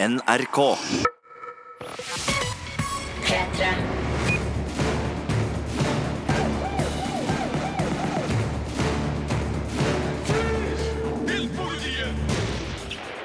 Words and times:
NRK. 0.00 0.76
P3. 3.24 3.64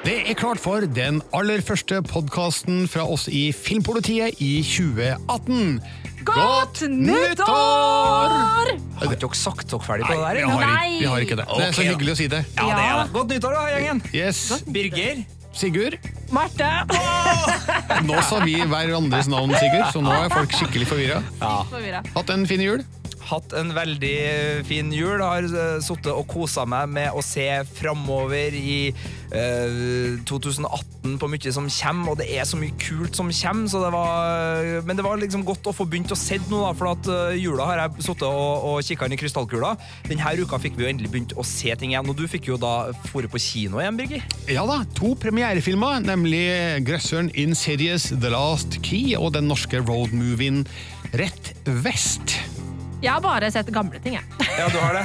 Det 0.04 0.16
er 0.28 0.36
klart 0.36 0.60
for 0.60 0.84
den 0.84 1.22
aller 1.32 1.62
første 1.64 2.02
podkasten 2.04 2.82
fra 2.92 3.06
oss 3.08 3.24
i 3.32 3.46
Filmpolitiet 3.56 4.36
i 4.44 4.58
2018. 4.66 5.78
Godt 6.28 6.82
nyttår! 6.92 8.34
Har 8.98 9.06
ikke 9.08 9.16
dere 9.22 9.38
sagt 9.38 9.64
dere 9.72 9.80
ferdig 9.84 10.04
på 10.08 10.12
det 10.18 10.20
der? 10.20 10.34
vi 10.34 10.42
har, 10.50 10.66
ikke- 10.74 10.98
vi 11.00 11.06
har 11.08 11.24
ikke 11.24 11.36
det. 11.40 11.46
Det 11.48 11.64
er 11.68 11.72
så 11.72 11.86
hyggelig 11.88 12.12
å 12.12 12.16
si 12.20 12.26
det. 12.28 12.44
Ja, 12.56 12.66
det 12.68 12.84
er 12.84 13.02
det. 13.04 13.12
Godt 13.14 13.28
nyttår, 13.32 13.52
da, 13.56 13.64
gjengen. 13.72 14.02
Yes. 14.12 14.62
Birger. 14.68 15.24
Sigurd. 15.54 15.98
Marte! 16.34 16.66
Nå 18.08 18.18
sa 18.26 18.40
vi 18.42 18.56
hverandres 18.66 19.28
navn, 19.30 19.54
Sigurd, 19.60 19.86
så 19.94 20.02
nå 20.02 20.10
er 20.16 20.32
folk 20.34 20.50
skikkelig 20.58 20.88
forvirra. 20.90 21.20
Ja. 21.38 22.00
Hatt 22.16 22.32
en 22.34 22.46
fin 22.50 22.62
jul? 22.64 22.82
Hatt 23.24 23.54
en 23.56 23.72
veldig 23.76 24.16
fin 24.68 24.92
jul. 24.92 25.22
Har 25.22 25.46
uh, 25.48 25.80
sittet 25.84 26.12
og 26.12 26.26
kosa 26.30 26.66
meg 26.68 26.90
med 26.92 27.16
å 27.16 27.22
se 27.24 27.46
framover 27.74 28.54
i 28.54 28.78
eh, 29.34 30.18
2018 30.28 31.16
på 31.20 31.28
mye 31.28 31.52
som 31.52 31.66
kommer, 31.68 32.12
og 32.12 32.20
det 32.20 32.28
er 32.32 32.46
så 32.48 32.58
mye 32.60 32.74
kult 32.80 33.16
som 33.16 33.30
kommer. 33.32 33.70
Så 33.70 33.80
det 33.82 33.90
var, 33.94 34.70
men 34.86 34.98
det 34.98 35.04
var 35.06 35.20
liksom 35.20 35.44
godt 35.46 35.68
å 35.70 35.74
få 35.76 35.86
begynt 35.88 36.12
å 36.14 36.18
se 36.18 36.38
nå, 36.44 36.60
da, 36.60 36.72
for 36.76 36.92
at 36.92 37.10
eh, 37.10 37.40
jula 37.42 37.68
har 37.70 37.82
jeg 37.82 38.06
sittet 38.08 38.26
og, 38.28 38.68
og 38.70 38.78
kikka 38.86 39.08
inn 39.08 39.16
i 39.16 39.20
krystallkula. 39.20 39.74
Denne 40.08 40.34
uka 40.40 40.60
fikk 40.62 40.78
vi 40.78 40.86
jo 40.86 40.92
endelig 40.92 41.12
begynt 41.12 41.36
å 41.38 41.46
se 41.46 41.74
ting 41.80 41.94
igjen, 41.94 42.10
og 42.10 42.18
du 42.18 42.26
fikk 42.30 42.50
jo 42.52 42.60
da 42.60 42.92
fore 43.10 43.30
på 43.30 43.40
kino 43.42 43.82
igjen, 43.82 44.00
Birger. 44.00 44.26
Ja 44.52 44.66
da, 44.68 44.82
to 44.96 45.14
premierefilmer, 45.20 46.02
nemlig 46.04 46.44
grøsseren 46.86 47.32
series 47.54 48.10
The 48.12 48.32
Last 48.34 48.80
Key 48.84 49.14
og 49.18 49.34
den 49.36 49.48
norske 49.50 49.80
roadmovien 49.84 50.64
Rett 51.14 51.54
Vest. 51.84 52.38
Jeg 53.04 53.12
har 53.12 53.20
bare 53.24 53.50
sett 53.52 53.68
gamle 53.74 54.00
ting, 54.04 54.16
jeg. 54.18 54.24
Ja, 54.54 54.68
du 54.70 54.76
har 54.78 54.94
det. 54.94 55.00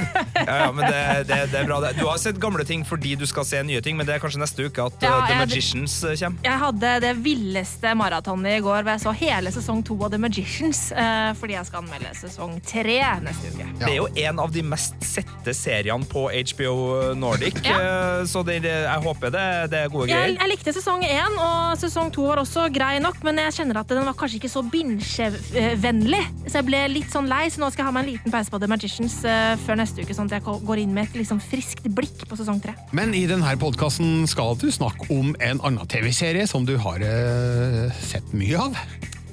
Ja, 0.46 0.56
ja, 0.60 0.66
men 0.72 0.84
det, 0.86 0.98
det, 1.26 1.38
det 1.50 1.58
er 1.58 1.64
bra. 1.66 1.80
det. 1.82 1.88
Du 1.98 2.04
har 2.06 2.18
sett 2.22 2.36
gamle 2.40 2.62
ting 2.64 2.84
fordi 2.86 3.16
du 3.18 3.24
skal 3.26 3.42
se 3.48 3.58
nye 3.66 3.80
ting, 3.82 3.96
men 3.98 4.06
det 4.06 4.14
er 4.14 4.22
kanskje 4.22 4.38
neste 4.38 4.68
uke 4.68 4.84
at 4.86 5.02
Ja, 5.02 5.10
uh, 5.16 5.24
The 5.26 5.32
jeg- 5.34 5.40
Magicians 5.42 5.96
uh, 6.06 6.12
kommer. 6.20 6.44
Jeg 6.46 6.60
hadde 6.62 6.92
det 7.02 7.10
villeste 7.24 7.94
maratonet 7.98 8.60
i 8.60 8.62
går 8.62 8.84
hvor 8.86 8.92
jeg 8.94 9.02
så 9.02 9.14
hele 9.18 9.50
sesong 9.54 9.82
to 9.88 9.96
av 10.06 10.12
The 10.14 10.20
Magicians. 10.22 10.84
Uh, 10.94 11.32
fordi 11.40 11.56
jeg 11.58 11.66
skal 11.66 11.82
anmelde 11.82 12.12
sesong 12.20 12.54
tre 12.62 12.98
neste 13.26 13.50
uke. 13.56 13.66
Det 13.82 13.90
er 13.90 13.98
jo 13.98 14.06
en 14.28 14.42
av 14.46 14.54
de 14.54 14.62
mest 14.70 14.94
sette 15.04 15.54
seriene 15.58 16.06
på 16.10 16.28
HBO 16.30 16.76
Nordic, 17.18 17.58
Ja. 17.66 17.74
uh, 17.80 18.22
så 18.30 18.44
jeg 18.50 19.02
håper 19.04 19.34
det, 19.34 19.44
det 19.74 19.82
er 19.84 19.90
gode 19.92 20.08
greier. 20.10 20.36
jeg 20.38 20.50
likte 20.54 20.72
sesong 20.78 21.02
én, 21.06 21.36
og 21.42 21.74
sesong 21.82 22.10
to 22.14 22.24
var 22.30 22.40
også 22.42 22.68
grei 22.72 22.94
nok, 23.02 23.18
men 23.26 23.42
jeg 23.48 23.58
kjenner 23.60 23.82
at 23.82 23.90
den 23.92 24.06
var 24.06 24.14
kanskje 24.18 24.38
ikke 24.40 24.52
så 24.52 24.62
binge-vennlig. 24.70 26.22
Så 26.46 26.60
jeg 26.60 26.66
ble 26.70 26.80
litt 26.94 27.10
sånn 27.12 27.28
lei, 27.30 27.44
så 27.50 27.60
nå 27.62 27.70
skal 27.74 27.84
jeg 27.84 27.89
ha 27.89 27.89
meg 27.94 28.06
en 28.06 28.12
liten 28.14 28.34
pause 28.34 28.52
på 28.52 28.60
The 28.62 28.70
Magicians 28.70 29.16
eh, 29.28 29.54
før 29.64 29.80
neste 29.80 30.04
uke, 30.04 30.16
sånn 30.16 30.30
at 30.30 30.38
jeg 30.38 30.58
går 30.66 30.82
inn 30.82 30.94
med 30.96 31.10
et 31.10 31.20
liksom 31.22 31.40
friskt 31.42 31.86
blikk 31.96 32.26
på 32.28 32.38
sesong 32.38 32.60
tre. 32.62 32.74
Men 32.96 33.14
i 33.16 33.26
denne 33.30 33.54
podkasten 33.60 34.26
skal 34.30 34.56
du 34.60 34.68
snakke 34.74 35.08
om 35.14 35.34
en 35.38 35.62
annen 35.66 35.90
TV-serie 35.90 36.46
som 36.50 36.66
du 36.68 36.76
har 36.80 37.02
eh, 37.04 38.02
sett 38.10 38.34
mye 38.36 38.68
av. 38.68 38.84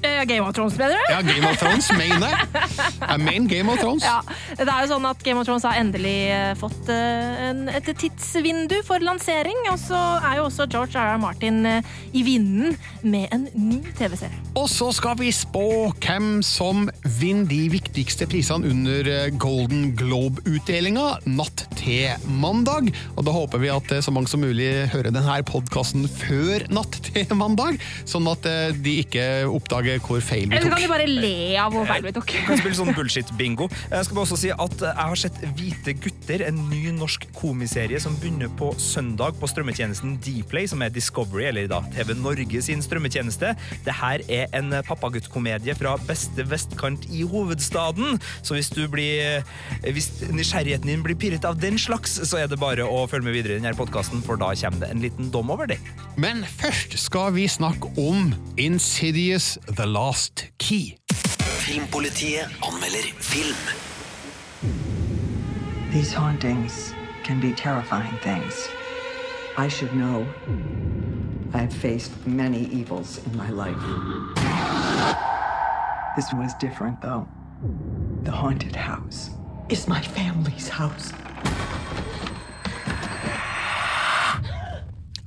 Eh, 0.02 0.24
Game 0.24 0.46
of 0.46 0.54
Thrones, 0.54 0.78
mener 0.78 0.94
du? 0.94 1.12
Ja, 1.12 1.20
Game 1.22 1.48
of 1.48 1.58
Thrones, 1.58 1.88
jeg. 1.90 2.08
Jeg 3.08 3.20
mener 3.20 3.48
Game 3.48 3.72
of 3.72 3.78
Thrones. 3.78 4.04
Ja, 4.06 4.20
det 4.54 4.68
er 4.68 4.84
jo 4.84 4.90
sånn 4.92 5.06
at 5.08 5.22
Game 5.26 5.40
of 5.40 5.48
Thrones 5.48 5.64
har 5.66 5.78
endelig 5.80 6.16
eh, 6.30 6.52
fått 6.58 6.90
eh, 6.92 7.50
et 7.74 7.88
tidsvindu 7.98 8.76
for 8.86 9.02
lansering, 9.02 9.58
og 9.72 9.78
så 9.82 9.98
er 10.22 10.38
jo 10.38 10.46
også 10.46 10.68
George 10.70 10.94
R.R. 10.94 11.18
Martin 11.22 11.64
eh, 11.66 11.96
i 12.14 12.22
vinden 12.26 12.76
med 13.02 13.26
en 13.34 13.48
ny 13.54 13.80
TV-serie. 13.98 14.38
Og 14.58 14.68
så 14.70 14.90
skal 14.94 15.18
vi 15.18 15.32
spå 15.34 15.90
hvem 15.98 16.44
som 16.46 16.86
vinner 17.18 17.48
de 17.50 17.60
viktigste 17.72 18.28
prisene 18.30 18.70
under 18.70 19.10
Golden 19.40 19.92
Globe-utdelinga 19.98 21.08
natt 21.26 21.64
til 21.78 22.30
mandag. 22.38 22.92
Og 23.16 23.26
da 23.26 23.34
håper 23.34 23.62
vi 23.62 23.72
at 23.72 23.92
så 24.04 24.14
mange 24.14 24.30
som 24.30 24.42
mulig 24.42 24.70
hører 24.92 25.10
denne 25.14 25.40
podkasten 25.48 26.06
før 26.10 26.66
natt 26.74 27.00
til 27.08 27.34
mandag, 27.38 27.78
sånn 28.08 28.28
at 28.30 28.46
de 28.78 28.98
ikke 29.02 29.26
oppdager 29.48 29.87
hvor 30.04 30.22
feil 30.24 30.46
vi 30.46 30.52
tok. 30.52 30.58
Eller 30.58 30.66
så 30.66 30.70
kan 30.70 30.82
du 30.82 30.86
de 30.86 30.92
bare 30.92 31.08
le 31.08 31.34
av 31.60 31.74
hvor 31.74 31.86
feil 31.88 32.06
vi 32.06 32.12
tok. 32.16 32.32
kan 32.46 32.60
spille 32.60 32.78
sånn 32.78 32.92
bullshit-bingo. 32.98 33.68
Jeg 33.90 34.08
skal 34.08 34.18
bare 34.18 34.26
også 34.26 34.38
si 34.40 34.52
at 34.54 34.76
jeg 34.84 34.96
har 34.98 35.20
sett 35.22 35.40
Hvite 35.58 35.94
gutter, 36.02 36.44
en 36.48 36.58
ny 36.70 36.92
norsk 36.96 37.24
komiserie 37.36 38.00
som 38.02 38.16
begynner 38.20 38.50
på 38.58 38.70
søndag 38.82 39.38
på 39.40 39.48
strømmetjenesten 39.50 40.16
Dplay, 40.24 40.68
som 40.70 40.82
er 40.84 40.92
Discovery, 40.94 41.46
eller 41.50 41.68
da 41.70 41.80
TV 41.94 42.14
Norge 42.18 42.62
sin 42.64 42.82
strømmetjeneste. 42.84 43.54
Det 43.86 43.96
her 44.00 44.24
er 44.28 44.52
en 44.58 44.72
pappagutt-komedie 44.86 45.74
fra 45.78 45.96
beste 46.08 46.44
vestkant 46.50 47.06
i 47.14 47.24
hovedstaden. 47.28 48.18
Så 48.42 48.58
hvis 48.58 48.70
du 48.74 48.84
blir 48.90 49.42
Hvis 49.82 50.08
nysgjerrigheten 50.32 50.88
din 50.88 51.02
blir 51.04 51.16
pirret 51.18 51.44
av 51.48 51.58
den 51.60 51.78
slags, 51.80 52.16
så 52.28 52.40
er 52.42 52.48
det 52.50 52.58
bare 52.60 52.84
å 52.86 53.04
følge 53.10 53.28
med 53.28 53.36
videre 53.36 53.56
i 53.56 53.60
denne 53.60 53.74
podkasten, 53.78 54.22
for 54.24 54.40
da 54.40 54.50
kommer 54.58 54.84
det 54.84 54.90
en 54.92 55.02
liten 55.02 55.30
dom 55.34 55.50
over 55.54 55.68
det. 55.70 55.78
Men 56.18 56.42
først 56.58 56.96
skal 56.98 57.32
vi 57.36 57.46
snakke 57.50 57.90
om 58.00 58.32
Insidious 58.58 59.56
The 59.78 59.86
Last 59.86 60.50
Key. 60.58 60.96
Filmpolitiet 61.06 62.48
anmelder 62.66 63.12
film. 63.22 63.54
These 65.92 66.12
hauntings 66.12 66.92
can 67.22 67.38
be 67.38 67.52
terrifying 67.52 68.18
things. 68.18 68.68
I 69.56 69.68
should 69.68 69.94
know. 69.94 70.26
I've 71.54 71.72
faced 71.72 72.10
many 72.26 72.64
evils 72.64 73.20
in 73.24 73.36
my 73.36 73.50
life. 73.50 73.78
This 76.16 76.32
was 76.32 76.54
different, 76.54 77.00
though. 77.00 77.28
The 78.24 78.32
haunted 78.32 78.74
house 78.74 79.30
is 79.68 79.86
my 79.86 80.02
family's 80.02 80.68
house. 80.68 81.12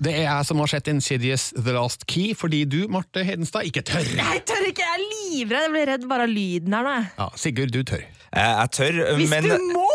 Det 0.02 0.14
er 0.18 0.24
jeg 0.26 0.46
som 0.50 0.62
har 0.64 0.70
sett 0.72 0.88
Insidious 0.90 1.52
The 1.54 1.76
Last 1.76 2.08
Key, 2.10 2.32
fordi 2.38 2.64
du, 2.66 2.80
Marte 2.90 3.22
Hedenstad, 3.26 3.68
ikke 3.70 3.84
tør. 3.86 4.08
Jeg 4.18 4.42
tør 4.50 4.64
ikke, 4.72 4.82
jeg 4.82 4.96
er 4.98 5.04
livredd. 5.12 5.68
Jeg 5.68 5.74
blir 5.76 5.92
redd 5.92 6.08
bare 6.10 6.26
av 6.26 6.34
lyden 6.34 6.74
her 6.74 6.88
nå. 6.88 6.96
Ja, 7.20 7.28
Sigurd, 7.38 7.70
du 7.76 7.84
tør. 7.86 8.02
Jeg, 8.02 8.50
jeg 8.50 8.72
tør, 8.80 9.02
Hvis 9.20 9.30
men 9.30 9.46
du 9.46 9.68
må! 9.76 9.86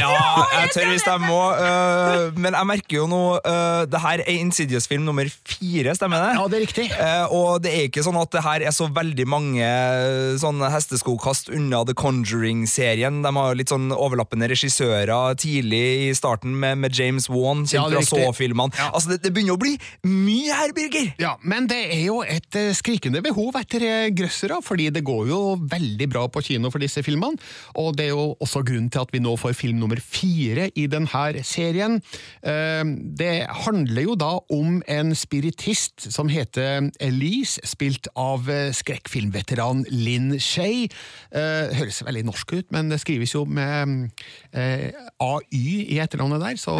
Ja, 0.00 0.44
jeg 0.60 0.72
tør 0.74 0.90
hvis 0.92 1.06
jeg 1.06 1.24
må, 1.26 1.42
Uh, 1.56 2.34
men 2.36 2.54
jeg 2.54 2.68
merker 2.68 2.96
jo 2.98 3.04
nå 3.08 3.20
uh, 3.40 3.84
Det 3.88 4.00
her 4.02 4.20
er 4.22 4.38
Insidious-film 4.42 5.04
nummer 5.06 5.28
fire, 5.48 5.94
stemmer 5.96 6.20
det? 6.22 6.32
Ja, 6.36 6.44
det 6.50 6.58
er 6.58 6.64
riktig. 6.64 6.86
Uh, 6.92 7.32
og 7.32 7.62
det 7.64 7.72
er 7.72 7.86
ikke 7.88 8.04
sånn 8.04 8.18
at 8.20 8.32
det 8.34 8.42
her 8.44 8.64
er 8.68 8.74
så 8.74 8.88
veldig 8.92 9.26
mange 9.30 9.64
eh, 9.64 10.34
sånne 10.40 10.68
hesteskokast 10.72 11.50
unna 11.54 11.82
The 11.86 11.94
Conjuring-serien. 11.96 13.22
De 13.24 13.32
har 13.38 13.56
litt 13.58 13.72
sånn 13.72 13.88
overlappende 13.94 14.48
regissører 14.50 15.36
tidlig 15.40 15.82
i 16.06 16.10
starten 16.16 16.56
med, 16.60 16.80
med 16.82 16.96
James 16.96 17.28
Wan, 17.32 17.64
Ja, 17.70 17.86
kjent 17.86 17.96
det 17.96 18.04
fra. 18.08 18.26
Saw-filmene. 18.26 18.76
Ja. 18.78 18.90
Altså, 18.92 19.14
det, 19.14 19.20
det 19.24 19.32
begynner 19.36 19.56
å 19.56 19.62
bli 19.62 19.74
mye 20.06 20.56
her, 20.60 20.74
Birger! 20.76 21.12
Ja, 21.22 21.36
Men 21.46 21.68
det 21.70 21.80
er 21.94 22.04
jo 22.06 22.20
et 22.26 22.58
eh, 22.58 22.72
skrikende 22.76 23.22
behov 23.24 23.56
etter 23.60 23.84
eh, 23.86 24.08
grøssere, 24.16 24.60
fordi 24.64 24.90
det 24.94 25.04
går 25.06 25.30
jo 25.32 25.40
veldig 25.70 26.10
bra 26.12 26.26
på 26.32 26.44
kino 26.46 26.72
for 26.74 26.82
disse 26.82 27.04
filmene. 27.06 27.40
Og 27.80 27.94
det 27.98 28.08
er 28.08 28.14
jo 28.14 28.28
også 28.42 28.64
grunnen 28.66 28.90
til 28.92 29.04
at 29.04 29.14
vi 29.14 29.22
nå 29.22 29.36
får 29.40 29.56
film 29.58 29.82
nummer 29.86 30.02
fire 30.02 30.68
i 30.74 30.86
denne 30.90 31.44
serien. 31.46 32.00
Eh, 32.42 32.84
Det 33.16 33.46
handler 33.64 34.02
jo 34.02 34.14
da 34.18 34.32
om 34.50 34.82
en 34.88 35.14
spiritist 35.14 36.12
som 36.12 36.28
heter 36.28 36.90
Elise, 37.00 37.60
spilt 37.64 38.08
av 38.16 38.48
eh, 38.50 38.72
skrekkfilmveteran 38.74 39.86
Linn 39.90 40.38
Shay. 40.40 40.88
Eh, 41.32 41.72
Høres 41.76 42.02
veldig 42.04 42.26
norsk 42.26 42.52
ut, 42.58 42.72
men 42.72 42.90
det 42.90 43.00
skrives 43.00 43.34
jo 43.34 43.44
med 43.44 44.10
AY 44.52 45.40
i 45.54 45.98
etternavnet 46.02 46.42
der, 46.42 46.56
så 46.60 46.76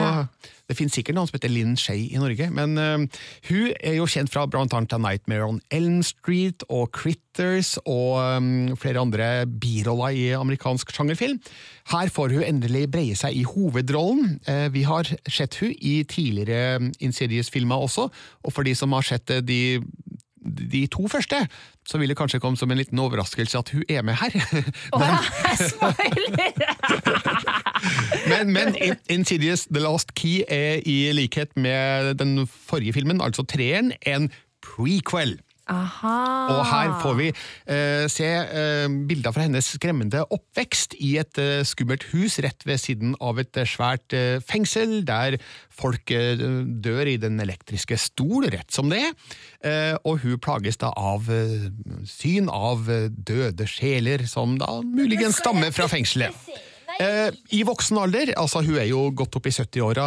det 0.66 0.77
finnes 0.78 0.97
sikkert 0.97 1.16
noen 1.16 1.28
som 1.28 1.37
heter 1.38 1.53
Linn 1.53 1.77
Shay 1.78 2.09
i 2.10 2.21
Norge. 2.21 2.49
Men 2.54 2.75
uh, 2.78 3.22
hun 3.49 3.72
er 3.78 3.99
jo 3.99 4.09
kjent 4.10 4.32
fra 4.32 4.47
blant 4.50 4.75
annet 4.77 4.97
Nightmare 5.03 5.47
on 5.47 5.60
Elm 5.74 6.03
Street 6.07 6.65
og 6.66 6.91
Critters 6.97 7.77
og 7.84 8.18
um, 8.18 8.51
flere 8.80 9.03
andre 9.03 9.30
biroller 9.47 10.16
i 10.16 10.27
amerikansk 10.36 10.91
sjangerfilm. 10.95 11.39
Her 11.92 12.10
får 12.13 12.34
hun 12.34 12.47
endelig 12.47 12.86
breie 12.91 13.18
seg 13.18 13.36
i 13.39 13.47
hovedrollen. 13.47 14.39
Uh, 14.48 14.66
vi 14.74 14.86
har 14.89 15.10
sett 15.30 15.60
hun 15.63 15.74
i 15.77 16.01
tidligere 16.09 16.91
Insidious-filmer 16.98 17.86
også, 17.86 18.10
og 18.42 18.54
for 18.54 18.66
de 18.66 18.74
som 18.78 18.95
har 18.97 19.07
sett 19.07 19.39
de 19.47 19.63
de 20.47 20.86
to 20.92 21.09
første, 21.10 21.41
så 21.86 21.98
vil 21.98 22.10
det 22.10 22.16
kanskje 22.18 22.41
komme 22.42 22.59
som 22.59 22.71
en 22.74 22.80
liten 22.80 22.98
overraskelse 22.98 23.59
at 23.59 23.71
hun 23.74 23.84
er 23.88 24.03
med 24.03 24.15
her. 24.18 24.34
Oh, 24.97 25.03
Men, 28.30 28.53
men 28.53 28.74
In- 28.83 29.00
Insidious 29.18 29.66
The 29.71 29.80
Last 29.84 30.15
Key 30.18 30.42
er 30.48 30.80
i 30.86 31.12
likhet 31.15 31.54
med 31.56 32.15
den 32.18 32.47
forrige 32.47 32.92
filmen, 32.97 33.21
altså 33.22 33.44
treeren, 33.47 33.92
en 34.06 34.30
prequel. 34.65 35.36
Aha. 35.66 36.16
Og 36.54 36.60
her 36.68 36.92
får 37.03 37.15
vi 37.18 37.27
eh, 37.33 38.04
se 38.13 38.27
eh, 38.27 38.86
bilder 39.09 39.34
fra 39.34 39.47
hennes 39.48 39.66
skremmende 39.74 40.22
oppvekst 40.30 40.95
i 41.03 41.16
et 41.18 41.41
eh, 41.42 41.65
skummelt 41.66 42.07
hus 42.13 42.39
rett 42.45 42.63
ved 42.68 42.78
siden 42.78 43.16
av 43.18 43.41
et 43.42 43.59
eh, 43.59 43.66
svært 43.66 44.15
eh, 44.15 44.39
fengsel, 44.47 45.01
der 45.09 45.39
folk 45.74 46.13
eh, 46.15 46.39
dør 46.39 47.10
i 47.10 47.16
den 47.18 47.42
elektriske 47.42 47.98
stol, 47.98 48.47
rett 48.54 48.71
som 48.71 48.92
det 48.92 49.03
er. 49.09 49.18
Eh, 49.66 49.95
og 50.07 50.22
hun 50.22 50.39
plages 50.39 50.78
da 50.78 50.92
av 50.95 51.27
syn 52.07 52.47
av 52.53 52.86
døde 53.10 53.66
sjeler, 53.66 54.22
som 54.30 54.54
da 54.63 54.78
muligens 54.86 55.42
stammer 55.42 55.74
fra 55.74 55.91
fengselet. 55.91 56.47
Eh, 56.97 57.28
I 57.53 57.60
voksen 57.66 57.98
alder, 58.01 58.31
altså 58.41 58.63
hun 58.65 58.78
er 58.81 58.87
jo 58.89 59.10
godt 59.16 59.37
opp 59.37 59.48
i 59.48 59.53
70-åra, 59.53 60.07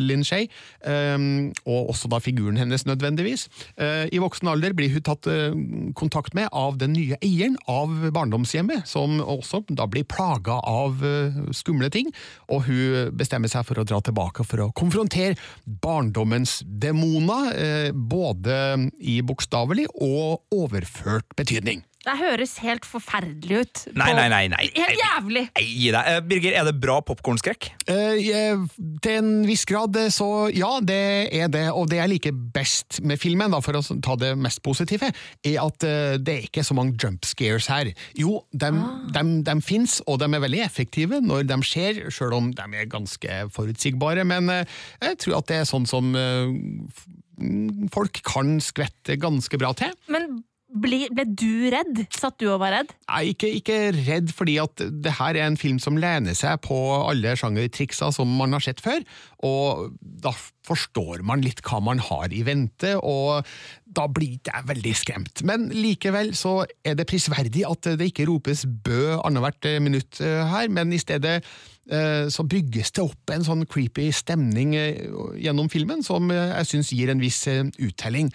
Linn 0.00 0.24
Shay, 0.26 0.48
eh, 0.84 1.16
og 1.64 1.92
også 1.94 2.10
da 2.12 2.20
figuren 2.20 2.60
hennes 2.60 2.84
nødvendigvis. 2.88 3.46
Eh, 3.80 4.04
I 4.12 4.20
voksen 4.20 4.50
alder 4.52 4.76
blir 4.76 4.92
hun 4.92 5.04
tatt 5.06 5.28
eh, 5.30 5.56
kontakt 5.96 6.36
med 6.36 6.50
av 6.52 6.76
den 6.80 6.92
nye 6.96 7.16
eieren 7.24 7.56
av 7.70 8.10
barndomshjemmet, 8.12 8.84
som 8.90 9.18
også 9.20 9.62
da 9.72 9.88
blir 9.90 10.08
plaga 10.08 10.60
av 10.60 11.00
eh, 11.06 11.40
skumle 11.56 11.90
ting, 11.92 12.12
og 12.52 12.66
hun 12.68 13.16
bestemmer 13.16 13.50
seg 13.52 13.64
for 13.68 13.80
å 13.80 13.86
dra 13.88 14.02
tilbake 14.04 14.44
for 14.44 14.66
å 14.66 14.70
konfrontere 14.76 15.38
barndommens 15.64 16.60
demoner, 16.64 17.52
eh, 17.56 17.92
både 17.92 18.90
i 19.00 19.20
bokstavelig 19.24 19.88
og 19.96 20.44
overført 20.52 21.32
betydning. 21.38 21.84
Det 22.00 22.14
høres 22.16 22.54
helt 22.64 22.86
forferdelig 22.88 23.56
ut. 23.60 23.80
Nei, 23.92 24.12
nei, 24.16 24.26
nei, 24.32 24.44
nei. 24.48 24.62
Helt 24.72 24.96
jævlig! 24.96 25.42
Gi 25.60 25.90
deg. 25.92 26.06
Eh, 26.08 26.20
Birger, 26.24 26.54
er 26.56 26.64
det 26.70 26.72
bra 26.80 26.96
popkornskrekk? 27.04 27.68
Eh, 27.92 28.62
til 29.04 29.18
en 29.18 29.28
viss 29.44 29.66
grad, 29.68 29.98
eh, 30.00 30.08
så 30.14 30.48
ja, 30.56 30.70
det 30.80 31.28
er 31.36 31.52
det. 31.52 31.66
Og 31.76 31.90
det 31.92 32.00
jeg 32.00 32.12
liker 32.14 32.40
best 32.56 33.02
med 33.04 33.20
filmen, 33.20 33.52
da, 33.52 33.60
for 33.60 33.76
å 33.76 33.84
ta 34.00 34.16
det 34.20 34.32
mest 34.40 34.62
positive, 34.64 35.12
er 35.44 35.60
at 35.60 35.84
eh, 35.84 36.16
det 36.16 36.38
er 36.38 36.48
ikke 36.48 36.64
så 36.64 36.78
mange 36.78 36.96
jump 36.96 37.28
scares 37.28 37.68
her. 37.68 37.92
Jo, 38.16 38.40
de, 38.56 38.72
de, 39.12 39.60
fins, 39.60 40.00
og 40.08 40.22
de 40.24 40.32
er 40.32 40.44
veldig 40.48 40.64
effektive 40.64 41.20
når 41.20 41.44
de 41.52 41.62
skjer, 41.68 42.06
sjøl 42.08 42.38
om 42.40 42.52
de 42.56 42.68
er 42.80 42.88
ganske 42.88 43.42
forutsigbare. 43.52 44.24
Men 44.24 44.48
eh, 44.48 44.78
jeg 45.04 45.20
tror 45.26 45.42
at 45.42 45.52
det 45.52 45.60
er 45.60 45.68
sånn 45.68 45.84
som 45.90 46.14
eh, 46.16 46.48
mm, 46.48 47.90
folk 47.92 48.24
kan 48.24 48.56
skvette 48.64 49.20
ganske 49.20 49.60
bra 49.60 49.76
til. 49.76 49.92
Men 50.08 50.40
ble, 50.70 51.04
ble 51.14 51.24
du 51.26 51.68
redd? 51.72 52.04
Satt 52.14 52.38
du 52.40 52.46
og 52.52 52.60
var 52.62 52.74
redd? 52.76 52.94
Er 53.10 53.28
ikke, 53.32 53.50
ikke 53.60 53.78
redd, 53.96 54.30
fordi 54.36 54.56
at 54.62 54.84
det 55.04 55.16
her 55.18 55.36
er 55.38 55.48
en 55.48 55.58
film 55.60 55.80
som 55.82 55.98
lener 56.00 56.36
seg 56.38 56.60
på 56.66 56.78
alle 57.00 57.34
sjangertriksa 57.38 58.12
som 58.14 58.30
man 58.38 58.56
har 58.56 58.64
sett 58.64 58.82
før, 58.84 59.02
og 59.46 59.90
da 60.00 60.32
forstår 60.68 61.24
man 61.26 61.42
litt 61.42 61.62
hva 61.66 61.80
man 61.82 62.02
har 62.04 62.30
i 62.36 62.42
vente, 62.46 62.92
og 63.00 63.46
da 63.90 64.04
blir 64.12 64.36
jeg 64.46 64.68
veldig 64.68 64.92
skremt. 64.94 65.42
Men 65.48 65.68
likevel 65.74 66.34
så 66.38 66.60
er 66.86 66.94
det 66.98 67.08
prisverdig 67.10 67.64
at 67.66 67.90
det 67.98 68.10
ikke 68.12 68.28
ropes 68.28 68.66
bø 68.68 69.16
annethvert 69.18 69.66
minutt 69.82 70.20
eh, 70.22 70.44
her, 70.52 70.70
men 70.70 70.92
i 70.94 71.00
stedet 71.00 71.40
eh, 71.40 72.28
så 72.30 72.46
bygges 72.46 72.92
det 72.94 73.02
opp 73.02 73.34
en 73.34 73.46
sånn 73.46 73.66
creepy 73.70 74.10
stemning 74.14 74.76
eh, 74.78 75.08
gjennom 75.42 75.72
filmen 75.72 76.04
som 76.06 76.30
eh, 76.30 76.52
jeg 76.60 76.70
syns 76.74 76.92
gir 76.94 77.10
en 77.10 77.24
viss 77.24 77.40
eh, 77.50 77.64
uttelling. 77.82 78.30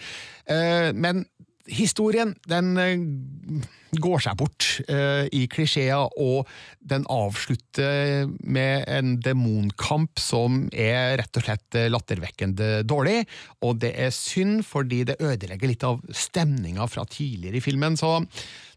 Eh, 0.50 0.92
Men 0.94 1.24
historien, 1.72 2.34
den 2.50 2.78
eh, 2.78 2.96
går 3.96 4.24
seg 4.26 4.36
bort 4.40 4.66
uh, 4.90 5.24
i 5.32 5.46
klisjeer, 5.52 6.10
og 6.20 6.50
den 6.84 7.06
avslutter 7.12 8.28
med 8.44 8.84
en 8.92 9.16
demonkamp 9.24 10.20
som 10.20 10.66
er 10.74 11.16
rett 11.22 11.40
og 11.40 11.46
slett 11.46 11.78
eh, 11.80 11.88
lattervekkende 11.94 12.84
dårlig, 12.88 13.24
og 13.64 13.80
det 13.84 13.94
er 13.96 14.14
synd 14.16 14.66
fordi 14.68 15.04
det 15.08 15.20
ødelegger 15.24 15.72
litt 15.72 15.88
av 15.88 16.04
stemninga 16.12 16.90
fra 16.92 17.08
tidligere 17.08 17.62
i 17.62 17.64
filmen, 17.64 17.96
så 17.96 18.20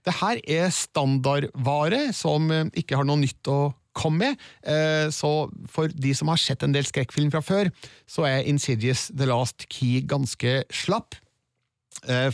det 0.06 0.14
her 0.20 0.40
er 0.46 0.72
standardvare 0.72 2.12
som 2.16 2.48
ikke 2.70 3.00
har 3.00 3.08
noe 3.08 3.20
nytt 3.20 3.50
å 3.50 3.60
komme 3.98 4.30
med, 4.30 5.10
så 5.12 5.50
for 5.68 5.90
de 5.90 6.12
som 6.14 6.30
har 6.30 6.38
sett 6.38 6.62
en 6.62 6.72
del 6.72 6.86
skrekkfilm 6.86 7.32
fra 7.34 7.42
før, 7.42 7.68
så 8.08 8.28
er 8.28 8.46
Insidious 8.46 9.08
The 9.10 9.26
Last 9.28 9.66
Key 9.66 10.04
ganske 10.06 10.62
slapp 10.70 11.18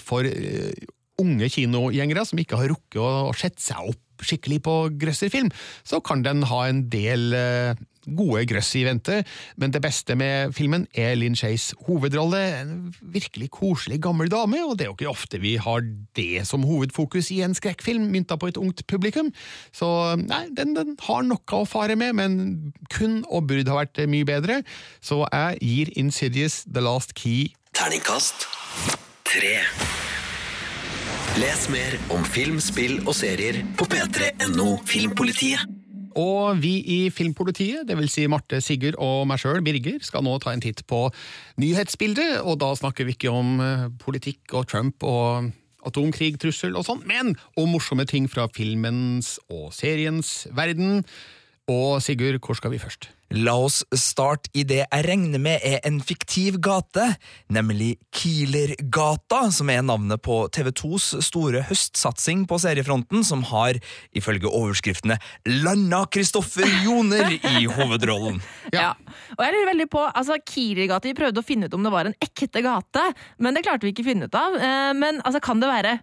for 0.00 0.26
eh, 0.28 0.72
unge 1.20 1.50
kinogjengere 1.52 2.24
som 2.26 2.40
ikke 2.42 2.58
har 2.58 2.72
rukket 2.74 3.00
å 3.00 3.34
sette 3.38 3.62
seg 3.62 3.92
opp 3.94 4.00
skikkelig 4.24 4.60
på 4.64 4.76
grøsserfilm, 5.00 5.50
så 5.86 6.00
kan 6.04 6.22
den 6.24 6.44
ha 6.48 6.60
en 6.68 6.84
del 6.92 7.34
eh, 7.36 7.80
gode 8.04 8.44
grøss 8.50 8.74
i 8.78 8.84
vente, 8.86 9.22
men 9.60 9.72
det 9.72 9.80
beste 9.84 10.16
med 10.18 10.52
filmen 10.56 10.86
er 10.92 11.14
Lynn 11.16 11.36
Shays 11.38 11.70
hovedrolle, 11.86 12.40
en 12.60 12.74
virkelig 13.14 13.50
koselig 13.56 14.00
gammel 14.04 14.30
dame, 14.32 14.60
og 14.64 14.76
det 14.76 14.86
er 14.86 14.90
jo 14.92 14.96
ikke 14.98 15.12
ofte 15.12 15.40
vi 15.42 15.56
har 15.60 15.84
det 16.16 16.44
som 16.48 16.66
hovedfokus 16.68 17.32
i 17.34 17.40
en 17.46 17.56
skrekkfilm 17.56 18.10
mynta 18.12 18.38
på 18.40 18.52
et 18.52 18.60
ungt 18.60 18.84
publikum, 18.90 19.32
så 19.74 19.88
nei, 20.20 20.44
den, 20.56 20.76
den 20.76 20.94
har 21.08 21.24
noe 21.26 21.60
å 21.60 21.68
fare 21.68 21.96
med, 21.98 22.14
men 22.20 22.74
kun 22.92 23.22
og 23.30 23.48
burde 23.50 23.72
ha 23.72 23.82
vært 23.82 24.04
mye 24.10 24.28
bedre, 24.28 24.62
så 25.04 25.24
jeg 25.24 25.62
gir 25.64 25.94
Insidious 26.00 26.62
The 26.68 26.84
Last 26.84 27.16
Key. 27.18 27.54
Terningkast 27.74 28.46
3. 29.34 29.48
Les 31.42 31.62
mer 31.72 31.96
om 32.14 32.22
film, 32.22 32.60
spill 32.62 33.00
og 33.02 33.16
serier 33.18 33.64
på 33.74 33.86
p3.no 33.90 34.76
Filmpolitiet. 34.86 35.64
Og 36.14 36.60
vi 36.62 36.76
i 36.94 36.98
Filmpolitiet, 37.10 37.90
vil 37.98 38.06
si 38.12 38.28
Marte, 38.30 38.60
Sigurd 38.62 38.94
og 39.02 39.24
meg 39.26 39.42
sjøl, 39.42 39.58
Birger, 39.66 39.98
skal 40.06 40.22
nå 40.22 40.36
ta 40.38 40.52
en 40.54 40.62
titt 40.62 40.84
på 40.86 41.08
nyhetsbildet, 41.58 42.44
og 42.46 42.60
da 42.62 42.70
snakker 42.78 43.08
vi 43.08 43.16
ikke 43.16 43.34
om 43.34 43.58
eh, 43.58 43.88
politikk 44.04 44.54
og 44.54 44.68
Trump 44.70 45.02
og 45.02 45.50
atomkrigtrussel 45.84 46.78
og 46.78 46.86
sånn, 46.86 47.02
men 47.10 47.34
om 47.58 47.74
morsomme 47.74 48.06
ting 48.06 48.30
fra 48.30 48.46
filmens 48.54 49.40
og 49.50 49.72
seriens 49.74 50.44
verden. 50.54 51.02
Og 51.66 51.98
Sigurd, 52.06 52.38
hvor 52.38 52.54
skal 52.60 52.70
vi 52.70 52.78
først? 52.78 53.10
La 53.34 53.54
oss 53.58 53.80
starte 53.98 54.50
i 54.54 54.62
det 54.68 54.82
jeg 54.84 55.04
regner 55.08 55.40
med 55.42 55.62
er 55.66 55.80
en 55.88 55.96
fiktiv 56.04 56.60
gate, 56.62 57.02
nemlig 57.52 57.96
Kielergata, 58.14 59.48
som 59.54 59.70
er 59.72 59.82
navnet 59.82 60.22
på 60.22 60.36
TV2s 60.54 61.08
store 61.24 61.64
høstsatsing 61.66 62.44
på 62.50 62.58
seriefronten, 62.62 63.24
som 63.26 63.42
har, 63.50 63.80
ifølge 64.14 64.50
overskriftene, 64.50 65.18
landa 65.64 66.04
Kristoffer 66.14 66.68
Joner 66.84 67.34
i 67.34 67.64
hovedrollen. 67.66 68.38
Ja. 68.74 68.92
Og 69.34 69.42
jeg 69.42 69.56
lurer 69.56 69.70
veldig 69.72 69.88
på, 69.90 70.04
altså 70.06 70.38
Kielergata, 70.38 71.10
Vi 71.10 71.18
prøvde 71.18 71.42
å 71.42 71.46
finne 71.46 71.66
ut 71.66 71.74
om 71.74 71.84
det 71.84 71.94
var 71.94 72.10
en 72.10 72.18
ekte 72.22 72.62
gate, 72.64 73.08
men 73.42 73.56
det 73.56 73.64
klarte 73.66 73.88
vi 73.88 73.94
ikke 73.96 74.06
å 74.06 74.10
finne 74.12 74.30
ut 74.30 74.38
av. 74.38 74.54
Eh, 74.56 74.92
Men 74.94 75.20
altså, 75.24 75.42
kan 75.42 75.60
det 75.60 75.68
være 75.68 75.98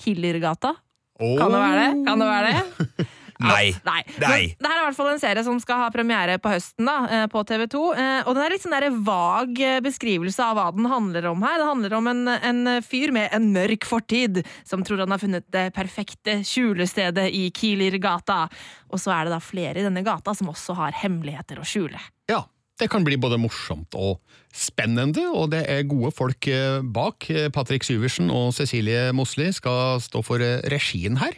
Killergata? 0.00 0.74
Kan 1.20 1.52
det 1.52 1.60
være 1.60 1.80
det? 1.80 2.04
Kan 2.06 2.22
det 2.22 2.28
være 2.30 2.52
det? 2.56 3.08
Nei. 3.40 3.70
Nei. 3.86 4.02
Nei. 4.20 4.40
Det 4.58 4.68
her 4.68 4.76
er 4.76 4.82
i 4.82 4.86
hvert 4.88 4.98
fall 4.98 5.10
en 5.14 5.22
serie 5.22 5.44
som 5.46 5.58
skal 5.62 5.80
ha 5.84 5.88
premiere 5.94 6.36
på 6.42 6.52
høsten 6.52 6.86
da, 6.88 6.96
eh, 7.08 7.26
på 7.32 7.42
TV2. 7.48 7.82
eh, 7.96 8.22
Og 8.28 8.34
den 8.36 8.44
er 8.44 8.52
litt 8.54 8.64
sånn 8.66 8.76
der 8.76 8.88
vag 9.06 9.60
eh, 9.64 9.80
beskrivelse 9.84 10.44
av 10.44 10.58
hva 10.58 10.66
den 10.76 10.88
handler 10.90 11.30
om 11.32 11.42
her. 11.46 11.56
Det 11.62 11.68
handler 11.70 11.96
om 11.96 12.10
en, 12.12 12.22
en 12.28 12.62
fyr 12.84 13.12
med 13.16 13.32
en 13.36 13.50
mørk 13.54 13.88
fortid 13.88 14.42
som 14.68 14.84
tror 14.84 15.02
han 15.04 15.10
har 15.14 15.22
funnet 15.22 15.48
det 15.50 15.70
perfekte 15.76 16.40
skjulestedet 16.46 17.28
i 17.32 17.48
Kielergata. 17.56 18.44
Og 18.92 19.00
så 19.00 19.14
er 19.16 19.26
det 19.28 19.34
da 19.36 19.40
flere 19.42 19.80
i 19.80 19.86
denne 19.86 20.04
gata 20.04 20.34
som 20.36 20.50
også 20.52 20.76
har 20.78 20.96
hemmeligheter 21.00 21.60
å 21.60 21.66
skjule. 21.66 22.00
Ja, 22.30 22.44
det 22.80 22.88
kan 22.90 23.04
bli 23.04 23.16
både 23.20 23.36
morsomt 23.40 23.94
og 23.98 24.20
spennende, 24.56 25.26
og 25.36 25.50
det 25.52 25.64
er 25.70 25.84
gode 25.88 26.10
folk 26.16 26.48
bak. 26.94 27.26
Patrick 27.54 27.84
Syversen 27.86 28.30
og 28.32 28.54
Cecilie 28.56 29.10
Mosli 29.14 29.50
skal 29.52 30.00
stå 30.02 30.22
for 30.26 30.42
regien 30.72 31.18
her. 31.20 31.36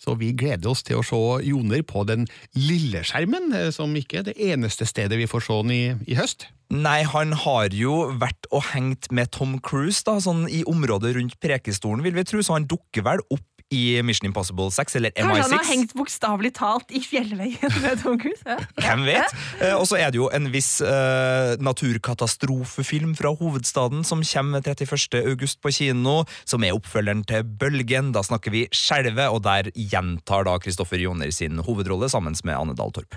Så 0.00 0.16
vi 0.20 0.32
gleder 0.32 0.72
oss 0.72 0.84
til 0.86 1.00
å 1.00 1.04
se 1.04 1.20
Joner 1.44 1.84
på 1.84 2.06
den 2.08 2.24
lille 2.56 3.04
skjermen, 3.04 3.52
eh, 3.56 3.68
som 3.74 3.92
ikke 3.96 4.22
er 4.22 4.30
det 4.30 4.38
eneste 4.40 4.88
stedet 4.88 5.20
vi 5.20 5.28
får 5.28 5.44
se 5.44 5.60
han 5.60 5.74
i, 5.74 5.84
i 6.08 6.16
høst. 6.18 6.48
Nei, 6.70 7.00
han 7.02 7.34
har 7.34 7.74
jo 7.74 8.12
vært 8.20 8.46
og 8.54 8.62
hengt 8.70 9.08
med 9.10 9.32
Tom 9.34 9.56
Cruise 9.58 10.04
da, 10.06 10.20
sånn 10.22 10.44
i 10.46 10.62
området 10.70 11.16
rundt 11.16 11.34
Prekestolen, 11.42 12.04
vil 12.06 12.14
vi 12.14 12.22
tro, 12.28 12.44
så 12.46 12.54
han 12.54 12.68
dukker 12.70 13.02
vel 13.08 13.22
opp 13.26 13.49
i 13.70 14.02
Mission 14.02 14.26
Impossible 14.26 14.70
6, 14.74 14.96
eller 14.98 15.12
Kanskje 15.14 15.44
han 15.44 15.54
har 15.54 15.68
hengt 15.68 15.94
bokstavelig 15.94 16.50
talt 16.58 16.90
i 16.90 17.02
fjellveggen 17.04 17.76
med 17.84 18.02
Tom 18.02 18.18
Cruise? 18.18 18.42
Ja. 18.44 18.58
Hvem 18.82 19.04
vet? 19.06 19.34
Eh, 19.60 19.76
og 19.76 19.86
så 19.86 20.00
er 20.00 20.10
det 20.10 20.18
jo 20.18 20.26
en 20.34 20.50
viss 20.50 20.80
uh, 20.82 21.54
naturkatastrofefilm 21.62 23.14
fra 23.18 23.32
hovedstaden 23.38 24.02
som 24.06 24.24
kommer 24.26 24.64
31. 24.66 25.20
august 25.22 25.60
på 25.62 25.72
kino, 25.74 26.24
som 26.42 26.66
er 26.66 26.74
oppfølgeren 26.74 27.22
til 27.30 27.46
Bølgen. 27.46 28.10
Da 28.16 28.24
snakker 28.26 28.54
vi 28.54 28.64
Skjelvet, 28.74 29.30
og 29.30 29.44
der 29.46 29.70
gjentar 29.74 30.48
da 30.48 30.56
Kristoffer 30.62 30.98
Joner 30.98 31.30
sin 31.34 31.62
hovedrolle 31.62 32.10
sammen 32.10 32.34
med 32.44 32.56
Anne 32.56 32.74
Dahl 32.78 32.90
Torp. 32.94 33.14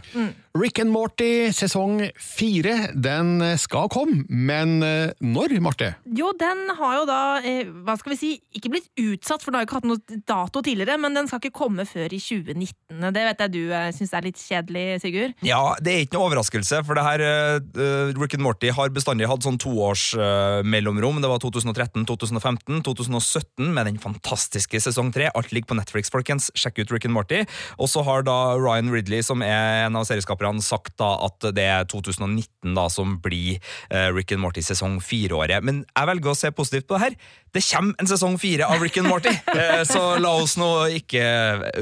Rick 0.54 0.84
and 0.84 0.94
Morty 0.94 1.50
sesong 1.56 1.98
fire, 2.22 2.92
den 2.94 3.42
skal 3.62 3.90
komme, 3.94 4.24
men 4.30 4.84
eh, 4.86 5.14
når, 5.24 5.56
Marte? 5.64 5.94
Jo, 6.06 6.30
den 6.38 6.68
har 6.78 7.00
jo 7.00 7.08
da, 7.10 7.22
eh, 7.42 7.70
hva 7.86 7.96
skal 7.98 8.14
vi 8.14 8.20
si, 8.20 8.32
ikke 8.58 8.74
blitt 8.76 8.90
utsatt, 9.02 9.42
for 9.42 9.50
den 9.50 9.58
har 9.60 9.66
jo 9.66 9.72
ikke 9.72 9.80
hatt 9.82 9.90
noe 9.90 10.22
dato 10.30 10.43
tidligere, 10.66 10.98
men 11.02 11.16
den 11.16 11.30
skal 11.30 11.42
ikke 11.42 11.56
komme 11.64 11.86
før 11.88 12.14
i 12.14 12.20
2019. 12.22 13.04
Det 13.14 13.26
vet 13.28 13.44
jeg 13.44 13.54
du 13.54 13.62
uh, 13.72 13.90
syns 13.96 14.14
er 14.16 14.28
litt 14.28 14.40
kjedelig, 14.42 14.86
Sigurd? 15.04 15.36
Ja, 15.46 15.62
det 15.84 15.94
er 15.94 16.06
ikke 16.06 16.18
noe 16.18 16.30
overraskelse, 16.30 16.82
for 16.88 16.98
det 16.98 17.06
her 17.06 17.24
uh, 17.24 18.14
Rick 18.18 18.38
and 18.38 18.46
Morty 18.46 18.72
har 18.74 18.94
bestandig 18.94 19.30
hatt 19.30 19.46
sånn 19.46 19.60
toårsmellomrom. 19.62 21.20
uh. 21.20 21.24
Det 21.24 21.32
var 21.32 21.44
2013, 21.44 22.08
2015, 22.10 22.82
2017 22.88 23.70
med 23.76 23.90
den 23.90 24.02
fantastiske 24.02 24.82
sesong 24.84 25.14
tre. 25.16 25.30
Alt 25.34 25.54
ligger 25.56 25.74
på 25.74 25.80
Netflix, 25.80 26.12
folkens. 26.14 26.50
Sjekk 26.58 26.84
ut 26.84 26.96
Rick 26.96 27.08
and 27.10 27.16
Morty. 27.16 27.44
Og 27.78 27.92
så 27.92 28.04
har 28.06 28.26
da 28.28 28.56
Ryan 28.60 28.92
Ridley, 28.94 29.24
som 29.26 29.44
er 29.46 29.86
en 29.88 30.00
av 30.00 30.08
serieskaperne, 30.10 30.64
sagt 30.64 30.98
da 31.02 31.14
at 31.28 31.50
det 31.56 31.68
er 31.70 31.88
2019 31.92 32.74
da 32.78 32.88
som 32.92 33.18
blir 33.24 33.60
uh, 33.94 34.10
Rick 34.14 34.34
and 34.36 34.44
Morty 34.44 34.64
sesong 34.66 35.00
fire-året. 35.04 35.64
Men 35.66 35.84
jeg 35.86 36.10
velger 36.10 36.34
å 36.34 36.38
se 36.38 36.52
positivt 36.56 36.90
på 36.90 36.98
det 36.98 37.08
her. 37.08 37.18
Det 37.54 37.62
kommer 37.68 37.94
en 38.02 38.10
sesong 38.10 38.40
fire 38.42 38.68
av 38.70 38.82
Rick 38.82 38.98
and 39.02 39.10
Morty, 39.12 39.34
uh, 39.54 39.84
så 39.94 40.16
la 40.22 40.33
oss 40.42 40.58
nå 40.58 40.72
ikke 41.00 41.26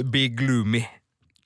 bli 0.03 0.27
gloomy. 0.35 0.83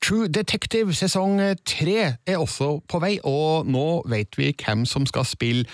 True 0.05 0.29
Detective 0.29 0.93
sesong 0.93 1.39
tre 1.65 1.99
er 2.13 2.37
også 2.37 2.79
på 2.85 3.01
vei, 3.01 3.15
og 3.25 3.65
nå 3.65 4.03
vet 4.11 4.37
vi 4.37 4.51
hvem 4.53 4.85
som 4.89 5.07
skal 5.09 5.25
spille 5.25 5.65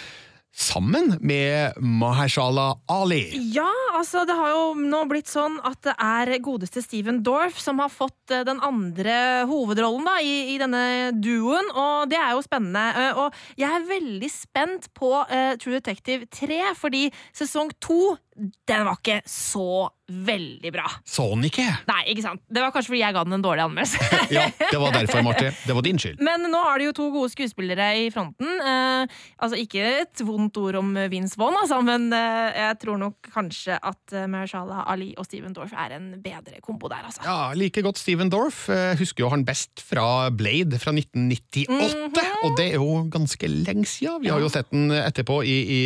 sammen 0.52 1.16
med 1.24 1.78
Mahershala 1.80 2.76
Ali. 2.92 3.24
Ja, 3.56 3.70
altså 3.96 4.26
det 4.28 4.36
har 4.36 4.52
jo 4.52 4.64
nå 4.76 5.04
blitt 5.10 5.30
sånn 5.32 5.58
at 5.68 5.80
det 5.86 5.94
er 5.96 6.34
godeste 6.44 6.84
Steven 6.84 7.22
Dorff 7.24 7.60
som 7.62 7.80
har 7.80 7.92
fått 7.92 8.34
eh, 8.34 8.44
den 8.48 8.60
andre 8.64 9.46
hovedrollen 9.50 10.08
da, 10.08 10.18
i, 10.20 10.54
i 10.56 10.58
denne 10.60 11.12
duoen, 11.24 11.72
og 11.72 12.12
det 12.12 12.20
er 12.20 12.36
jo 12.36 12.44
spennende. 12.44 12.84
Eh, 12.92 13.22
Og 13.22 13.60
jeg 13.60 13.70
er 13.72 13.88
veldig 13.88 14.32
spent 14.32 14.90
på 14.98 15.14
uh, 15.24 15.54
True 15.62 15.80
Detective 15.80 16.28
3, 16.32 16.60
fordi 16.80 17.08
sesong 17.38 17.72
2 17.84 18.02
den 18.38 18.86
var 18.88 18.96
ikke 19.00 19.22
så 19.28 19.90
veldig 20.12 20.72
bra. 20.76 20.86
Så 21.08 21.24
han 21.32 21.44
ikke? 21.48 21.64
Nei, 21.88 22.02
ikke 22.12 22.24
sant? 22.26 22.42
Det 22.52 22.60
var 22.64 22.72
kanskje 22.76 22.92
fordi 22.92 23.02
jeg 23.04 23.16
ga 23.16 23.22
den 23.28 23.36
en 23.38 23.44
dårlig 23.46 23.64
anmeldelse. 23.64 24.08
Ja, 24.36 24.46
det 24.60 24.80
var 24.80 24.94
derfor, 24.96 25.22
Marte. 25.26 25.50
Det 25.68 25.76
var 25.76 25.84
din 25.86 26.00
skyld. 26.00 26.20
Men 26.24 26.46
nå 26.52 26.60
har 26.64 26.80
de 26.80 26.88
jo 26.90 26.94
to 26.96 27.08
gode 27.14 27.32
skuespillere 27.34 27.88
i 28.00 28.10
fronten. 28.14 28.48
Eh, 28.60 29.14
altså 29.44 29.60
Ikke 29.60 29.84
et 30.02 30.24
vondt 30.28 30.58
ord 30.60 30.78
om 30.80 30.94
Vince 31.12 31.40
Vaughn, 31.40 31.56
altså, 31.62 31.80
men 31.86 32.10
eh, 32.16 32.60
jeg 32.60 32.80
tror 32.84 33.00
nok 33.02 33.30
kanskje 33.34 33.78
at 33.80 34.16
eh, 34.16 34.28
Mahershala 34.32 34.84
Ali 34.92 35.12
og 35.20 35.28
Steven 35.28 35.56
Dorff 35.56 35.76
er 35.76 35.96
en 35.98 36.10
bedre 36.24 36.60
kombo 36.64 36.92
der, 36.92 37.06
altså. 37.08 37.24
Ja, 37.28 37.52
Like 37.58 37.84
godt 37.86 38.00
Steven 38.02 38.32
Dorff. 38.32 38.66
Eh, 38.72 38.94
Husker 39.00 39.26
jo 39.26 39.32
han 39.32 39.46
best 39.48 39.84
fra 39.84 40.28
Blade 40.32 40.80
fra 40.82 40.96
1998. 40.96 42.28
Og 42.48 42.58
det 42.60 42.68
er 42.72 42.80
jo 42.80 43.04
ganske 43.12 43.48
lenge 43.52 43.88
siden. 43.88 44.24
Vi 44.26 44.32
har 44.34 44.44
jo 44.44 44.52
sett 44.52 44.72
den 44.74 44.92
etterpå 44.96 45.42
i, 45.48 45.58
i 45.62 45.82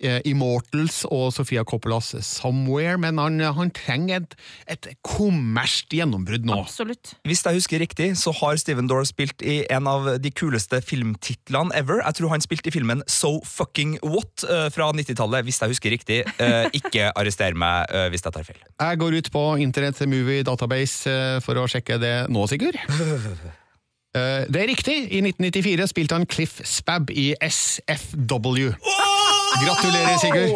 Immortals 0.00 1.02
og 1.08 1.30
Sofia 1.36 1.62
Coppolas 1.64 2.12
Somewhere, 2.26 2.98
men 3.00 3.18
han, 3.20 3.38
han 3.56 3.70
trenger 3.74 4.22
et, 4.24 4.34
et 4.70 4.88
kommersielt 5.06 5.94
gjennombrudd 5.94 6.44
nå. 6.48 6.56
Absolutt. 6.64 7.14
Hvis 7.28 7.44
jeg 7.46 7.58
husker 7.60 7.80
riktig, 7.82 8.10
så 8.20 8.32
har 8.40 8.58
Steven 8.60 8.88
Dorff 8.90 9.08
spilt 9.12 9.42
i 9.44 9.60
en 9.72 9.86
av 9.90 10.08
de 10.22 10.30
kuleste 10.34 10.80
filmtitlene 10.84 11.72
ever. 11.78 12.02
Jeg 12.04 12.18
tror 12.20 12.34
han 12.34 12.44
spilte 12.44 12.70
i 12.70 12.74
filmen 12.74 13.02
So 13.10 13.38
Fucking 13.46 13.96
What 14.04 14.44
eh, 14.48 14.68
fra 14.74 14.90
90-tallet, 14.94 15.44
hvis 15.48 15.60
jeg 15.62 15.72
husker 15.74 15.94
riktig. 15.94 16.20
Eh, 16.42 16.68
ikke 16.80 17.10
arrester 17.16 17.56
meg 17.58 17.90
eh, 17.94 18.08
hvis 18.12 18.24
jeg 18.26 18.34
tar 18.36 18.46
feil. 18.46 18.60
Jeg 18.80 19.00
går 19.02 19.18
ut 19.20 19.32
på 19.34 19.44
Internet 19.64 20.00
Movie 20.10 20.44
Database 20.46 21.10
eh, 21.10 21.36
for 21.44 21.60
å 21.62 21.68
sjekke 21.70 22.00
det 22.02 22.16
nå, 22.32 22.46
Sigurd. 22.50 22.80
Eh, 24.14 24.44
Det 24.46 24.60
er 24.62 24.68
riktig. 24.70 24.94
I 25.10 25.18
1994 25.26 25.88
spilte 25.90 26.14
han 26.14 26.26
Cliff 26.30 26.60
Spab 26.70 27.08
i 27.10 27.32
SFW. 27.42 28.68
Gratulerer, 29.62 30.18
Sigurd. 30.18 30.50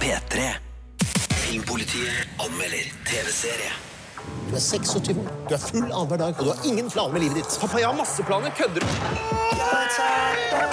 P3. 0.00 0.42
Filmpolitiet 1.28 2.28
anmelder 2.38 2.84
TV-serie. 3.06 3.72
Du 4.48 4.54
er 4.56 4.60
26 4.60 5.18
år, 5.18 5.28
du 5.48 5.54
er 5.54 5.58
full 5.60 5.84
annenhver 5.84 6.16
dag, 6.22 6.34
og 6.38 6.44
du 6.44 6.50
har 6.50 6.64
ingen 6.66 6.90
planer 6.90 7.12
med 7.12 7.20
livet 7.26 7.36
ditt. 7.42 7.58
Pappa, 7.60 7.78
jeg 7.82 7.88
har 7.88 7.96
masse 7.98 8.22
planer. 8.26 8.50
Kødder 8.56 8.80
du? 8.80 8.86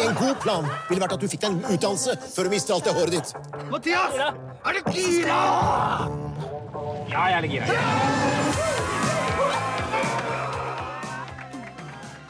En 0.07 0.15
god 0.15 0.35
plan 0.43 0.65
ville 0.89 1.01
vært 1.03 1.15
at 1.17 1.21
du 1.21 1.27
fikk 1.29 1.43
deg 1.43 1.51
en 1.51 1.63
utdannelse 1.75 2.17
før 2.35 2.47
du 2.47 2.53
mister 2.53 2.75
alt 2.77 2.87
det 2.87 2.95
håret 2.97 3.13
ditt. 3.17 3.33
Mathias! 3.71 4.17
Er 4.63 4.79
du 4.79 4.91
gira? 4.95 5.39
Ja, 7.11 7.27
jeg 7.27 7.37
er 7.37 7.41
litt 7.47 7.57
gira. 7.57 8.92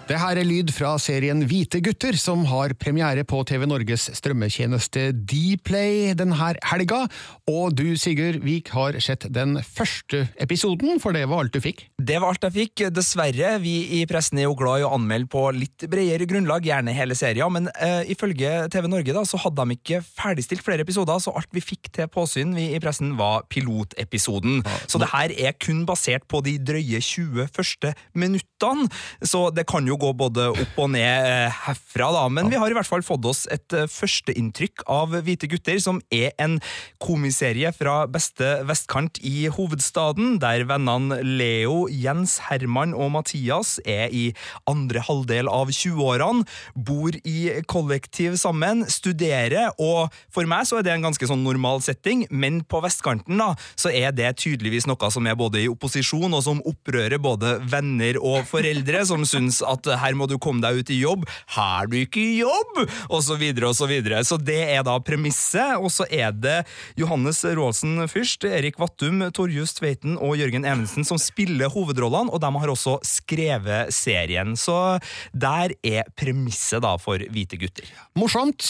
Det 0.04 0.18
her 0.20 0.36
er 0.36 0.44
lyd 0.44 0.68
fra 0.76 0.98
serien 1.00 1.46
Hvite 1.48 1.80
gutter, 1.80 2.18
som 2.20 2.42
har 2.50 2.74
premiere 2.76 3.24
på 3.24 3.38
TV 3.48 3.64
Norges 3.72 4.10
strømmetjeneste 4.18 5.06
Dplay 5.16 6.12
denne 6.20 6.36
helga. 6.68 7.06
Og 7.48 7.72
du, 7.80 7.96
Sigurd 7.96 8.42
Vik, 8.44 8.74
har 8.76 8.98
sett 9.00 9.24
den 9.32 9.56
første 9.64 10.26
episoden, 10.44 11.00
for 11.00 11.16
det 11.16 11.22
var 11.32 11.46
alt 11.46 11.56
du 11.56 11.62
fikk. 11.64 11.86
Det 11.96 12.18
var 12.20 12.34
alt 12.34 12.44
jeg 12.50 12.56
fikk. 12.58 12.84
Dessverre, 12.92 13.54
vi 13.64 13.78
i 13.96 14.02
pressen 14.10 14.42
er 14.42 14.50
jo 14.50 14.58
glad 14.60 14.82
i 14.82 14.86
å 14.90 14.92
anmelde 14.98 15.30
på 15.32 15.46
litt 15.56 15.88
bredere 15.88 16.28
grunnlag, 16.28 16.68
gjerne 16.68 16.98
hele 16.98 17.16
serien, 17.16 17.56
men 17.56 17.72
uh, 17.72 18.04
ifølge 18.12 18.52
TV 18.76 18.90
Norge 18.92 19.16
da, 19.16 19.24
så 19.24 19.40
hadde 19.46 19.64
de 19.64 19.80
ikke 19.80 20.02
ferdigstilt 20.04 20.68
flere 20.68 20.84
episoder, 20.84 21.24
så 21.24 21.32
alt 21.32 21.52
vi 21.56 21.64
fikk 21.64 21.94
til 21.96 22.12
påsyn 22.12 22.52
vi 22.60 22.74
i 22.76 22.84
pressen 22.84 23.16
var 23.16 23.48
pilotepisoden. 23.48 24.66
Så 24.84 25.00
det 25.00 25.14
her 25.16 25.32
er 25.48 25.56
kun 25.56 25.86
basert 25.88 26.28
på 26.28 26.44
de 26.44 26.58
drøye 26.60 27.00
20 27.00 27.48
første 27.56 27.96
minuttene, 28.20 28.92
så 29.24 29.48
det 29.56 29.64
kan 29.72 29.88
jo 29.88 29.93
gå 30.00 30.12
både 30.18 30.50
opp 30.52 30.80
og 30.84 30.92
ned 30.94 31.28
eh, 31.30 31.62
herfra, 31.68 32.10
da. 32.16 32.24
Men 32.32 32.50
vi 32.52 32.60
har 32.60 32.72
i 32.72 32.78
hvert 32.78 32.90
fall 32.90 33.06
fått 33.06 33.26
oss 33.30 33.44
et 33.54 33.76
eh, 33.76 33.90
førsteinntrykk 33.90 34.86
av 34.92 35.16
Hvite 35.26 35.50
gutter, 35.52 35.80
som 35.84 36.02
er 36.14 36.34
en 36.42 36.60
komiserie 37.04 37.72
fra 37.76 38.04
beste 38.12 38.50
vestkant 38.68 39.20
i 39.26 39.48
hovedstaden, 39.54 40.38
der 40.44 40.66
vennene 40.70 41.20
Leo, 41.24 41.88
Jens, 41.92 42.40
Herman 42.50 42.96
og 42.98 43.14
Mathias 43.18 43.78
er 43.86 44.14
i 44.14 44.26
andre 44.70 45.04
halvdel 45.04 45.52
av 45.52 45.72
20-årene, 45.74 46.48
bor 46.76 47.16
i 47.24 47.40
kollektiv 47.70 48.38
sammen, 48.42 48.86
studerer, 48.92 49.72
og 49.82 50.14
for 50.34 50.48
meg 50.50 50.68
så 50.70 50.80
er 50.80 50.88
det 50.88 50.96
en 50.96 51.08
ganske 51.08 51.28
sånn 51.30 51.44
normal 51.46 51.84
setting, 51.86 52.26
men 52.32 52.62
på 52.68 52.82
vestkanten 52.84 53.40
da, 53.40 53.54
så 53.80 53.92
er 53.94 54.14
det 54.16 54.36
tydeligvis 54.42 54.88
noe 54.90 55.12
som 55.14 55.28
er 55.28 55.38
både 55.40 55.64
i 55.64 55.70
opposisjon 55.72 56.34
og 56.34 56.44
som 56.46 56.62
opprører 56.68 57.22
både 57.22 57.58
venner 57.70 58.20
og 58.22 58.48
foreldre, 58.50 59.04
som 59.08 59.26
syns 59.28 59.62
at 59.66 59.83
her 59.88 60.18
må 60.18 60.28
du 60.30 60.38
komme 60.42 60.63
deg 60.63 60.82
ut 60.82 60.92
i 60.94 61.00
jobb, 61.02 61.28
har 61.56 61.90
du 61.92 61.98
ikke 62.02 62.24
jobb, 62.40 62.84
og 63.10 63.22
så 63.25 63.38
videre 63.40 63.72
og 63.72 63.78
så 63.78 63.88
videre. 63.90 64.24
Så 64.25 64.40
det 64.42 64.60
er 64.75 64.84
da 64.86 64.98
premisset, 65.04 65.78
og 65.80 65.92
så 65.94 66.08
er 66.10 66.34
det 66.36 66.62
Johannes 67.00 67.44
Roaldsen 67.46 68.02
Fyrst, 68.12 68.48
Erik 68.48 68.80
Vattum, 68.82 69.24
Torjus 69.36 69.75
Tveiten 69.78 70.18
og 70.18 70.38
Jørgen 70.40 70.68
Evensen 70.68 71.08
som 71.08 71.22
spiller 71.22 71.72
hovedrollene, 71.74 72.34
og 72.34 72.42
de 72.44 72.52
har 72.63 72.74
også 72.74 73.00
skrevet 73.08 73.94
serien. 73.94 74.56
Så 74.60 75.00
der 75.32 75.75
er 75.84 76.08
premisset 76.20 76.84
da 76.84 76.96
for 77.02 77.22
Hvite 77.34 77.60
gutter. 77.62 77.90
Morsomt. 78.20 78.68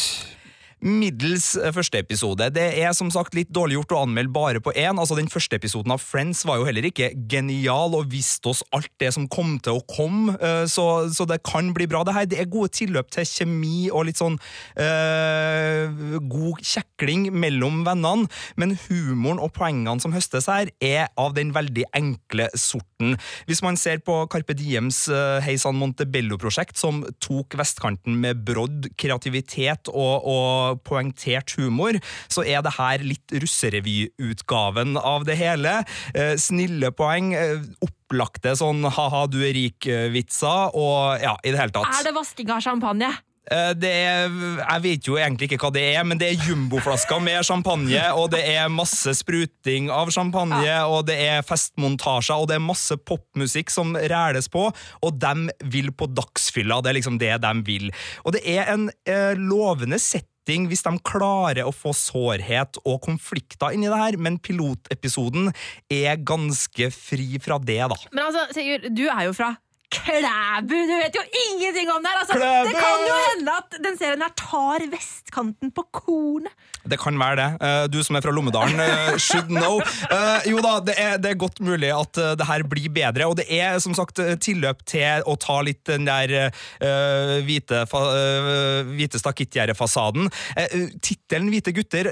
Middels 0.83 1.53
eh, 1.55 1.71
første 1.71 2.01
episode. 2.03 2.49
Det 2.53 2.65
er 2.83 2.91
som 2.95 3.07
sagt 3.13 3.35
litt 3.37 3.51
dårlig 3.55 3.77
gjort 3.77 3.95
å 3.95 4.01
anmelde 4.03 4.33
bare 4.35 4.61
på 4.63 4.73
én. 4.75 4.99
Altså, 4.99 5.15
den 5.15 5.29
første 5.31 5.55
episoden 5.55 5.93
av 5.95 6.03
Friends 6.03 6.43
var 6.47 6.59
jo 6.59 6.67
heller 6.67 6.83
ikke 6.89 7.13
genial 7.31 7.95
og 7.95 8.09
viste 8.11 8.51
oss 8.51 8.63
alt 8.75 8.91
det 8.99 9.13
som 9.15 9.29
kom 9.31 9.55
til 9.63 9.79
å 9.79 9.85
komme, 9.87 10.35
eh, 10.43 10.65
så, 10.69 11.07
så 11.13 11.27
det 11.29 11.39
kan 11.47 11.71
bli 11.75 11.87
bra. 11.87 12.03
Det 12.03 12.15
her 12.17 12.27
det 12.27 12.41
er 12.41 12.51
gode 12.51 12.73
tilløp 12.75 13.13
til 13.15 13.27
kjemi 13.29 13.87
og 13.93 14.09
litt 14.09 14.19
sånn 14.19 14.35
eh, 14.79 15.87
god 16.27 16.59
kjekling 16.59 17.29
mellom 17.31 17.83
vennene, 17.87 18.27
men 18.59 18.75
humoren 18.89 19.39
og 19.43 19.53
poengene 19.55 20.03
som 20.03 20.15
høstes 20.15 20.49
her, 20.51 20.71
er 20.83 21.07
av 21.19 21.37
den 21.37 21.53
veldig 21.55 21.87
enkle 21.95 22.49
sorten. 22.59 23.15
Hvis 23.47 23.63
man 23.63 23.79
ser 23.79 24.03
på 24.03 24.19
Carpe 24.31 24.55
Diems 24.59 25.05
eh, 25.07 25.39
Heisan 25.47 25.79
Montebello-prosjekt, 25.79 26.75
som 26.79 27.03
tok 27.23 27.55
vestkanten 27.59 28.19
med 28.19 28.43
brodd, 28.43 28.91
kreativitet 28.99 29.87
og, 29.93 30.27
og 30.27 30.72
poengtert 30.75 31.55
humor, 31.57 31.99
så 32.27 32.45
er 32.45 32.61
det 32.65 32.75
her 32.77 33.03
litt 33.05 33.35
russerevyutgaven 33.43 34.97
av 34.97 35.25
det 35.27 35.37
hele. 35.39 35.83
Eh, 36.13 36.35
snille 36.41 36.91
poeng, 36.95 37.33
eh, 37.33 37.59
opplagte 37.83 38.55
sånn 38.59 38.83
ha-ha, 38.85 39.25
du 39.27 39.41
er 39.43 39.53
rik-vitser, 39.57 40.73
og 40.73 41.21
ja, 41.21 41.35
i 41.43 41.51
det 41.53 41.59
hele 41.59 41.75
tatt. 41.75 41.93
Er 41.99 42.09
det 42.09 42.17
vasking 42.17 42.49
av 42.53 42.61
champagne? 42.61 43.11
Eh, 43.51 43.73
Det 43.75 43.89
er, 43.91 44.29
jeg 44.61 44.81
vet 44.83 45.07
jo 45.07 45.17
egentlig 45.19 45.49
ikke 45.51 45.65
hva 45.65 45.71
det 45.75 45.81
er, 45.97 46.03
men 46.07 46.17
det 46.17 46.29
er 46.29 46.45
jumboflasker 46.47 47.19
med 47.19 47.43
champagne, 47.43 48.03
og 48.15 48.29
det 48.31 48.39
er 48.53 48.69
masse 48.71 49.11
spruting 49.19 49.89
av 49.91 50.11
champagne, 50.15 50.77
og 50.87 51.07
det 51.09 51.17
er 51.19 51.41
festmontasjer, 51.43 52.37
og 52.39 52.47
det 52.47 52.55
er 52.55 52.63
masse 52.63 52.95
popmusikk 52.95 53.69
som 53.73 53.95
ræles 53.95 54.47
på, 54.47 54.69
og 55.03 55.19
de 55.19 55.49
vil 55.75 55.91
på 55.91 56.07
dagsfylla. 56.07 56.79
Det 56.81 56.93
er 56.93 56.99
liksom 57.01 57.19
det 57.19 57.33
de 57.43 57.53
vil. 57.67 57.91
Og 58.23 58.31
det 58.37 58.45
er 58.47 58.71
en 58.77 58.89
eh, 59.05 59.35
lovende 59.35 59.99
setting 60.43 60.67
hvis 60.67 60.83
de 60.83 60.99
klarer 61.03 61.63
å 61.65 61.71
få 61.71 61.93
sårhet 61.95 62.77
og 62.83 63.01
konflikter 63.03 63.73
inni 63.73 63.87
det 63.87 63.99
her, 63.99 64.17
men 64.17 64.39
pilotepisoden 64.39 65.51
er 65.89 66.17
ganske 66.19 66.91
fri 66.91 67.39
fra 67.39 67.57
det, 67.59 67.81
da. 67.87 67.95
Men 68.11 68.27
altså, 68.27 68.47
du 68.89 69.07
er 69.07 69.27
jo 69.27 69.33
fra 69.33 69.55
Klæbu! 69.93 70.75
Du 70.89 70.95
vet 70.99 71.17
jo 71.17 71.23
ingenting 71.45 71.91
om 71.93 72.03
det 72.03 72.11
her! 72.11 72.21
Altså, 72.23 72.37
det 72.39 72.75
kan 72.77 73.07
jo 73.07 73.17
hende 73.29 73.57
at 73.61 73.79
den 73.85 73.97
serien 73.99 74.23
her 74.25 74.33
tar 74.39 74.85
vestkanten 74.91 75.73
på 75.75 75.85
kornet. 75.93 76.53
Det 76.83 76.99
kan 76.99 77.15
være 77.19 77.37
det. 77.39 77.49
Eh, 77.63 77.85
Du 77.93 77.99
som 78.03 78.17
er 78.17 78.25
fra 78.25 78.33
Lommedalen, 78.33 78.79
eh, 78.79 79.17
should 79.17 79.47
know. 79.47 79.79
Eh, 80.11 80.49
Jo 80.51 80.59
da, 80.63 80.73
det 80.83 80.95
er, 80.99 81.17
det 81.21 81.31
er 81.31 81.39
godt 81.39 81.61
mulig 81.63 81.91
at 81.93 82.17
det 82.39 82.47
her 82.47 82.63
blir 82.67 82.89
bedre, 82.93 83.27
og 83.29 83.37
det 83.39 83.45
er 83.49 83.79
som 83.79 83.93
sagt 83.95 84.19
tilløp 84.43 84.83
til 84.89 85.23
å 85.29 85.35
ta 85.39 85.59
litt 85.65 85.83
den 85.87 86.07
der 86.07 86.31
uh, 86.49 87.39
hvite, 87.45 87.83
eh, 87.83 88.91
hvite 88.93 89.21
stakittgjerdefasaden. 89.21 90.29
Uh, 90.57 90.87
Tittelen 91.03 91.49
'Hvite 91.51 91.73
gutter' 91.75 92.11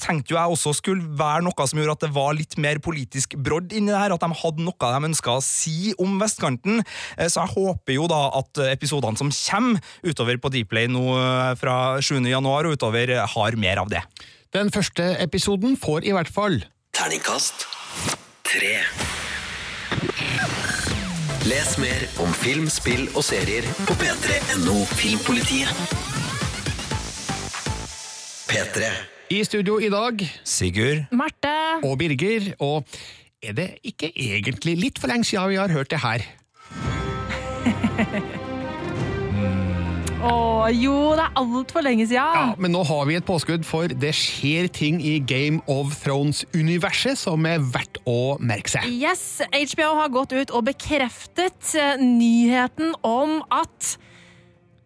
tenkte 0.00 0.34
jo 0.34 0.38
jeg 0.38 0.54
også 0.54 0.74
skulle 0.78 1.06
være 1.18 1.44
noe 1.46 1.68
som 1.68 1.80
gjorde 1.80 1.96
at 1.98 2.06
det 2.06 2.12
var 2.14 2.36
litt 2.38 2.56
mer 2.60 2.80
politisk 2.84 3.36
brodd 3.36 3.72
inni 3.72 3.92
det 3.92 4.00
her, 4.00 4.14
at 4.14 4.24
de 4.24 4.40
hadde 4.42 4.64
noe 4.64 4.92
de 4.94 5.10
ønska 5.10 5.38
å 5.38 5.44
si 5.44 5.92
om 5.98 6.18
vestkanten. 6.20 6.82
Eh, 7.18 7.26
Så 7.28 7.42
jeg 7.42 7.54
håper 7.56 7.94
jo 7.98 8.06
da 8.10 8.20
at 8.38 8.60
episodene 8.70 9.18
som 9.18 9.30
kommer 9.34 9.80
utover 10.06 10.38
på 10.38 10.52
Dplay 10.54 10.86
nå 10.92 11.02
eh, 11.18 11.54
fra 11.58 11.76
7. 12.00 12.20
januar 12.30 12.68
og 12.70 12.78
utover, 12.78 13.10
eh, 13.10 13.26
har 13.34 13.56
mer 13.58 13.82
av 13.82 13.90
det. 13.90 14.02
Den 14.54 14.70
første 14.72 15.10
episoden 15.20 15.76
får 15.76 16.06
i 16.08 16.14
hvert 16.16 16.30
fall 16.32 16.62
Terningkast 16.96 17.66
tre. 18.48 18.78
Les 21.48 21.68
mer 21.80 22.06
om 22.20 22.32
film, 22.36 22.66
spill 22.72 23.06
og 23.16 23.22
serier 23.24 23.64
på 23.88 23.94
p3.no 24.00 24.74
Filmpolitiet. 24.98 25.70
P3. 28.48 28.88
I 29.36 29.42
studio 29.44 29.76
i 29.84 29.90
dag 29.92 30.24
Sigurd? 30.48 31.04
Marte. 31.12 31.52
og 31.84 31.98
Birger, 32.00 32.50
og 32.64 32.84
er 33.44 33.52
det 33.56 33.68
ikke 33.84 34.10
egentlig 34.16 34.76
litt 34.80 34.98
for 35.00 35.12
lenge 35.12 35.28
siden 35.28 35.52
vi 35.52 35.60
har 35.60 35.72
hørt 35.72 35.92
det 35.92 36.00
her? 36.02 36.24
Å 40.18 40.66
jo, 40.74 40.94
det 41.14 41.22
er 41.22 41.36
altfor 41.38 41.84
lenge 41.86 42.08
siden. 42.10 42.18
Ja, 42.18 42.54
men 42.58 42.72
nå 42.74 42.82
har 42.88 43.06
vi 43.06 43.14
et 43.18 43.26
påskudd, 43.26 43.62
for 43.66 43.86
det 43.86 44.10
skjer 44.18 44.66
ting 44.74 44.98
i 44.98 45.18
Game 45.22 45.62
of 45.70 45.94
Thrones-universet 46.02 47.18
som 47.20 47.46
er 47.46 47.62
verdt 47.62 48.00
å 48.08 48.34
merke 48.42 48.74
seg. 48.74 48.88
Yes, 48.90 49.38
HBO 49.54 49.92
har 50.00 50.10
gått 50.14 50.34
ut 50.34 50.50
og 50.50 50.66
bekreftet 50.72 51.74
eh, 51.78 52.02
nyheten 52.02 52.96
om 53.06 53.38
at 53.54 53.94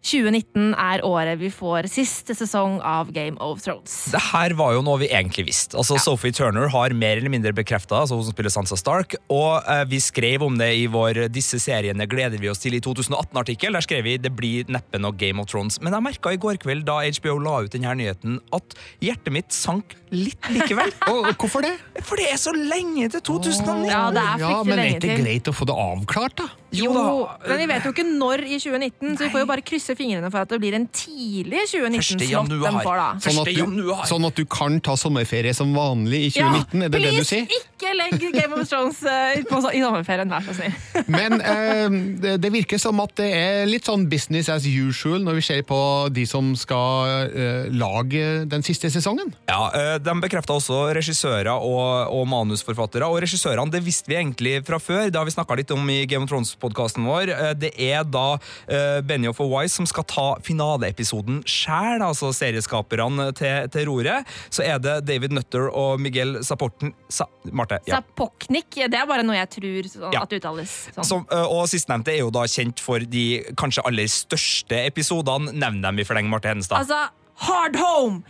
2019 0.03 0.73
er 0.75 1.03
året 1.07 1.39
vi 1.39 1.49
får 1.53 1.87
siste 1.91 2.35
sesong 2.35 2.79
av 2.83 3.11
Game 3.15 3.39
of 3.43 3.61
Thrones. 3.63 3.93
Det 4.11 4.19
her 4.33 4.55
var 4.59 4.73
jo 4.75 4.81
noe 4.83 4.99
vi 4.99 5.07
egentlig 5.07 5.45
visste. 5.47 5.77
Altså, 5.79 5.95
Sophie 6.01 6.35
Turner 6.35 6.67
har 6.73 6.95
mer 6.97 7.21
eller 7.21 7.31
mindre 7.31 7.53
bekrefta, 7.55 8.01
altså 8.01 8.17
hun 8.19 8.25
som 8.27 8.35
spiller 8.35 8.51
Sansa 8.51 8.77
Stark, 8.79 9.15
og 9.31 9.63
eh, 9.63 9.85
vi 9.87 10.01
skrev 10.03 10.43
om 10.43 10.59
det 10.59 10.69
i 10.75 10.85
vår 10.91 11.29
'Disse 11.31 11.59
seriene 11.63 12.07
gleder 12.09 12.41
vi 12.41 12.51
oss 12.51 12.59
til' 12.59 12.75
i 12.75 12.83
2018-artikkel. 12.83 13.71
Der 13.71 13.85
skrev 13.85 14.03
vi 14.03 14.17
'Det 14.17 14.33
blir 14.35 14.67
neppe 14.67 14.99
noe 14.99 15.15
Game 15.15 15.39
of 15.39 15.47
Thrones'. 15.47 15.79
Men 15.81 15.95
jeg 15.95 16.03
merka 16.03 16.33
i 16.33 16.41
går 16.41 16.59
kveld, 16.59 16.83
da 16.83 16.99
HBO 17.07 17.37
la 17.39 17.55
ut 17.63 17.71
denne 17.71 17.95
nyheten, 17.95 18.39
at 18.51 18.75
hjertet 18.99 19.31
mitt 19.31 19.55
sank 19.55 19.95
litt 20.11 20.51
likevel. 20.51 20.91
Og 21.13 21.31
hvorfor 21.39 21.63
det? 21.63 21.77
For 22.03 22.19
det 22.19 22.27
er 22.27 22.37
så 22.41 22.51
lenge 22.51 23.07
til 23.09 23.21
2019! 23.23 23.87
Ja, 23.87 24.11
det 24.11 24.19
er 24.19 24.43
Ja, 24.43 24.63
men 24.67 24.79
er 24.79 24.99
det 24.99 25.15
ikke 25.15 25.23
greit 25.23 25.47
å 25.47 25.55
få 25.55 25.65
det 25.69 25.77
avklart, 25.79 26.37
da? 26.43 26.49
Jo, 26.73 26.89
Jo 26.89 27.27
men 27.47 27.59
vi 27.61 27.67
vet 27.69 27.85
jo 27.85 27.91
ikke 27.93 28.05
når 28.07 28.43
i 28.47 28.57
2019, 28.57 29.17
så 29.17 29.27
vi 29.27 29.31
får 29.33 29.43
jo 29.43 29.49
bare 29.49 29.65
krysse 29.65 29.92
fingrene 29.99 30.31
for 30.33 30.43
at 30.43 30.53
det 30.53 30.59
blir 30.63 30.77
en 30.77 30.87
tidlig 30.93 31.65
2019-slott 31.71 32.25
januar. 32.29 32.63
de 32.63 32.85
får, 32.87 33.01
da. 33.01 33.09
Sånn 33.25 33.41
at, 33.43 33.51
du, 33.53 33.93
sånn 34.09 34.27
at 34.29 34.39
du 34.39 34.45
kan 34.49 34.79
ta 34.83 34.97
sommerferie 34.99 35.53
som 35.57 35.73
vanlig 35.75 36.27
i 36.27 36.33
2019, 36.35 36.85
er 36.85 36.93
det 36.93 36.99
det 36.99 37.03
du 37.03 37.21
please, 37.21 37.29
sier? 37.29 37.63
ikke 37.83 37.93
legg 37.97 38.23
Game 38.33 38.55
of 38.55 38.67
Thrones 38.69 39.01
uh, 39.03 39.35
på, 39.49 39.59
i 39.73 39.81
sommerferien, 39.83 40.31
vær 40.31 40.45
så 40.45 40.55
snill. 40.57 40.75
Men 41.17 41.37
uh, 41.41 41.97
det, 42.23 42.37
det 42.43 42.51
virker 42.53 42.81
som 42.81 43.01
at 43.03 43.15
det 43.19 43.29
er 43.35 43.67
litt 43.69 43.87
sånn 43.89 44.05
business 44.11 44.49
as 44.51 44.67
usual 44.67 45.23
når 45.25 45.39
vi 45.39 45.45
ser 45.49 45.63
på 45.67 45.79
de 46.13 46.25
som 46.29 46.53
skal 46.59 47.29
uh, 47.33 47.65
lage 47.73 48.45
den 48.49 48.65
siste 48.65 48.91
sesongen. 48.93 49.33
Ja, 49.49 49.97
De 50.03 50.13
bekrefta 50.23 50.55
også 50.55 50.85
regissører 50.95 51.51
og, 51.53 52.13
og 52.13 52.25
manusforfattere. 52.29 53.07
Og 53.09 53.21
regissørene 53.23 53.73
det 53.73 53.83
visste 53.85 54.11
vi 54.11 54.17
egentlig 54.19 54.57
fra 54.67 54.79
før. 54.81 55.07
Det 55.09 55.19
har 55.19 55.27
vi 55.27 55.35
snakka 55.35 55.57
litt 55.59 55.71
om 55.75 55.89
i 55.91 56.03
Game 56.09 56.25
of 56.25 56.31
Thrones-podkasten 56.31 57.05
vår. 57.07 57.33
Det 57.59 57.73
er 57.81 58.05
da 58.07 58.27
uh, 58.37 58.99
Benioff 59.05 59.41
og 59.43 59.51
Wise 59.55 59.82
som 59.83 59.89
skal 59.91 60.05
ta 60.07 60.25
finaleepisoden 60.45 61.41
sjæl, 61.49 62.01
altså 62.05 62.31
serieskaperne 62.35 63.29
til, 63.37 63.67
til 63.73 63.87
roret. 63.89 64.27
Så 64.53 64.63
er 64.63 64.79
det 64.79 65.01
David 65.09 65.35
Nutter 65.35 65.67
og 65.69 65.99
Miguel 66.01 66.37
Saporten 66.47 66.93
Sa 67.11 67.27
Marte. 67.51 67.79
Ja. 67.89 67.99
Sapoknik, 67.99 68.69
det 68.87 68.95
er 68.99 69.07
bare 69.09 69.25
noe 69.27 69.35
jeg 69.35 69.49
tror 69.57 69.89
sånn, 69.91 70.13
Ja. 70.15 70.23
at 70.23 70.31
det 70.31 70.39
uttales 70.41 70.75
sånn. 70.95 71.03
Som, 71.09 71.25
og 71.29 71.65
sistnevnte 71.71 72.13
er 72.15 72.21
jo 72.23 72.31
da 72.33 72.45
kjent 72.47 72.79
for 72.83 73.03
de 73.03 73.25
kanskje 73.59 73.83
aller 73.89 74.07
største 74.11 74.79
episodene. 74.87 75.51
Nevn 75.53 75.81
dem 75.83 75.99
i 75.99 76.07
fleng, 76.07 76.29
Marte 76.31 76.53
Henestad. 76.53 76.79
Altså, 76.85 77.09
Hard 77.43 77.75
Home, 77.81 78.23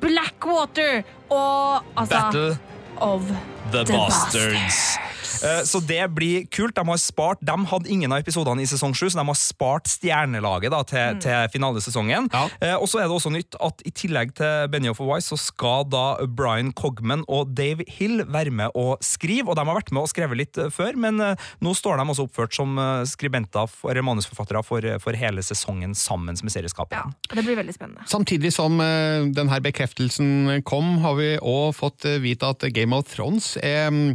Blackwater 0.00 1.02
og 1.30 1.82
altså 1.98 2.10
Battle 2.14 2.58
of 3.00 3.26
The, 3.72 3.84
Bastards. 3.90 4.80
Eh, 4.98 5.09
Så 5.64 5.80
det 5.86 6.02
blir 6.14 6.44
kult. 6.52 6.74
De 6.76 6.84
har 6.86 6.98
spart 7.00 7.40
De 7.44 7.54
hadde 7.70 7.88
ingen 7.90 8.12
av 8.12 8.20
episodene 8.20 8.62
i 8.62 8.68
sesong 8.68 8.92
7, 8.94 9.10
så 9.12 9.20
de 9.20 9.26
har 9.28 9.38
spart 9.38 9.88
stjernelaget 9.88 10.72
da, 10.74 10.80
til, 10.88 11.20
til 11.24 11.48
finalesesongen. 11.54 12.28
Ja. 12.32 12.42
Eh, 12.60 12.74
Og 12.80 12.88
så 12.90 13.00
er 13.00 13.08
det 13.08 13.16
også 13.16 13.32
nytt 13.32 13.56
at 13.60 13.82
i 13.88 13.92
tillegg 13.96 14.34
til 14.38 14.68
Benioff 14.72 15.00
og 15.00 15.10
Wise, 15.14 15.30
så 15.32 15.38
skal 15.40 15.86
da 15.90 16.04
Brian 16.26 16.72
Cogman 16.76 17.24
og 17.28 17.54
Dave 17.56 17.84
Hill 17.88 18.24
være 18.28 18.52
med 18.54 18.76
å 18.78 18.96
skrive. 19.04 19.48
Og 19.50 19.56
de 19.58 19.64
har 19.66 19.78
vært 19.80 19.92
med 19.96 20.02
og 20.04 20.10
skrevet 20.12 20.40
litt 20.40 20.60
eh, 20.60 20.70
før, 20.74 20.96
men 21.00 21.20
eh, 21.24 21.48
nå 21.64 21.74
står 21.76 22.00
de 22.02 22.06
også 22.12 22.26
oppført 22.28 22.56
som 22.56 22.76
eh, 22.80 23.04
skribenter 23.08 23.70
eller 23.90 24.04
manusforfattere 24.06 24.62
for, 24.66 24.84
for 25.02 25.16
hele 25.18 25.42
sesongen 25.46 25.94
sammen 25.98 26.36
med 26.36 26.50
Ja, 26.50 26.54
serieskaperen. 26.58 27.14
det 27.32 27.42
blir 27.46 27.56
veldig 27.58 27.74
spennende. 27.76 28.04
Samtidig 28.10 28.52
som 28.54 28.76
eh, 28.84 29.26
denne 29.34 29.60
bekreftelsen 29.64 30.60
kom, 30.68 30.98
har 31.04 31.16
vi 31.18 31.32
òg 31.40 31.74
fått 31.78 32.04
eh, 32.08 32.18
vite 32.22 32.48
at 32.52 32.64
Game 32.76 32.96
of 32.96 33.08
Thrones 33.10 33.54
er 33.62 33.88
mm, 33.90 34.14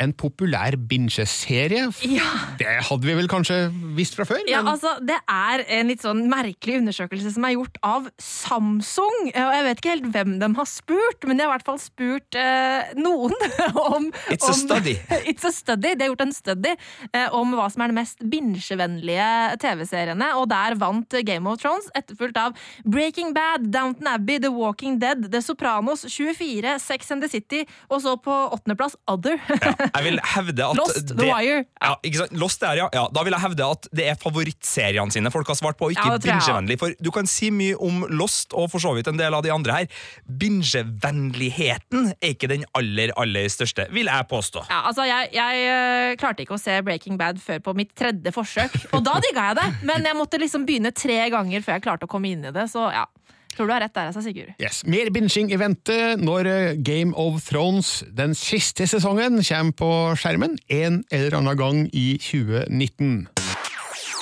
en 0.00 0.12
populær 0.16 0.74
bingeserie. 0.88 1.84
Ja. 2.08 2.28
Det 2.58 2.70
hadde 2.88 3.06
vi 3.06 3.14
vel 3.16 3.28
kanskje 3.30 3.58
visst 3.96 4.16
fra 4.16 4.24
før? 4.28 4.40
Ja, 4.48 4.62
altså, 4.64 4.94
Det 5.04 5.18
er 5.28 5.64
en 5.78 5.90
litt 5.90 6.02
sånn 6.04 6.24
merkelig 6.30 6.78
undersøkelse 6.80 7.32
som 7.34 7.44
er 7.46 7.54
gjort 7.56 7.76
av 7.84 8.08
Samsung. 8.22 9.28
Og 9.28 9.52
Jeg 9.52 9.66
vet 9.66 9.82
ikke 9.82 9.92
helt 9.92 10.08
hvem 10.14 10.38
de 10.40 10.48
har 10.56 10.68
spurt, 10.68 11.26
men 11.28 11.36
de 11.38 11.44
har 11.44 11.52
i 11.52 11.54
hvert 11.56 11.68
fall 11.68 11.80
spurt 11.82 12.38
eh, 12.38 12.92
noen 12.98 13.36
om 13.94 14.08
It's 14.32 14.48
a 14.48 14.56
study. 14.56 14.96
It's 15.30 15.46
a 15.46 15.52
study. 15.52 15.94
De 15.94 16.06
har 16.06 16.12
gjort 16.12 16.26
en 16.26 16.34
study 16.34 16.72
eh, 16.72 17.28
om 17.36 17.54
hva 17.58 17.68
som 17.72 17.84
er 17.84 17.92
de 17.92 17.98
mest 18.00 18.24
binge-vennlige 18.32 19.28
TV-seriene, 19.62 20.32
og 20.40 20.48
der 20.52 20.78
vant 20.80 21.18
Game 21.26 21.50
of 21.50 21.60
Thrones, 21.62 21.90
etterfulgt 21.98 22.40
av 22.40 22.56
Breaking 22.88 23.34
Bad, 23.36 23.68
Downton 23.74 24.08
Abbey, 24.08 24.40
The 24.42 24.50
Walking 24.52 24.98
Dead, 25.02 25.28
The 25.32 25.42
Sopranos, 25.44 26.06
24, 26.08 26.78
Sex 26.82 27.12
and 27.12 27.22
the 27.22 27.30
City, 27.30 27.62
og 27.92 28.02
så 28.02 28.16
på 28.16 28.32
åttendeplass 28.56 28.96
Other. 29.10 29.38
Jeg 29.88 30.04
vil 30.06 30.20
hevde 30.34 30.66
at 30.66 30.78
Lost, 30.78 31.00
The 31.10 31.16
det, 31.18 31.28
Wire. 31.28 31.64
Ja, 31.82 31.92
ikke 32.04 32.22
sant? 32.22 32.36
Lost 32.38 32.64
er, 32.66 32.78
ja. 32.80 32.88
ja. 32.94 33.04
Da 33.14 33.24
vil 33.26 33.34
jeg 33.36 33.44
hevde 33.44 33.68
at 33.76 33.88
det 33.94 34.06
er 34.12 34.18
favorittseriene 34.20 35.14
sine 35.14 35.32
folk 35.34 35.50
har 35.50 35.58
svart 35.58 35.78
på, 35.80 35.90
og 35.90 35.96
ikke 35.96 36.08
Ja, 36.14 36.18
bingevennlig. 36.22 36.78
For 36.80 36.96
du 37.02 37.10
kan 37.14 37.28
si 37.30 37.50
mye 37.54 37.78
om 37.82 38.04
Lost, 38.12 38.54
og 38.56 38.70
for 38.72 38.82
så 38.82 38.94
vidt 38.96 39.10
en 39.10 39.20
del 39.20 39.34
av 39.36 39.44
de 39.44 39.52
andre 39.54 39.82
her. 39.82 40.02
Bingevennligheten 40.42 42.12
er 42.14 42.34
ikke 42.34 42.50
den 42.52 42.66
aller, 42.78 43.14
aller 43.20 43.48
største, 43.52 43.88
vil 43.94 44.10
jeg 44.10 44.28
påstå. 44.30 44.66
Ja, 44.70 44.82
altså 44.90 45.06
jeg, 45.08 45.32
jeg 45.36 45.66
øh, 45.72 46.16
klarte 46.20 46.46
ikke 46.46 46.56
å 46.58 46.62
se 46.62 46.78
Breaking 46.86 47.18
Bad 47.20 47.40
før 47.42 47.62
på 47.64 47.76
mitt 47.78 47.94
tredje 47.98 48.34
forsøk, 48.34 48.76
og 48.92 49.04
da 49.06 49.18
digga 49.24 49.50
jeg 49.50 49.60
det, 49.60 49.68
men 49.88 50.06
jeg 50.08 50.18
måtte 50.18 50.40
liksom 50.40 50.66
begynne 50.68 50.92
tre 50.96 51.18
ganger 51.32 51.64
før 51.64 51.78
jeg 51.78 51.86
klarte 51.88 52.08
å 52.08 52.12
komme 52.12 52.32
inn 52.32 52.46
i 52.48 52.54
det, 52.54 52.68
så 52.72 52.88
ja. 52.94 53.06
Tror 53.52 53.68
du 53.68 53.74
har 53.74 53.82
rett 53.84 53.94
der, 53.94 54.08
altså, 54.08 54.22
Sigurd. 54.24 54.54
Yes. 54.62 54.82
Mer 54.88 55.10
binging 55.12 55.52
i 55.52 55.58
vente 55.60 55.98
når 56.20 56.48
eh, 56.48 56.74
Game 56.80 57.12
of 57.20 57.42
Thrones, 57.44 58.02
den 58.08 58.34
siste 58.38 58.86
sesongen, 58.88 59.42
kommer 59.44 59.76
på 59.76 59.90
skjermen 60.20 60.56
en 60.72 61.02
eller 61.12 61.36
annen 61.40 61.58
gang 61.60 61.82
i 61.92 62.16
2019. 62.22 63.28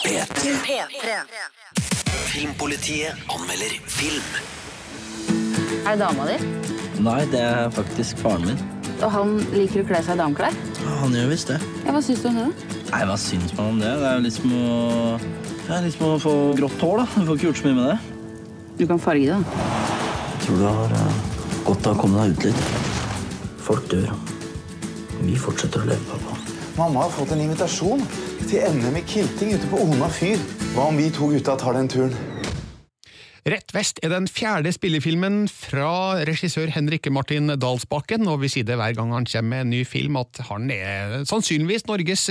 P3. 0.00 0.80
Filmpolitiet 2.30 3.30
anmelder 3.30 3.78
film. 3.86 4.34
Er 5.86 5.94
det 5.94 6.00
dama 6.02 6.26
di? 6.28 6.36
Nei, 7.00 7.22
det 7.32 7.40
er 7.40 7.70
faktisk 7.72 8.18
faren 8.20 8.50
min. 8.50 8.60
Og 9.00 9.08
han 9.14 9.36
liker 9.54 9.84
å 9.84 9.88
kle 9.88 10.00
seg 10.04 10.18
i 10.18 10.20
dameklær? 10.20 10.56
Han 11.00 11.14
gjør 11.16 11.30
visst 11.30 11.52
det. 11.52 11.56
Ja, 11.86 11.94
hva 11.94 12.02
syns 12.04 12.20
du 12.20 12.28
om 12.32 12.40
det? 12.42 12.48
Nei, 12.90 13.02
hva 13.08 13.16
syns 13.20 13.54
man 13.56 13.74
om 13.74 13.80
det? 13.80 13.92
Det 14.02 14.08
er 14.10 14.18
jo 14.18 14.24
liksom 14.26 14.54
å, 14.56 14.70
er 15.72 15.90
å 16.10 16.14
få 16.20 16.34
grått 16.58 16.84
hår, 16.84 17.00
da. 17.00 17.06
Du 17.14 17.30
får 17.30 17.38
ikke 17.38 17.48
gjort 17.48 17.62
så 17.62 17.70
mye 17.70 17.78
med 17.78 17.92
det. 17.92 18.09
Du 18.80 18.86
kan 18.88 18.98
farge 18.98 19.26
det. 19.28 19.36
Jeg 19.36 20.44
tror 20.46 20.56
du 20.56 20.64
har 20.64 20.92
eh, 20.96 21.16
godt 21.66 21.88
av 21.90 21.98
å 21.98 22.00
komme 22.00 22.22
deg 22.22 22.32
ut 22.32 22.46
litt. 22.48 22.62
Folk 23.60 23.90
dør. 23.92 24.08
Vi 25.20 25.34
fortsetter 25.36 25.84
å 25.84 25.90
leve, 25.90 26.00
pappa. 26.08 26.38
Mamma 26.78 27.02
har 27.04 27.12
fått 27.12 27.34
en 27.34 27.42
invitasjon 27.44 28.00
til 28.46 28.78
NM 28.78 28.96
i 28.96 29.04
kilting 29.04 29.52
ute 29.52 29.68
på 29.68 29.82
Ona 29.84 30.08
fyr. 30.08 30.40
Hva 30.72 30.88
om 30.88 30.96
vi 30.96 31.10
to 31.12 31.28
gutta 31.28 31.58
tar 31.60 31.76
den 31.76 31.92
turen? 31.92 32.16
Rett 33.50 33.72
vest 33.72 34.00
er 34.04 34.12
den 34.12 34.26
fjerde 34.28 34.72
spillefilmen 34.72 35.42
fra 35.48 36.20
regissør 36.28 36.72
Henrik 36.72 37.08
Martin 37.12 37.52
Dalsbakken, 37.60 38.28
og 38.28 38.42
vi 38.42 38.50
sier 38.52 38.66
det 38.68 38.76
hver 38.80 38.96
gang 38.96 39.12
han 39.16 39.28
kommer 39.28 39.48
med 39.54 39.64
en 39.64 39.72
ny 39.72 39.84
film 39.88 40.18
at 40.20 40.40
han 40.48 40.68
er 40.72 41.22
sannsynligvis 41.28 41.86
Norges 41.88 42.26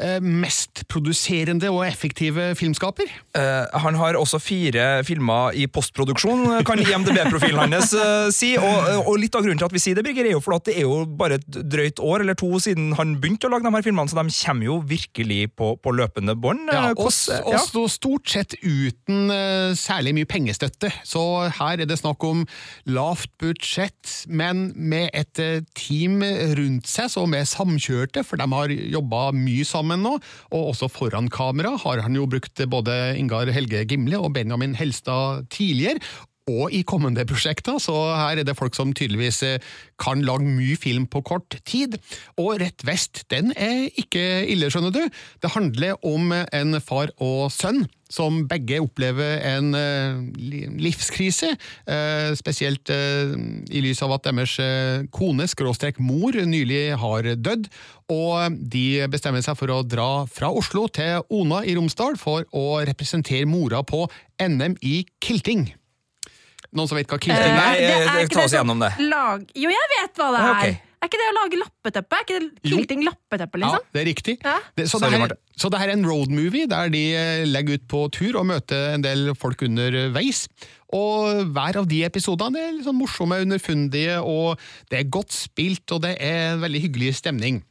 eh, 0.00 0.18
mest 0.22 0.84
produserende 0.90 1.70
og 1.72 1.84
effektive 1.86 2.52
filmskaper. 2.58 3.10
Uh, 3.36 3.66
han 3.82 3.98
har 3.98 4.18
også 4.18 4.40
fire 4.42 4.86
filmer 5.06 5.56
i 5.58 5.66
postproduksjon, 5.70 6.62
kan 6.66 6.80
IMDb-profilen 6.82 7.74
hans 7.74 7.94
uh, 7.96 8.28
si. 8.34 8.54
Og, 8.58 9.04
og 9.04 9.18
litt 9.20 9.36
av 9.38 9.44
grunnen 9.44 9.60
til 9.60 9.68
at 9.68 9.74
vi 9.74 9.82
sier 9.82 9.98
det, 9.98 10.04
Birger, 10.06 10.28
er 10.28 10.36
jo 10.36 10.42
for 10.44 10.56
at 10.58 10.66
det 10.68 10.76
er 10.78 10.86
jo 10.86 11.02
bare 11.18 11.38
et 11.40 11.46
drøyt 11.48 12.02
år 12.04 12.24
eller 12.24 12.38
to 12.38 12.50
siden 12.62 12.92
han 12.98 13.16
begynte 13.22 13.48
å 13.48 13.52
lage 13.52 13.66
de 13.66 13.74
her 13.76 13.86
filmene, 13.86 14.10
så 14.10 14.18
de 14.18 14.34
kommer 14.38 14.68
jo 14.68 14.78
virkelig 14.88 15.40
på, 15.58 15.72
på 15.82 15.94
løpende 15.98 16.36
bånd. 16.38 16.70
Ja, 16.72 16.92
og, 16.94 17.10
stå- 17.14 17.86
stort 17.92 18.28
sett 18.30 18.56
uten 18.62 19.32
uh, 19.32 19.74
særlig 19.78 20.14
mye 20.18 20.28
pengestøtte. 20.28 20.92
Så 21.06 21.22
her 21.58 21.82
er 21.82 21.88
det 21.88 22.00
snakk 22.00 22.22
om 22.26 22.44
lavt 22.88 23.30
budsjett, 23.40 24.24
men 24.28 24.68
med 24.74 25.10
et 25.16 25.40
team 25.78 26.20
rundt 26.58 26.88
seg 26.90 27.10
som 27.12 27.34
er 27.36 27.46
samkjørte, 27.48 28.24
for 28.26 28.40
de 28.40 28.46
har 28.52 28.72
jobba 28.72 29.28
mye 29.36 29.64
sammen 29.66 29.87
nå. 29.96 30.18
Og 30.52 30.72
også 30.74 30.90
foran 30.92 31.30
kamera 31.32 31.76
har 31.80 32.04
han 32.04 32.18
jo 32.18 32.26
brukt 32.28 32.60
både 32.68 33.16
Ingar 33.16 33.48
Helge 33.54 33.86
Gimle 33.88 34.20
og 34.20 34.34
Benjamin 34.36 34.76
Helstad 34.76 35.48
tidligere. 35.54 36.02
Og 36.48 36.72
i 36.72 36.82
kommende 36.86 37.26
prosjekter, 37.28 37.78
så 37.82 37.94
her 38.16 38.40
er 38.40 38.46
det 38.46 38.56
folk 38.58 38.76
som 38.76 38.94
tydeligvis 38.96 39.42
eh, 39.46 39.60
kan 40.00 40.22
lage 40.24 40.48
mye 40.48 40.78
film 40.80 41.06
på 41.10 41.22
kort 41.26 41.58
tid. 41.68 41.98
Og 42.40 42.58
Rett 42.62 42.84
vest, 42.86 43.26
den 43.32 43.52
er 43.56 43.88
ikke 44.00 44.46
ille, 44.48 44.70
skjønner 44.72 44.94
du. 44.94 45.04
Det 45.42 45.52
handler 45.54 45.98
om 46.06 46.32
en 46.32 46.80
far 46.84 47.12
og 47.20 47.48
sønn 47.52 47.84
som 48.08 48.46
begge 48.48 48.78
opplever 48.80 49.42
en 49.44 49.74
eh, 49.76 50.20
livskrise, 50.80 51.50
eh, 51.84 52.30
spesielt 52.38 52.88
i 52.88 53.82
lys 53.84 54.00
av 54.06 54.14
at 54.16 54.30
deres 54.30 54.54
kone, 55.12 55.44
skråstrek 55.50 56.00
mor, 56.00 56.32
nylig 56.48 56.86
har 57.02 57.28
dødd. 57.36 57.68
Og 58.08 58.56
de 58.72 59.04
bestemmer 59.12 59.44
seg 59.44 59.58
for 59.60 59.74
å 59.74 59.82
dra 59.84 60.24
fra 60.32 60.48
Oslo 60.48 60.86
til 60.88 61.20
Ona 61.28 61.60
i 61.68 61.76
Romsdal 61.76 62.16
for 62.16 62.48
å 62.56 62.80
representere 62.88 63.44
mora 63.50 63.84
på 63.84 64.06
NM 64.40 64.78
i 64.80 65.02
kilting. 65.20 65.68
Noen 66.76 66.88
som 66.90 66.98
vet 66.98 67.08
hva 67.08 67.16
kilting 67.22 67.54
Nei, 67.56 67.70
er? 67.76 67.80
Det 67.80 67.94
er 67.96 68.20
eh, 68.26 68.28
ta 68.34 68.42
oss 68.44 68.52
gjennom 68.52 68.82
det. 68.82 68.90
Lag... 69.08 69.46
Jo, 69.56 69.70
jeg 69.72 69.88
vet 69.94 70.20
hva 70.20 70.28
det 70.34 70.42
Ah, 70.42 70.50
er! 70.50 70.58
Okay. 70.58 70.76
Er 70.98 71.06
ikke 71.06 71.18
det 71.20 71.26
å 71.30 71.34
lage 71.36 71.58
lappeteppe? 71.60 72.16
Er 72.18 72.24
ikke 72.24 72.38
det 72.42 72.70
kilting 72.72 73.04
lappeteppe, 73.06 73.60
Ja, 73.62 73.68
liksom? 73.68 73.84
det 73.94 74.00
er 74.00 74.06
riktig. 74.08 74.32
Ja. 74.42 74.54
Det, 74.74 74.86
så, 74.90 74.98
Sorry, 74.98 75.14
det 75.14 75.20
her, 75.22 75.34
så 75.62 75.70
det 75.70 75.78
her 75.78 75.92
er 75.92 75.94
en 75.94 76.08
roadmovie 76.10 76.66
der 76.72 76.90
de 76.90 77.02
eh, 77.14 77.44
legger 77.46 77.78
ut 77.78 77.84
på 77.92 78.00
tur 78.16 78.40
og 78.40 78.48
møter 78.50 78.96
en 78.96 79.04
del 79.06 79.30
folk 79.38 79.62
underveis. 79.62 80.48
Og 80.90 81.44
hver 81.54 81.78
av 81.78 81.86
de 81.86 82.02
episodene 82.08 82.58
er 82.58 82.74
litt 82.74 82.88
sånn 82.88 82.98
morsomme, 82.98 83.38
underfundige, 83.46 84.18
og 84.26 84.58
det 84.90 84.98
er 85.04 85.10
godt 85.14 85.30
spilt, 85.36 85.86
og 85.94 86.02
det 86.02 86.16
er 86.18 86.56
en 86.56 86.64
veldig 86.66 86.82
hyggelig 86.88 87.14
stemning. 87.22 87.62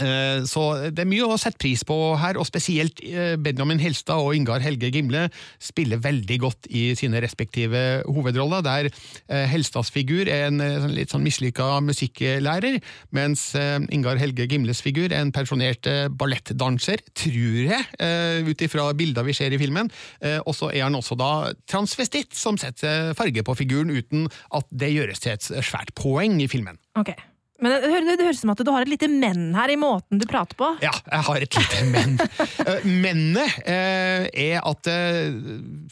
Eh, 0.00 0.42
Så 0.48 0.62
det 0.90 1.04
er 1.04 1.10
mye 1.10 1.26
å 1.26 1.38
sette 1.38 1.60
pris 1.62 1.84
på 1.86 1.96
her, 2.18 2.38
og 2.40 2.46
spesielt 2.48 3.00
eh, 3.06 3.34
Benjamin 3.40 3.80
Helstad 3.82 4.18
og 4.18 4.34
Ingar 4.34 4.62
Helge 4.64 4.90
Gimle 4.94 5.28
spiller 5.62 6.02
veldig 6.02 6.38
godt 6.42 6.68
i 6.70 6.86
sine 6.98 7.20
respektive 7.22 8.02
hovedroller, 8.08 8.64
der 8.66 8.88
eh, 8.90 9.44
Helstads 9.50 9.92
figur 9.94 10.26
er 10.26 10.48
en 10.48 10.58
sånn 10.60 10.94
litt 10.96 11.14
sånn 11.14 11.24
mislykka 11.24 11.68
musikklærer, 11.84 12.80
mens 13.14 13.46
Ingar 13.94 14.18
Helge 14.20 14.46
Gimles 14.50 14.80
figur 14.84 15.12
er 15.12 15.20
en 15.20 15.32
pensjonert 15.34 15.86
ballettdanser, 16.18 17.02
tror 17.16 17.60
jeg, 17.70 17.86
ut 18.48 18.64
ifra 18.64 18.86
bilder 18.96 19.26
vi 19.26 19.34
ser 19.36 19.54
i 19.54 19.60
filmen. 19.60 19.90
Og 20.44 20.54
så 20.56 20.70
er 20.72 20.86
han 20.86 20.96
også 20.98 21.16
da 21.18 21.30
transvestitt, 21.70 22.34
som 22.36 22.58
setter 22.60 23.12
farge 23.18 23.44
på 23.46 23.56
figuren 23.58 23.92
uten 23.94 24.26
at 24.54 24.68
det 24.74 24.92
gjøres 24.94 25.22
til 25.24 25.36
et 25.36 25.50
svært 25.66 25.94
poeng 25.98 26.40
i 26.42 26.50
filmen. 26.50 26.80
Ok. 26.98 27.14
Men 27.62 27.70
det, 27.70 27.86
det, 27.86 28.16
det 28.18 28.26
høres 28.26 28.40
ut 28.40 28.42
som 28.42 28.50
at 28.50 28.60
du 28.66 28.70
har 28.74 28.82
et 28.82 28.90
lite 28.90 29.06
men 29.10 29.52
her 29.54 29.70
i 29.70 29.76
måten 29.78 30.18
du 30.18 30.26
prater 30.26 30.58
på. 30.58 30.72
Ja, 30.82 30.90
jeg 31.06 31.26
har 31.28 31.44
et 31.46 31.58
lite 31.60 31.84
men. 31.92 32.18
Eh, 32.64 32.84
Mennet 32.86 33.58
eh, 33.68 34.24
er 34.40 34.62
at 34.64 34.88
eh, 34.88 35.34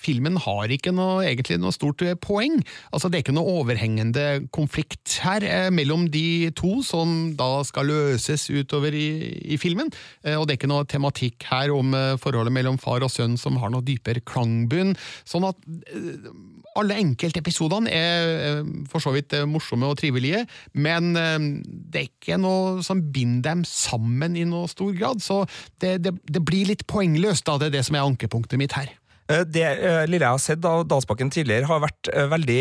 filmen 0.01 0.38
har 0.40 0.72
ikke 0.72 0.92
noe, 0.94 1.20
egentlig 1.27 1.59
noe 1.61 1.75
stort 1.75 2.01
poeng. 2.25 2.57
Altså, 2.94 3.11
det 3.11 3.18
er 3.18 3.25
ikke 3.27 3.35
noe 3.37 3.59
overhengende 3.61 4.46
konflikt 4.55 5.18
her 5.20 5.44
mellom 5.75 6.07
de 6.12 6.48
to, 6.57 6.79
som 6.87 7.35
da 7.37 7.61
skal 7.68 7.90
løses 7.90 8.46
utover 8.48 8.96
i, 8.96 9.09
i 9.53 9.59
filmen. 9.61 9.92
Og 10.25 10.46
det 10.46 10.55
er 10.55 10.61
ikke 10.61 10.72
noe 10.72 10.88
tematikk 10.88 11.44
her 11.51 11.75
om 11.75 11.92
forholdet 12.22 12.55
mellom 12.57 12.81
far 12.81 13.05
og 13.05 13.12
sønn 13.12 13.37
som 13.40 13.61
har 13.61 13.75
noe 13.75 13.85
dypere 13.85 14.25
klangbunn. 14.25 14.94
Sånn 15.29 15.48
at 15.51 15.61
alle 16.79 16.97
enkeltepisodene 17.03 17.93
er 17.93 18.31
eh, 18.47 18.73
for 18.91 19.05
så 19.05 19.13
vidt 19.15 19.35
eh, 19.37 19.47
morsomme 19.49 19.91
og 19.91 19.99
trivelige, 20.01 20.45
men 20.75 21.13
eh, 21.19 21.39
det 21.63 22.01
er 22.01 22.09
ikke 22.09 22.41
noe 22.41 22.85
som 22.87 23.05
binder 23.13 23.53
dem 23.53 23.67
sammen 23.69 24.37
i 24.39 24.47
noe 24.49 24.71
stor 24.71 24.93
grad, 24.97 25.23
så 25.25 25.43
det, 25.83 25.99
det, 26.05 26.17
det 26.29 26.45
blir 26.47 26.71
litt 26.71 26.87
poengløst, 26.91 27.47
da. 27.49 27.59
Det 27.59 27.71
er 27.71 27.79
det 27.79 27.87
som 27.89 27.99
er 27.99 28.07
ankepunktet 28.07 28.61
mitt 28.61 28.77
her. 28.79 28.93
Eh, 29.31 29.45
Det 29.47 29.63
eh, 29.63 30.05
lille 30.11 30.25
jeg 30.25 30.35
har 30.35 30.43
sett 30.43 30.65
av 30.67 30.85
Dalsbakken 30.91 31.31
tidligere, 31.33 31.69
har 31.71 31.83
vært 31.83 32.11
eh, 32.13 32.29
veldig 32.31 32.61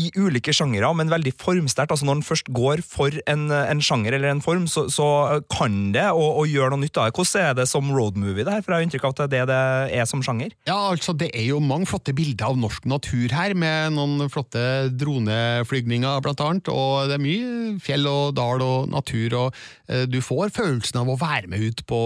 i 0.00 0.08
ulike 0.18 0.52
sjangere, 0.54 0.90
men 0.96 1.10
veldig 1.12 1.32
formsterkt. 1.38 1.92
Altså 1.92 2.06
Når 2.08 2.20
den 2.20 2.26
først 2.26 2.50
går 2.54 2.82
for 2.86 3.14
en, 3.30 3.48
en 3.50 3.82
sjanger 3.84 4.16
eller 4.16 4.32
en 4.32 4.42
form, 4.44 4.66
så, 4.70 4.86
så 4.92 5.06
kan 5.52 5.92
det 5.94 6.08
og, 6.10 6.40
og 6.42 6.50
gjør 6.50 6.72
noe 6.72 6.82
nytt 6.84 6.96
det. 6.96 7.10
Hvordan 7.14 7.44
er 7.44 7.56
det 7.58 7.66
som 7.70 7.90
roadmovie, 7.94 8.44
det 8.46 8.54
her? 8.56 8.64
For 8.64 8.74
jeg 8.74 8.80
har 8.80 8.86
inntrykk 8.88 9.06
av 9.06 9.14
at 9.14 9.22
det 9.32 9.40
er 9.42 9.50
det 9.50 9.60
det 9.90 9.98
er 10.00 10.06
som 10.08 10.22
sjanger. 10.24 10.52
Ja, 10.68 10.76
altså 10.92 11.14
Det 11.16 11.30
er 11.36 11.46
jo 11.48 11.60
mange 11.62 11.88
flotte 11.90 12.14
bilder 12.16 12.50
av 12.50 12.58
norsk 12.60 12.86
natur 12.90 13.32
her, 13.34 13.54
med 13.58 13.94
noen 13.96 14.30
flotte 14.32 14.62
droneflygninger 15.00 16.22
blant 16.24 16.42
annet. 16.44 16.70
Og 16.72 17.10
det 17.10 17.16
er 17.18 17.24
mye 17.24 17.78
fjell 17.82 18.06
og 18.10 18.34
dal 18.38 18.64
og 18.64 18.90
natur, 18.92 19.36
og 19.38 19.60
eh, 19.90 20.06
du 20.10 20.20
får 20.24 20.52
følelsen 20.56 21.00
av 21.02 21.10
å 21.12 21.18
være 21.20 21.50
med 21.50 21.64
ut 21.70 21.84
på, 21.90 22.00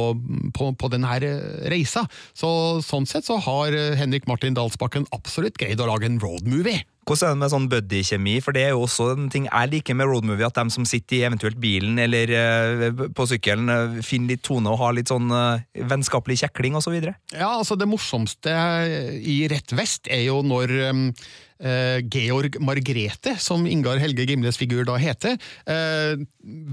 på, 0.56 0.70
på 0.78 0.92
denne 0.92 1.18
reisa. 1.72 2.06
Så 2.36 2.52
Sånn 2.84 3.06
sett 3.14 3.28
så 3.28 3.38
har 3.42 3.74
eh, 3.76 3.94
Henrik 3.98 4.26
Martin 4.30 4.56
Dalsbakken 4.56 5.06
absolutt 5.14 5.58
greid 5.60 5.80
å 5.80 5.88
lage 5.90 6.10
en 6.10 6.20
roadmovie. 6.22 6.82
Hvordan 7.04 7.28
er 7.28 7.34
det 7.34 7.40
med 7.42 7.52
sånn 7.52 7.68
buddy-kjemi? 7.72 8.34
For 8.44 8.56
det 8.56 8.64
er 8.64 8.74
jo 8.74 8.84
også 8.86 9.10
en 9.14 9.28
ting 9.32 9.48
jeg 9.50 9.72
liker 9.74 9.98
med 9.98 10.08
roadmovie, 10.08 10.48
at 10.48 10.56
de 10.56 10.72
som 10.72 10.86
sitter 10.88 11.18
i 11.18 11.24
eventuelt 11.28 11.60
bilen 11.60 12.00
eller 12.00 12.32
eh, 12.32 13.04
på 13.14 13.28
sykkelen, 13.28 13.68
eh, 13.68 14.02
finner 14.04 14.34
litt 14.34 14.44
tone 14.46 14.72
og 14.72 14.80
har 14.80 14.96
litt 14.96 15.12
sånn 15.12 15.28
eh, 15.28 15.84
vennskapelig 15.90 16.40
kjekling 16.44 16.78
osv. 16.80 16.96
Ja, 17.34 17.50
altså 17.50 17.76
Det 17.76 17.88
morsomste 17.90 18.52
i 19.20 19.42
Rett 19.50 19.74
vest 19.76 20.08
er 20.12 20.24
jo 20.24 20.40
når 20.46 20.72
um, 20.90 21.08
Georg 22.10 22.56
Margrete, 22.60 23.36
som 23.40 23.62
Ingar 23.70 24.00
Helge 24.02 24.24
Gimles 24.26 24.58
figur 24.58 24.82
da 24.84 24.96
heter, 25.00 25.38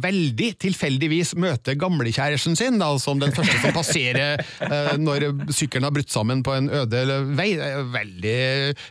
veldig 0.04 0.48
tilfeldigvis 0.60 1.36
møter 1.40 1.78
gamlekjæresten 1.80 2.58
sin, 2.60 2.80
da, 2.82 2.90
som 3.00 3.22
den 3.22 3.32
første 3.36 3.60
som 3.62 3.76
passerer 3.78 4.42
når 5.00 5.28
sykkelen 5.54 5.86
har 5.88 5.96
brutt 5.96 6.12
sammen 6.12 6.42
på 6.44 6.58
en 6.58 6.72
øde 6.82 7.22
vei. 7.38 7.52
Veldig 7.94 8.36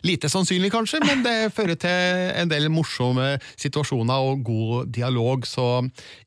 lite 0.06 0.30
sannsynlig, 0.32 0.70
kanskje, 0.72 1.02
men 1.04 1.26
det 1.26 1.29
fører 1.54 1.78
til 1.80 2.24
en 2.40 2.50
del 2.50 2.68
morsomme 2.72 3.32
situasjoner 3.54 4.30
og 4.30 4.44
god 4.46 4.90
dialog. 4.94 5.46
Så 5.48 5.66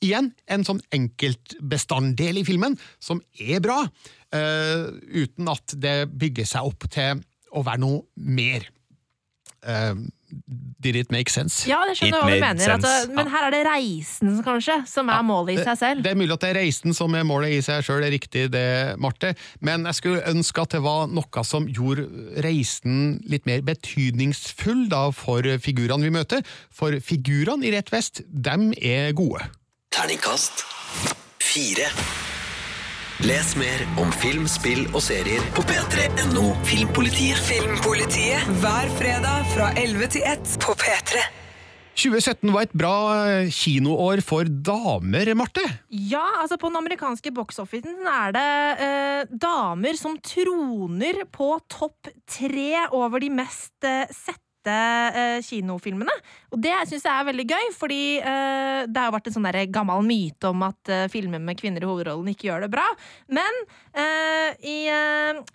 igjen, 0.04 0.32
en 0.48 0.66
sånn 0.68 0.82
enkeltbestanddel 0.96 2.42
i 2.42 2.46
filmen 2.48 2.78
som 3.04 3.22
er 3.40 3.62
bra, 3.64 3.82
uh, 3.84 4.86
uten 5.14 5.52
at 5.52 5.76
det 5.78 5.98
bygger 6.12 6.50
seg 6.50 6.72
opp 6.72 6.88
til 6.94 7.24
å 7.54 7.66
være 7.66 7.84
noe 7.84 8.02
mer. 8.18 8.66
Eh, 9.64 9.96
did 10.84 10.98
it 11.00 11.12
make 11.14 11.32
sense? 11.32 11.64
Ja, 11.70 11.82
det 11.88 11.96
skjønner 11.98 12.20
jeg 12.30 12.42
hva 12.42 12.52
du 12.54 12.64
mener. 12.64 12.74
At, 12.76 13.14
men 13.16 13.32
her 13.32 13.48
er 13.48 13.56
det 13.56 13.62
reisen, 13.68 14.36
kanskje, 14.46 14.80
som 14.90 15.12
er 15.14 15.24
målet 15.26 15.60
i 15.60 15.64
seg 15.64 15.80
selv. 15.80 16.04
Det 16.06 16.14
er 16.14 16.20
mulig 16.20 16.36
at 16.36 16.46
det 16.46 16.52
er 16.54 16.60
reisen 16.62 16.98
som 16.98 17.16
er 17.18 17.28
målet 17.28 17.56
i 17.58 17.62
seg 17.66 17.86
sjøl, 17.86 18.04
det 18.04 18.10
er 18.10 18.16
riktig 18.18 18.46
det, 18.54 18.66
Marte, 19.02 19.34
men 19.64 19.88
jeg 19.90 20.00
skulle 20.00 20.26
ønske 20.34 20.66
at 20.66 20.76
det 20.76 20.84
var 20.86 21.08
noe 21.12 21.46
som 21.48 21.68
gjorde 21.70 22.08
reisen 22.46 23.18
litt 23.30 23.48
mer 23.50 23.64
betydningsfull 23.66 24.88
da 24.92 25.08
for 25.16 25.48
figurene 25.64 26.10
vi 26.10 26.14
møter, 26.14 26.44
for 26.74 26.98
figurene 27.04 27.68
i 27.68 27.74
Rett 27.74 27.90
vest, 27.94 28.22
dem 28.28 28.72
er 28.78 29.16
gode. 29.18 29.48
Terningkast 29.94 30.66
fire. 31.42 31.90
Les 33.24 33.54
mer 33.56 33.82
om 34.02 34.10
film, 34.20 34.44
spill 34.52 34.82
og 34.90 35.00
serier 35.00 35.44
på 35.56 35.64
p3.no 35.64 36.50
Filmpolitiet. 36.68 37.40
Filmpolitiet 37.48 38.50
hver 38.60 38.90
fredag 38.98 39.46
fra 39.54 39.70
11 39.80 40.10
til 40.18 40.26
1 40.28 40.52
på 40.66 40.76
P3. 40.82 41.22
2017 41.94 42.52
var 42.52 42.66
et 42.66 42.76
bra 42.76 42.98
eh, 43.30 43.54
kinoår 43.54 44.20
for 44.28 44.50
damer, 44.50 45.32
Marte. 45.40 45.64
Ja, 45.88 46.26
altså 46.42 46.58
på 46.60 46.68
den 46.68 46.82
amerikanske 46.82 47.32
box-officen 47.32 48.04
er 48.12 48.36
det 48.36 48.46
eh, 48.90 49.32
damer 49.32 49.96
som 49.96 50.20
troner 50.20 51.24
på 51.32 51.54
topp 51.72 52.12
tre 52.28 52.90
over 52.92 53.24
de 53.24 53.32
mest 53.40 53.88
eh, 53.88 54.04
sette 54.12 54.43
siste 54.64 54.76
uh, 55.16 55.42
kinofilmene. 55.44 56.14
Og 56.52 56.62
det 56.62 56.74
syns 56.88 57.04
jeg 57.04 57.14
er 57.14 57.28
veldig 57.28 57.46
gøy, 57.50 57.72
fordi 57.76 58.20
uh, 58.22 58.86
det 58.88 58.98
har 58.98 59.10
jo 59.10 59.16
vært 59.18 59.28
en 59.28 59.36
sånn 59.36 59.50
gammel 59.72 60.06
myte 60.06 60.50
om 60.50 60.64
at 60.64 60.90
uh, 60.92 61.08
filmer 61.12 61.40
med 61.40 61.60
kvinner 61.60 61.84
i 61.84 61.88
hovedrollen 61.88 62.32
ikke 62.32 62.48
gjør 62.48 62.66
det 62.66 62.72
bra. 62.72 62.86
Men 63.28 63.52
i, 64.64 64.90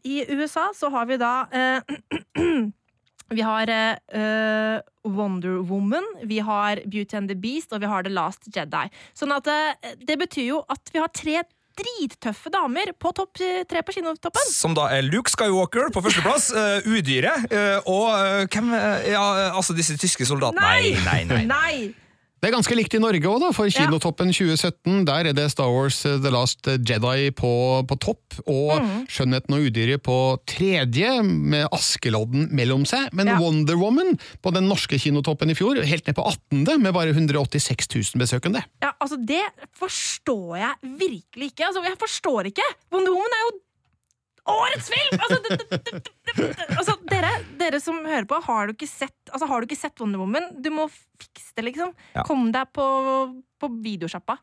i 0.06 0.16
USA 0.30 0.68
så 0.74 0.90
har 0.92 1.06
vi 1.08 1.16
da 1.18 1.46
Vi 3.28 3.42
har 3.44 3.68
Wonder 5.04 5.58
Woman, 5.68 6.06
vi 6.24 6.38
har 6.40 6.80
Beauty 6.86 7.16
and 7.18 7.28
the 7.28 7.36
Beast 7.36 7.74
og 7.76 7.82
vi 7.82 7.90
har 7.90 8.06
The 8.06 8.12
Last 8.12 8.48
Jedi. 8.54 8.86
Sånn 9.18 9.34
at 9.34 9.50
det 10.00 10.16
betyr 10.20 10.46
jo 10.46 10.62
at 10.72 10.92
vi 10.94 11.02
har 11.02 11.12
tre 11.12 11.42
drittøffe 11.78 12.52
damer 12.52 12.92
på 12.98 13.12
topp 13.16 13.40
tre 13.70 13.84
på 13.86 13.94
kinotoppen. 13.98 14.50
Som 14.52 14.74
da 14.78 14.88
er 14.96 15.06
Luke 15.06 15.30
Skywalker 15.32 15.92
på 15.94 16.02
førsteplass, 16.04 16.50
uh, 16.56 16.88
Udyret 16.92 17.48
uh, 17.52 17.78
og 17.86 18.10
uh, 18.12 18.44
hvem 18.50 18.74
Ja, 19.08 19.24
altså 19.52 19.76
disse 19.76 19.96
tyske 20.00 20.26
soldatene. 20.28 20.60
Nei, 20.62 20.92
nei, 21.06 21.22
nei. 21.28 21.46
nei. 21.48 22.07
Det 22.38 22.48
er 22.48 22.54
ganske 22.54 22.76
likt 22.78 22.94
i 22.94 23.00
Norge 23.02 23.26
òg, 23.26 23.48
for 23.56 23.66
Kinotoppen 23.72 24.28
2017. 24.30 25.04
Der 25.08 25.26
er 25.30 25.34
det 25.34 25.48
Star 25.50 25.72
Wars 25.74 25.98
uh, 26.06 26.16
The 26.22 26.30
Last 26.30 26.68
Jedi 26.70 27.30
på, 27.34 27.50
på 27.90 27.96
topp, 27.98 28.38
og 28.46 28.76
Mm. 28.78 29.06
Skjønnheten 29.10 29.54
og 29.56 29.64
udyret 29.66 30.02
på 30.06 30.14
tredje, 30.46 31.10
med 31.24 31.66
Askelodden 31.74 32.48
mellom 32.54 32.84
seg. 32.86 33.08
Men 33.16 33.26
Ja. 33.32 33.38
Wonder 33.42 33.74
Woman 33.80 34.14
på 34.44 34.52
den 34.54 34.68
norske 34.70 34.98
kinotoppen 35.02 35.50
i 35.50 35.56
fjor, 35.58 35.80
helt 35.82 36.06
ned 36.06 36.14
på 36.14 36.22
18., 36.30 36.78
med 36.82 36.94
bare 36.94 37.10
186 37.10 37.88
000 38.14 38.22
besøkende. 38.22 38.62
Ja, 38.84 38.92
altså 39.02 39.18
Det 39.18 39.42
forstår 39.78 40.56
jeg 40.60 40.74
virkelig 41.00 41.50
ikke. 41.52 41.66
Altså, 41.66 41.82
Jeg 41.88 41.98
forstår 41.98 42.46
ikke! 42.52 42.66
Wonder 42.92 43.12
Woman 43.16 43.34
er 43.34 43.42
jo 43.48 43.56
årets 44.52 44.88
film! 44.92 45.18
Altså, 45.18 45.38
altså 46.78 46.94
dere, 47.10 47.32
dere 47.60 47.80
som 47.82 47.98
hører 48.04 48.26
på, 48.28 48.38
har 48.46 48.68
du 48.68 48.76
ikke 48.76 48.88
sett, 48.90 49.16
altså, 49.32 49.48
har 49.50 49.60
du 49.60 49.68
ikke 49.68 49.78
sett 49.80 50.00
Wonder 50.02 50.20
Woman? 50.22 50.48
Du 50.62 50.70
må 50.74 50.88
fikse 51.18 51.54
det, 51.56 51.64
liksom. 51.70 51.92
Ja. 52.14 52.24
Kom 52.26 52.48
deg 52.54 52.70
på, 52.76 52.86
på 53.58 53.70
videosjappa. 53.84 54.38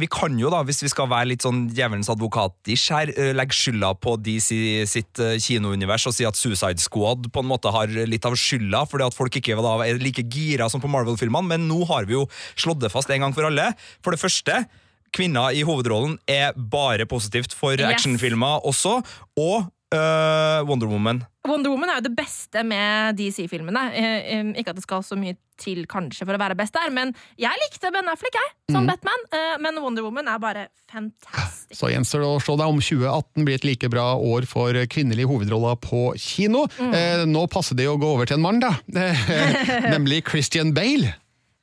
Vi 0.00 0.08
kan 0.12 0.38
jo, 0.40 0.50
da, 0.52 0.62
hvis 0.66 0.82
vi 0.84 0.90
skal 0.92 1.10
være 1.10 1.30
litt 1.32 1.44
sånn 1.44 1.66
djevelens 1.74 2.10
advokat-ish 2.12 2.88
her, 2.94 3.12
eh, 3.14 3.32
legge 3.36 3.56
skylda 3.56 3.92
på 4.00 4.16
DC 4.24 4.50
sitt 4.90 5.22
eh, 5.24 5.36
kinounivers 5.42 6.08
og 6.08 6.16
si 6.16 6.26
at 6.28 6.38
Suicide 6.38 6.82
Squad 6.82 7.30
på 7.34 7.44
en 7.44 7.50
måte 7.50 7.72
har 7.74 7.92
litt 8.08 8.28
av 8.28 8.36
skylda, 8.38 8.84
fordi 8.88 9.08
at 9.08 9.16
folk 9.16 9.40
ikke 9.40 9.58
da, 9.60 9.76
er 9.86 10.02
like 10.02 10.26
gira 10.32 10.70
som 10.72 10.82
på 10.84 10.90
Marvel-filmene, 10.92 11.54
men 11.54 11.68
nå 11.70 11.82
har 11.92 12.08
vi 12.08 12.16
jo 12.18 12.26
slått 12.58 12.82
det 12.84 12.92
fast 12.94 13.12
en 13.12 13.26
gang 13.26 13.36
for 13.36 13.48
alle. 13.48 13.70
For 14.04 14.14
det 14.14 14.22
første, 14.22 14.62
kvinner 15.12 15.54
i 15.56 15.62
hovedrollen 15.66 16.18
er 16.28 16.52
bare 16.56 17.06
positivt 17.06 17.54
for 17.56 17.72
Yes. 17.78 17.88
actionfilmer 17.94 18.62
også, 18.68 19.00
og 19.38 19.72
Uh, 19.88 20.60
Wonder 20.68 20.84
Woman. 20.86 21.22
Wonder 21.48 21.70
Woman 21.72 21.88
er 21.88 21.94
jo 22.02 22.10
det 22.10 22.16
beste 22.18 22.60
med 22.62 23.16
DC-filmene. 23.16 23.86
Eh, 23.96 24.50
ikke 24.60 24.74
at 24.74 24.76
det 24.76 24.82
skal 24.84 25.00
så 25.00 25.16
mye 25.16 25.32
til 25.56 25.86
kanskje 25.88 26.26
for 26.28 26.36
å 26.36 26.40
være 26.42 26.54
best 26.58 26.74
der, 26.76 26.90
men 26.92 27.14
jeg 27.40 27.56
likte 27.62 27.88
Ben 27.90 28.04
Affleck 28.12 28.36
jeg, 28.36 28.50
som 28.70 28.82
Mm. 28.84 28.90
Batman. 28.90 29.24
Eh, 29.32 29.56
men 29.64 29.80
Wonder 29.80 30.04
Woman 30.04 30.28
er 30.28 30.38
bare 30.38 30.66
fantastisk. 30.92 31.72
Så 31.72 31.88
gjenstår 31.88 32.20
det 32.20 32.28
å 32.28 32.36
slå 32.44 32.58
deg 32.60 32.68
om 32.68 32.82
2018 32.84 33.46
blir 33.48 33.54
et 33.54 33.64
like 33.64 33.88
bra 33.88 34.10
år 34.20 34.44
for 34.44 34.76
kvinnelige 34.92 35.24
hovedroller 35.32 35.80
på 35.80 36.12
kino. 36.20 36.66
Mm. 36.76 36.92
Eh, 36.92 37.24
nå 37.24 37.46
passer 37.48 37.74
det 37.74 37.88
å 37.88 37.96
gå 37.96 38.12
over 38.12 38.26
til 38.28 38.36
en 38.36 38.42
mann, 38.44 38.60
da. 38.60 38.74
Nemlig 39.96 40.28
Christian 40.28 40.74
Bale. 40.76 41.14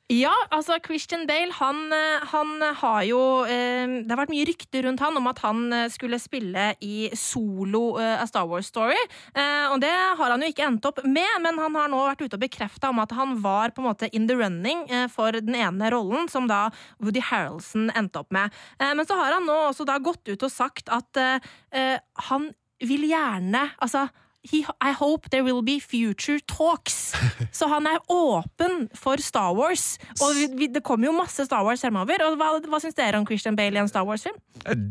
Ja, 0.06 0.30
altså 0.54 0.76
Christian 0.78 1.24
Bale, 1.26 1.50
han, 1.58 1.90
eh, 1.90 2.22
han 2.30 2.60
har 2.78 3.00
jo 3.02 3.20
eh, 3.42 4.04
Det 4.04 4.12
har 4.12 4.20
vært 4.20 4.30
mye 4.30 4.44
rykter 4.46 4.84
rundt 4.86 5.00
han 5.02 5.16
om 5.18 5.26
at 5.26 5.40
han 5.42 5.64
eh, 5.74 5.88
skulle 5.90 6.20
spille 6.22 6.68
i 6.78 7.08
solo 7.18 7.98
A 7.98 8.22
Star 8.30 8.46
Wars 8.46 8.68
Story. 8.70 8.98
Og 9.34 9.80
det 9.82 9.90
har 9.90 10.30
han 10.30 10.42
jo 10.42 10.50
ikke 10.50 10.66
endt 10.66 10.86
opp 10.86 11.00
med, 11.04 11.40
men 11.42 11.58
han 11.58 11.74
har 11.78 11.90
nå 11.90 11.98
vært 12.04 12.22
ute 12.22 12.38
og 12.38 12.42
bekrefta 12.42 12.90
om 12.92 13.00
at 13.02 13.14
han 13.16 13.34
var 13.42 13.72
på 13.74 13.82
en 13.82 13.88
måte 13.88 14.08
in 14.14 14.28
the 14.28 14.36
running 14.38 14.84
for 15.12 15.34
den 15.34 15.56
ene 15.58 15.90
rollen, 15.92 16.28
som 16.30 16.46
da 16.50 16.68
Woody 17.02 17.22
Harrelson 17.24 17.90
endte 17.96 18.22
opp 18.22 18.30
med. 18.34 18.54
Men 18.78 19.06
så 19.08 19.18
har 19.18 19.36
han 19.36 19.48
nå 19.48 19.56
også 19.70 19.86
da 19.88 19.98
gått 20.02 20.28
ut 20.28 20.46
og 20.46 20.52
sagt 20.52 20.92
at 20.92 21.20
han 22.30 22.50
vil 22.84 23.08
gjerne 23.08 23.68
Altså 23.82 24.06
He, 24.50 24.62
I 24.80 24.92
hope 24.92 25.30
there 25.30 25.44
will 25.44 25.62
be 25.64 25.80
future 25.80 26.40
talks. 26.46 27.14
Så 27.58 27.68
han 27.70 27.86
er 27.86 27.98
åpen 28.12 28.88
for 28.94 29.20
Star 29.22 29.54
Wars. 29.56 29.96
Og 30.20 30.34
vi, 30.36 30.46
vi, 30.58 30.68
det 30.72 30.82
kommer 30.86 31.10
jo 31.10 31.16
masse 31.16 31.46
Star 31.48 31.64
Wars 31.66 31.82
fremover. 31.84 32.22
Og 32.26 32.38
hva, 32.40 32.52
hva 32.66 32.80
syns 32.82 32.96
dere 32.98 33.20
om 33.20 33.26
Christian 33.28 33.56
Bale 33.58 33.78
i 33.78 33.82
en 33.82 33.90
Star 33.90 34.06
Wars-film? 34.06 34.36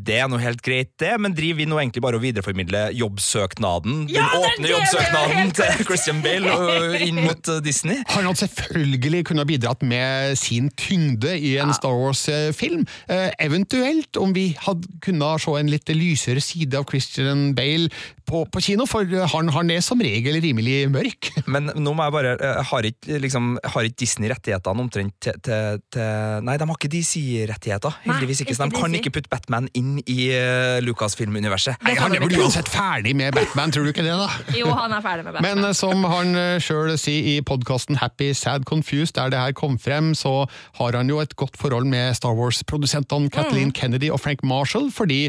Det 0.06 0.20
er 0.22 0.30
nå 0.32 0.40
helt 0.42 0.62
greit, 0.66 0.92
det, 1.02 1.14
men 1.22 1.34
driver 1.36 1.62
vi 1.62 1.68
nå 1.70 1.80
egentlig 1.82 2.04
bare 2.06 2.20
å 2.20 2.24
videreformidle 2.24 2.86
jobbsøknaden? 2.96 4.06
Ja, 4.12 4.28
den 4.34 4.46
åpne 4.46 4.68
det! 4.68 4.74
jobbsøknaden 4.74 5.54
til 5.58 5.86
Christian 5.88 6.22
Bale 6.26 6.54
og 6.56 6.96
inn 7.08 7.22
mot 7.26 7.52
eh, 7.52 7.62
Disney? 7.66 8.02
Han 8.14 8.30
hadde 8.30 8.44
selvfølgelig 8.46 9.24
kunnet 9.32 9.50
bidratt 9.50 9.86
med 9.86 10.36
sin 10.40 10.70
tyngde 10.80 11.36
i 11.38 11.56
en 11.62 11.74
Star 11.76 11.96
Wars-film. 11.96 12.86
Eh, 13.12 13.30
eventuelt 13.46 14.20
om 14.22 14.36
vi 14.36 14.52
hadde 14.66 14.90
kunnet 15.06 15.44
se 15.44 15.56
en 15.60 15.72
litt 15.72 15.90
lysere 15.96 16.44
side 16.44 16.78
av 16.78 16.88
Christian 16.90 17.50
Bale 17.58 17.90
på, 18.26 18.44
på 18.50 18.62
kino, 18.64 18.88
for 18.90 19.06
han, 19.06 19.45
han 19.54 19.72
er 19.74 19.82
som 19.86 20.02
regel 20.02 20.40
rimelig 20.44 20.78
mørk. 20.92 21.32
Men 21.54 21.72
nå 21.76 21.94
må 21.96 22.06
jeg 22.06 22.16
bare 22.16 22.34
eh, 22.36 22.62
Har 22.70 22.88
ikke, 22.88 23.20
liksom, 23.24 23.56
har 23.64 23.88
ikke 23.88 24.02
Disney 24.06 24.32
rettighetene 24.32 24.86
omtrent 24.86 25.16
til, 25.24 25.38
til, 25.46 25.82
til 25.94 26.46
Nei, 26.46 26.58
de 26.60 26.68
har 26.70 26.80
ikke 26.80 26.92
DC-rettigheter. 26.94 28.00
Heldigvis 28.06 28.44
ikke. 28.46 28.56
Så 28.58 28.70
de 28.70 28.78
kan 28.80 28.98
ikke 28.98 29.14
putte 29.18 29.32
Batman 29.32 29.70
inn 29.78 29.98
i 30.02 30.30
uh, 30.36 30.78
Lucasfilm-universet. 30.86 31.82
Han 31.86 32.16
er 32.16 32.24
vel 32.24 32.38
uansett 32.42 32.70
ferdig 32.72 33.16
med 33.18 33.36
Batman, 33.36 33.74
tror 33.74 33.88
du 33.88 33.94
ikke 33.94 34.06
det? 34.06 34.16
da? 34.18 34.30
Jo, 34.60 34.70
han 34.76 34.94
er 34.96 35.04
ferdig 35.06 35.26
med 35.28 35.38
Batman. 35.38 35.62
Men 35.62 35.70
eh, 35.70 35.76
som 35.78 36.06
han 36.10 36.36
sjøl 36.64 36.94
sier 37.00 37.32
i 37.36 37.38
podkasten 37.46 38.00
Happy, 38.02 38.32
Sad, 38.38 38.68
Confused, 38.70 39.16
der 39.18 39.34
det 39.34 39.42
her 39.42 39.56
kom 39.58 39.78
frem, 39.82 40.14
så 40.18 40.46
har 40.80 40.98
han 40.98 41.10
jo 41.12 41.22
et 41.24 41.36
godt 41.40 41.58
forhold 41.60 41.88
med 41.90 42.16
Star 42.18 42.36
Wars-produsentene 42.38 43.30
Kathleen 43.34 43.72
Kennedy 43.76 44.10
og 44.12 44.20
Frank 44.24 44.44
Marshall, 44.44 44.92
fordi 44.92 45.26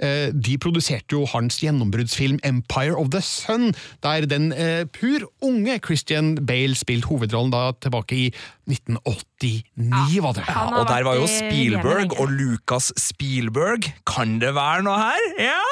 eh, 0.00 0.28
de 0.32 0.56
produserte 0.58 1.16
jo 1.16 1.26
hans 1.32 1.60
gjennombruddsfilm 1.62 2.40
Empire 2.46 2.96
of 2.96 3.10
the 3.14 3.22
Sun, 3.24 3.59
der 4.04 4.26
den 4.30 4.50
eh, 4.52 4.84
pur 4.90 5.28
unge 5.46 5.78
Christian 5.84 6.34
Bale 6.46 6.78
spilte 6.78 7.10
hovedrollen 7.10 7.52
da 7.54 7.70
tilbake 7.80 8.16
i 8.16 8.26
1989, 8.70 10.20
var 10.24 10.36
det. 10.38 10.44
Ja, 10.48 10.66
Og 10.80 10.88
der 10.90 11.06
var 11.06 11.18
jo 11.20 11.26
Spielberg 11.30 12.18
og 12.20 12.32
Lucas 12.34 12.92
Spielberg. 13.00 13.90
Kan 14.08 14.38
det 14.42 14.54
være 14.56 14.84
noe 14.86 14.98
her? 15.00 15.26
Ja! 15.50 15.64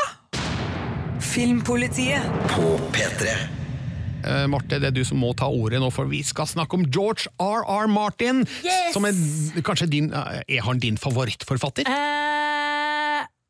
Filmpolitiet. 1.21 2.23
På 2.53 2.77
P3. 2.95 3.37
Uh, 4.19 4.45
Marte, 4.51 4.81
det 4.83 4.91
er 4.91 4.95
du 4.95 5.05
som 5.07 5.21
må 5.23 5.31
ta 5.39 5.47
ordet 5.47 5.79
nå, 5.81 5.93
for 5.95 6.11
vi 6.11 6.25
skal 6.27 6.49
snakke 6.51 6.75
om 6.75 6.85
George 6.91 7.31
R.R. 7.39 7.87
Martin. 7.91 8.43
Yes! 8.67 8.91
Som 8.97 9.07
er 9.07 9.15
kanskje 9.65 9.87
din 9.93 10.11
eh, 10.11 10.41
Er 10.59 10.65
han 10.67 10.83
din 10.83 10.99
favorittforfatter? 10.99 11.87
Eh, 11.87 12.38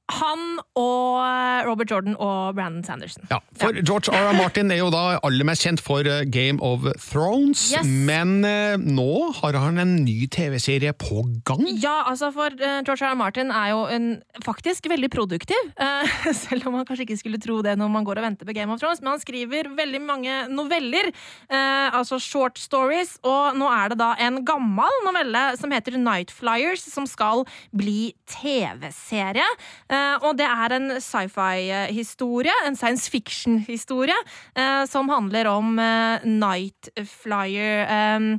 han 0.08 0.44
og 0.78 1.66
Robert 1.68 1.90
Jordan 1.92 2.14
og 2.16 2.54
Brandon 2.56 2.84
Sanderson. 2.86 3.26
Ja, 3.30 3.38
for 3.60 3.76
George 3.76 4.08
R. 4.14 4.30
R. 4.30 4.36
Martin 4.38 4.70
er 4.72 4.80
jo 4.80 4.88
da 4.94 5.18
aller 5.26 5.44
mest 5.44 5.66
kjent 5.66 5.82
for 5.84 6.06
eh, 6.08 6.22
Game 6.24 6.62
of 6.64 6.86
Thrones, 7.02 7.66
Yes. 7.74 7.84
men 7.84 8.38
eh, 8.46 8.78
nå 8.80 9.32
har 9.40 9.58
han 9.60 9.76
en 9.82 9.92
ny 10.06 10.28
TV-serie 10.32 10.94
på 10.96 11.24
gang. 11.48 11.64
Ja, 11.82 12.04
altså 12.08 12.30
for 12.32 12.54
eh, 12.54 12.78
George 12.86 13.02
R. 13.04 13.12
R. 13.12 13.18
Martin 13.20 13.52
er 13.52 13.72
jo 13.74 13.82
en, 13.92 14.08
faktisk 14.46 14.88
veldig 14.88 15.10
produktiv. 15.12 15.68
eh, 15.84 16.32
selv 16.36 16.68
om 16.70 16.78
man 16.78 16.86
kanskje 16.88 17.04
ikke 17.08 17.18
skulle 17.20 17.42
tro 17.42 17.58
det 17.66 17.76
når 17.80 17.92
man 17.92 18.06
går 18.08 18.22
og 18.22 18.28
venter 18.30 18.48
på 18.48 18.56
Game 18.56 18.72
of 18.72 18.80
Thrones. 18.80 19.02
Men 19.04 19.16
han 19.16 19.22
skriver 19.24 19.68
veldig 19.76 20.02
mange 20.06 20.38
noveller, 20.54 21.10
eh, 21.12 21.88
altså 21.92 22.20
short 22.22 22.56
stories. 22.62 23.16
Og 23.28 23.58
nå 23.60 23.68
er 23.74 23.92
det 23.92 24.00
da 24.00 24.14
en 24.24 24.40
gammel 24.48 25.02
novelle 25.04 25.44
som 25.60 25.72
heter 25.74 25.98
Night 26.00 26.32
Flyers, 26.32 26.86
som 26.88 27.04
skal 27.08 27.44
bli 27.76 28.14
TV-serie. 28.30 29.44
Eh, 29.90 29.97
og 30.22 30.38
det 30.38 30.48
er 30.48 30.74
en 30.76 30.90
sci-fi-historie, 31.02 32.54
en 32.66 32.78
science 32.78 33.10
fiction-historie, 33.10 34.16
eh, 34.56 34.82
som 34.90 35.08
handler 35.12 35.50
om 35.50 35.78
eh, 35.78 36.26
Night 36.26 36.90
Flyer. 37.04 37.86
eh, 37.86 38.38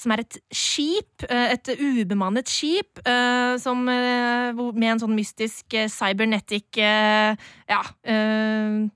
som 0.00 0.14
er 0.14 0.22
et 0.22 0.38
skip, 0.54 1.24
eh, 1.28 1.52
et 1.54 1.70
ubemannet 1.76 2.48
skip, 2.48 3.02
eh, 3.04 3.56
som, 3.60 3.88
eh, 3.88 4.52
med 4.54 4.94
en 4.94 5.02
sånn 5.02 5.16
mystisk 5.16 5.74
eh, 5.74 5.90
cybernetic 5.92 6.78
eh, 6.78 7.36
ja, 7.68 7.82
eh, 8.04 8.88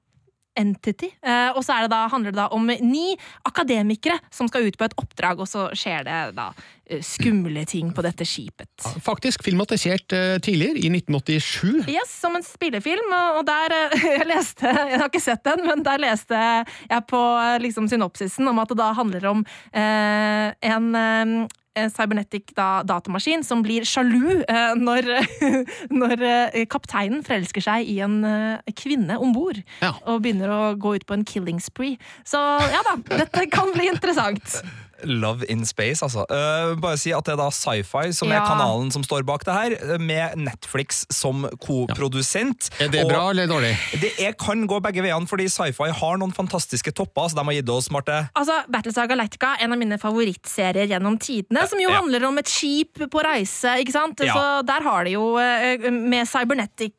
entity. 0.58 1.10
Eh, 1.22 1.50
og 1.54 1.64
så 1.64 1.76
er 1.76 1.84
det 1.84 1.94
da, 1.94 2.04
handler 2.12 2.34
det 2.34 2.40
da 2.40 2.48
om 2.54 2.70
ni 2.82 3.14
akademikere 3.48 4.18
som 4.34 4.48
skal 4.50 4.68
ut 4.68 4.78
på 4.78 4.88
et 4.88 4.96
oppdrag, 5.00 5.42
og 5.42 5.50
så 5.50 5.66
skjer 5.76 6.06
det 6.06 6.20
da 6.36 6.50
eh, 6.86 7.02
skumle 7.04 7.64
ting 7.68 7.90
på 7.94 8.04
dette 8.06 8.26
skipet. 8.28 8.86
Faktisk 9.04 9.44
filmatisert 9.46 10.14
eh, 10.16 10.36
tidligere, 10.44 10.78
i 10.84 10.92
1987. 10.92 11.90
Yes, 11.90 12.14
som 12.20 12.38
en 12.38 12.46
spillefilm, 12.46 13.16
og 13.38 13.42
der 13.48 13.76
Jeg 14.14 14.28
leste 14.28 14.68
Jeg 14.68 15.00
har 15.00 15.08
ikke 15.08 15.22
sett 15.22 15.44
den, 15.46 15.64
men 15.66 15.82
der 15.84 16.00
leste 16.02 16.38
jeg 16.38 17.02
på 17.10 17.20
liksom 17.62 17.88
synopsisen 17.90 18.48
om 18.48 18.62
at 18.62 18.70
det 18.70 18.78
da 18.78 18.92
handler 18.96 19.28
om 19.32 19.44
eh, 19.72 20.54
en 20.70 21.48
cybernetic 21.74 22.52
da, 22.56 22.82
datamaskin 22.86 23.42
som 23.46 23.62
blir 23.64 23.86
sjalu 23.88 24.42
eh, 24.46 24.74
når, 24.78 25.08
når 26.02 26.24
eh, 26.28 26.62
kapteinen 26.70 27.24
forelsker 27.26 27.64
seg 27.64 27.90
i 27.90 27.98
en 28.04 28.20
eh, 28.28 28.74
kvinne 28.78 29.18
om 29.18 29.34
bord. 29.34 29.60
Ja. 29.82 29.94
Og 30.06 30.22
begynner 30.24 30.52
å 30.54 30.62
gå 30.78 30.96
ut 30.98 31.06
på 31.08 31.18
en 31.18 31.26
killing 31.28 31.60
spree. 31.62 31.98
Så 32.26 32.40
ja 32.40 32.82
da, 32.86 32.98
dette 33.24 33.48
kan 33.52 33.74
bli 33.74 33.90
interessant. 33.90 34.60
Love 35.06 35.44
in 35.52 35.64
Space, 35.66 36.02
altså. 36.04 36.24
Uh, 36.30 36.74
bare 36.80 36.96
si 37.00 37.12
at 37.14 37.24
det 37.26 37.34
er 37.34 37.40
da 37.40 37.48
Sci-Fi 37.52 38.12
som 38.16 38.30
er 38.32 38.40
kanalen 38.46 38.90
som 38.94 39.02
står 39.04 39.24
bak 39.28 39.44
det 39.46 39.54
her, 39.54 39.74
eh, 39.78 39.98
med 40.00 40.36
Netflix 40.40 41.04
som 41.12 41.44
koprodusent. 41.62 42.70
Er 42.80 42.88
det 42.92 43.04
Og 43.04 43.10
bra 43.10 43.30
eller 43.30 43.46
dårlig? 43.50 43.72
Det 44.00 44.12
er, 44.20 44.32
kan 44.38 44.66
gå 44.70 44.80
begge 44.84 45.02
veiene, 45.04 45.28
fordi 45.30 45.46
Sci-Fi 45.52 45.90
har 46.00 46.18
noen 46.20 46.32
fantastiske 46.34 46.92
topper 46.96 47.28
så 47.30 47.38
de 47.38 47.44
har 47.48 47.56
gitt 47.58 47.68
oss, 47.72 47.90
Marte. 47.94 48.18
Altså, 48.36 48.60
Battlestar 48.72 49.08
Galactica, 49.10 49.54
en 49.60 49.72
av 49.72 49.78
mine 49.80 49.98
favorittserier 50.00 50.88
gjennom 50.94 51.18
tidene, 51.18 51.66
som 51.68 51.80
jo 51.80 51.90
Ja. 51.90 52.00
handler 52.00 52.24
om 52.28 52.38
et 52.38 52.46
skip 52.48 52.98
på 53.10 53.22
reise, 53.24 53.76
ikke 53.80 53.92
sant? 53.92 54.20
Ja. 54.24 54.34
Så 54.34 54.66
der 54.66 54.82
har 54.82 55.04
de 55.04 55.10
jo 55.16 55.36
eh, 55.38 55.90
med 55.90 56.26
cybernetic 56.28 56.94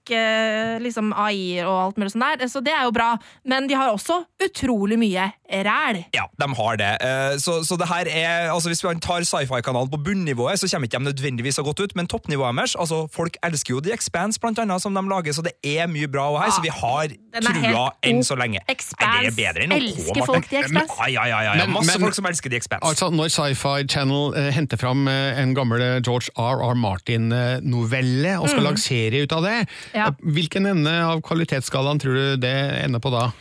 liksom 0.82 1.14
AI 1.16 1.62
og 1.66 1.76
alt 1.88 1.98
mulig 1.98 2.12
sånn 2.14 2.26
der, 2.26 2.48
så 2.52 2.62
det 2.64 2.74
er 2.74 2.84
jo 2.88 2.92
bra. 2.96 3.14
Men 3.46 3.68
de 3.68 3.74
har 3.78 3.90
også 3.94 4.24
utrolig 4.44 4.98
mye 5.00 5.32
ræl. 5.66 6.04
Ja, 6.14 6.26
de 6.38 6.48
har 6.56 6.78
det. 6.78 6.92
Eh, 7.02 7.38
Så, 7.38 7.64
så 7.66 7.78
det 7.78 7.88
her 7.88 7.95
er, 8.08 8.52
altså 8.52 8.70
Hvis 8.70 8.84
man 8.84 9.00
tar 9.00 9.24
sci-fi-kanalen 9.24 9.90
på 9.90 9.98
bunnivået, 10.04 10.60
så 10.60 10.68
kommer 10.72 10.86
ikke 10.88 10.98
de 11.00 11.04
nødvendigvis 11.08 11.56
så 11.56 11.64
godt 11.64 11.80
ut, 11.80 11.96
men 11.96 12.08
toppnivået 12.08 12.56
deres 12.58 12.76
altså 12.76 13.08
Folk 13.12 13.38
elsker 13.44 13.74
jo 13.76 13.80
The 13.82 13.94
Expanse, 13.94 14.40
blant 14.40 14.60
annet, 14.60 14.82
som 14.82 14.94
de 14.94 15.02
lager, 15.10 15.32
så 15.34 15.42
det 15.42 15.54
er 15.64 15.88
mye 15.88 16.08
bra 16.08 16.28
her, 16.42 16.52
så 16.52 16.62
vi 16.62 16.70
har 16.70 17.04
er 17.06 17.16
helt 17.42 17.66
trua 17.66 17.90
enn 18.04 18.22
så 18.24 18.36
lenge. 18.36 18.60
Expanse. 18.70 19.08
Nei, 19.08 19.24
det 19.24 19.32
er 19.32 19.38
bedre 19.54 19.64
enn 19.64 19.72
OK, 19.72 19.82
Elsker 19.82 20.16
Marte. 20.20 20.26
folk 20.34 20.50
The 20.50 20.58
Expanse? 20.64 20.96
Ja, 21.00 21.08
ja, 21.08 21.26
ja, 21.26 21.40
ja, 21.44 21.54
ja. 21.56 21.66
Men- 21.66 21.74
Masse 21.74 21.92
men- 21.98 22.06
folk 22.08 22.16
som 22.16 22.26
elsker 22.26 22.50
The 22.50 22.56
Expanse. 22.58 22.86
Altså, 22.88 23.10
Når 23.10 23.28
Sci-Fi 23.30 23.88
Channel 23.88 24.34
eh, 24.36 24.52
henter 24.54 24.78
fram 24.78 25.08
eh, 25.08 25.40
en 25.42 25.54
gammel 25.56 25.82
eh, 25.82 26.00
George 26.02 26.30
R.R. 26.38 26.76
Martin-novelle 26.76 28.38
og 28.40 28.50
skal 28.50 28.60
Mm. 28.62 28.66
lage 28.70 28.80
serie 28.80 29.24
ut 29.24 29.32
av 29.34 29.44
det, 29.44 29.68
Ja. 29.94 30.08
eh, 30.08 30.14
hvilken 30.24 30.66
ende 30.68 30.90
av 31.04 31.22
kvalitetsskalaen 31.22 32.00
tror 32.00 32.14
du 32.14 32.38
det 32.38 32.84
ender 32.84 33.00
på 33.00 33.12
da? 33.12 33.32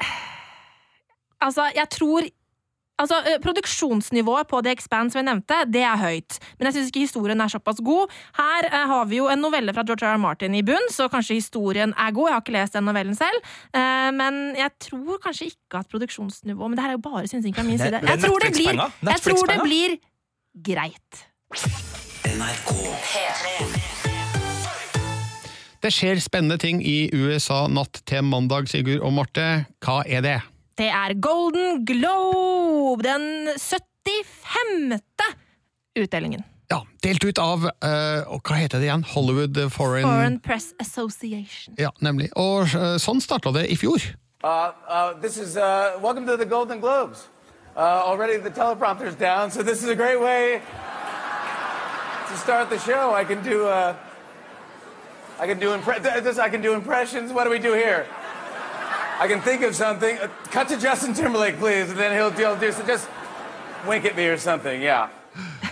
Altså, 1.42 1.68
jeg 1.76 1.88
tror 1.90 2.22
Altså, 2.96 3.18
eh, 3.28 3.36
Produksjonsnivået 3.44 4.48
på 4.48 4.62
The 4.64 4.72
Expanse 4.72 5.12
som 5.12 5.20
jeg 5.20 5.28
nevnte, 5.28 5.58
det 5.68 5.82
er 5.84 5.98
høyt. 6.00 6.38
Men 6.56 6.68
jeg 6.68 6.76
syns 6.76 6.88
ikke 6.90 7.04
historien 7.04 7.40
er 7.44 7.52
såpass 7.52 7.82
god. 7.84 8.12
Her 8.38 8.68
eh, 8.70 8.86
har 8.88 9.04
vi 9.10 9.20
jo 9.20 9.28
en 9.28 9.42
novelle 9.44 9.74
fra 9.76 9.84
George 9.84 10.06
R. 10.06 10.16
R. 10.16 10.22
Martin 10.22 10.56
i 10.56 10.64
bunn, 10.64 10.88
så 10.92 11.10
kanskje 11.12 11.36
historien 11.36 11.92
er 11.92 12.14
god. 12.16 12.30
Jeg 12.30 12.36
har 12.38 12.44
ikke 12.44 12.56
lest 12.56 12.78
den 12.78 12.88
novellen 12.88 13.18
selv. 13.18 13.52
Eh, 13.76 14.08
men 14.16 14.40
jeg 14.56 14.72
tror 14.88 15.20
kanskje 15.22 15.50
ikke 15.52 15.82
at 15.82 15.92
produksjonsnivået 15.92 16.70
Men 16.70 16.78
det 16.78 16.84
her 16.86 16.94
er 16.94 16.98
jo 16.98 17.04
bare 17.04 17.28
synsing 17.28 17.54
fra 17.54 17.66
min 17.66 17.78
side. 17.78 18.00
Jeg 18.00 18.18
tror 18.24 18.38
det 18.40 18.52
blir, 18.56 18.82
jeg 19.12 19.20
tror 19.28 19.46
det 19.52 19.60
blir 19.62 19.98
greit. 20.64 21.24
Det 25.82 25.92
skjer 25.92 26.18
spennende 26.24 26.56
ting 26.58 26.80
i 26.80 27.10
USA 27.12 27.66
natt 27.68 28.00
til 28.08 28.24
mandag, 28.24 28.70
Sigurd 28.72 29.04
og 29.04 29.12
Marte. 29.20 29.66
Hva 29.84 30.00
er 30.08 30.24
det? 30.24 30.38
Det 30.78 30.88
er 30.92 31.14
Golden 31.20 31.86
Globe, 31.86 33.02
den 33.02 33.48
75. 33.58 35.00
utdelingen. 35.98 36.44
Ja, 36.68 36.82
Delt 37.02 37.24
ut 37.24 37.38
av 37.38 37.64
uh, 37.64 38.36
hva 38.44 38.56
heter 38.58 38.82
det 38.82 38.90
igjen? 38.90 39.04
Hollywood 39.14 39.56
Foreign, 39.72 40.04
Foreign 40.04 40.40
Press 40.40 40.74
Association. 40.82 41.74
Ja, 41.80 41.88
nemlig. 42.04 42.28
Og 42.36 42.68
uh, 42.74 42.98
sånn 43.00 43.22
starta 43.24 43.54
det 43.56 43.70
i 43.72 43.76
fjor. 43.80 44.04
Uh, 44.44 44.74
uh, 44.84 45.14
this 45.22 45.38
is, 45.38 45.56
uh, 45.56 45.96
welcome 46.02 46.26
to 46.26 46.36
the 46.36 46.44
Golden 46.44 46.80
Globes. 46.80 47.28
Uh, 47.76 48.04
already 48.04 48.36
the 48.36 48.50
teleprompter's 48.50 49.16
down, 49.16 49.50
so 49.50 49.62
this 49.62 49.82
is 49.82 49.88
a 49.88 49.96
great 49.96 50.20
way 50.20 50.60
to 52.28 52.36
start 52.36 52.68
the 52.68 52.78
show. 52.78 53.14
I 53.14 53.24
can 53.24 53.42
do, 53.42 53.64
uh, 53.64 53.96
I 55.40 55.46
can 55.46 55.58
do, 55.58 55.72
impre- 55.72 56.02
this, 56.22 56.38
I 56.38 56.50
can 56.50 56.60
do 56.60 56.74
impressions. 56.74 57.32
What 57.32 57.44
do 57.44 57.50
we 57.50 57.58
do 57.58 57.72
here? 57.72 58.04
I 59.18 59.28
can 59.28 59.40
think 59.40 59.62
of 59.62 59.74
something. 59.74 60.18
Uh, 60.18 60.28
cut 60.50 60.68
to 60.68 60.76
Justin 60.76 61.14
Timberlake, 61.14 61.58
please, 61.58 61.90
and 61.90 61.98
then 61.98 62.12
he'll, 62.12 62.30
deal 62.30 62.56
do, 62.56 62.70
so 62.72 62.82
just 62.86 63.08
wink 63.88 64.04
at 64.04 64.16
me 64.16 64.26
or 64.28 64.36
something, 64.36 64.82
yeah. 64.82 65.08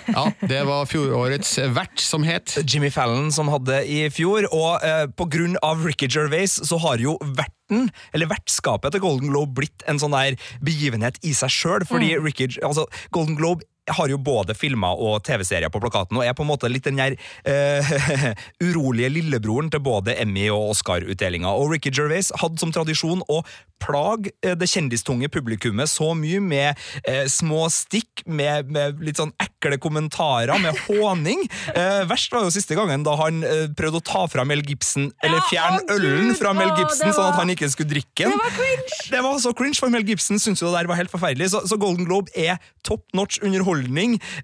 Ja, 0.07 0.33
Det 0.41 0.63
var 0.65 0.87
fjorårets 0.87 1.59
vert 1.73 2.01
som 2.01 2.25
het 2.29 2.59
Jimmy 2.69 2.91
Fallon 2.93 3.31
som 3.33 3.49
hadde 3.49 3.79
i 3.89 4.03
fjor, 4.13 4.45
og 4.53 4.85
eh, 4.85 5.07
på 5.17 5.27
grunn 5.33 5.57
av 5.65 5.85
Ricky 5.87 6.09
Gervais 6.13 6.59
så 6.69 6.79
har 6.83 7.01
jo 7.01 7.17
verten, 7.25 7.89
eller 8.13 8.29
vertskapet 8.29 8.93
til 8.93 9.05
Golden 9.05 9.33
Globe 9.33 9.57
blitt 9.63 9.85
en 9.89 10.01
sånn 10.01 10.13
der 10.17 10.37
begivenhet 10.65 11.17
i 11.25 11.33
seg 11.37 11.53
sjøl, 11.53 11.87
fordi 11.89 12.13
Ricky, 12.21 12.51
altså 12.61 12.85
Golden 13.17 13.39
Globe 13.41 13.65
har 13.91 14.09
jo 14.09 14.19
både 14.21 14.57
filmer 14.57 14.97
og 15.01 15.21
TV-serier 15.27 15.73
på 15.73 15.81
plakaten, 15.83 16.17
og 16.19 16.25
er 16.25 16.37
på 16.37 16.45
en 16.45 16.51
måte 16.53 16.71
litt 16.71 16.87
den 16.89 17.01
der 17.01 17.17
uh, 17.49 17.95
urolige 18.67 19.13
lillebroren 19.13 19.71
til 19.73 19.83
både 19.85 20.17
Emmy- 20.21 20.51
og 20.53 20.75
Oscar-utdelinga. 20.75 21.53
Og 21.53 21.75
Ricky 21.75 21.93
Gervais 21.95 22.33
hadde 22.41 22.61
som 22.61 22.73
tradisjon 22.75 23.25
å 23.29 23.43
plage 23.85 24.33
eh, 24.45 24.55
det 24.57 24.69
kjendistunge 24.71 25.29
publikummet 25.33 25.91
så 25.91 26.13
mye 26.17 26.41
med 26.43 26.79
uh, 27.09 27.25
små 27.31 27.67
stikk, 27.73 28.25
med, 28.25 28.71
med 28.73 29.03
litt 29.05 29.21
sånn 29.21 29.35
ekle 29.43 29.79
kommentarer, 29.83 30.55
med 30.63 30.79
håning. 30.89 31.45
Uh, 31.75 32.05
verst 32.09 32.33
var 32.35 32.47
jo 32.47 32.55
siste 32.55 32.77
gangen 32.79 33.05
da 33.07 33.17
han 33.21 33.43
eh, 33.47 33.67
prøvde 33.77 34.01
å 34.01 34.05
ta 34.05 34.25
fra 34.31 34.47
Mel 34.49 34.65
Gibson, 34.67 35.11
eller 35.25 35.43
fjerne 35.51 35.83
ja, 35.83 35.99
ølen 35.99 36.33
fra 36.39 36.55
Mel 36.57 36.73
Gibson, 36.79 37.09
var... 37.11 37.17
sånn 37.17 37.31
at 37.33 37.41
han 37.43 37.53
ikke 37.55 37.71
skulle 37.73 37.93
drikke 37.93 38.29
den. 38.29 38.35
Det 38.35 38.41
var 38.41 38.57
cringe! 38.59 39.01
Det 39.15 39.23
var 39.27 39.41
så 39.43 39.55
cringe, 39.57 39.81
for 39.81 39.93
Mel 39.93 40.07
Gibson 40.09 40.41
syntes 40.41 40.63
jo 40.63 40.71
det 40.71 40.81
der 40.81 40.91
var 40.91 41.01
helt 41.01 41.13
forferdelig. 41.13 41.51
Så, 41.53 41.65
så 41.69 41.79
Golden 41.81 42.09
Globe 42.09 42.33
er 42.39 42.61
top 42.87 43.05
notch 43.17 43.41
underholdning, 43.45 43.74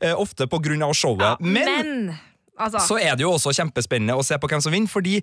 eh, 0.01 0.15
ofte 0.15 0.49
på 0.51 0.61
grunn 0.63 0.83
av 0.83 0.95
showet. 0.95 1.41
Men, 1.41 2.11
altså 2.59 2.83
Så 2.87 2.99
er 2.99 3.17
det 3.17 3.23
jo 3.27 3.33
også 3.37 3.55
kjempespennende 3.57 4.17
å 4.19 4.25
se 4.27 4.39
på 4.41 4.51
hvem 4.51 4.63
som 4.65 4.75
vinner, 4.75 4.91
fordi 4.91 5.21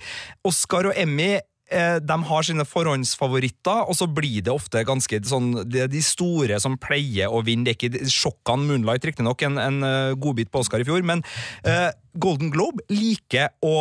Oscar 0.47 0.89
og 0.91 0.97
Emmy 0.97 1.37
de 1.67 2.15
har 2.29 2.45
sine 2.47 2.63
forhåndsfavoritter, 2.63 3.89
og 3.89 3.95
så 3.97 4.07
blir 4.07 4.39
det 4.45 4.53
ofte 4.53 4.85
ganske 4.87 5.19
sånn 5.27 5.49
Det 5.67 5.81
er 5.83 5.91
de 5.91 5.99
store 6.05 6.59
som 6.63 6.77
pleier 6.79 7.27
å 7.27 7.41
vinne. 7.43 7.67
Det 7.67 7.73
er 7.73 7.89
ikke 7.89 8.11
sjokkene 8.13 8.69
Moonlight, 8.69 9.03
riktignok 9.07 9.43
en, 9.43 9.59
en 9.59 9.83
eh, 9.83 10.15
godbit 10.15 10.51
på 10.53 10.63
Oscar 10.63 10.83
i 10.83 10.87
fjor, 10.87 11.03
men 11.03 11.23
eh, 11.67 11.89
Golden 12.17 12.49
Globe 12.49 12.81
liker 12.89 13.51
å 13.61 13.75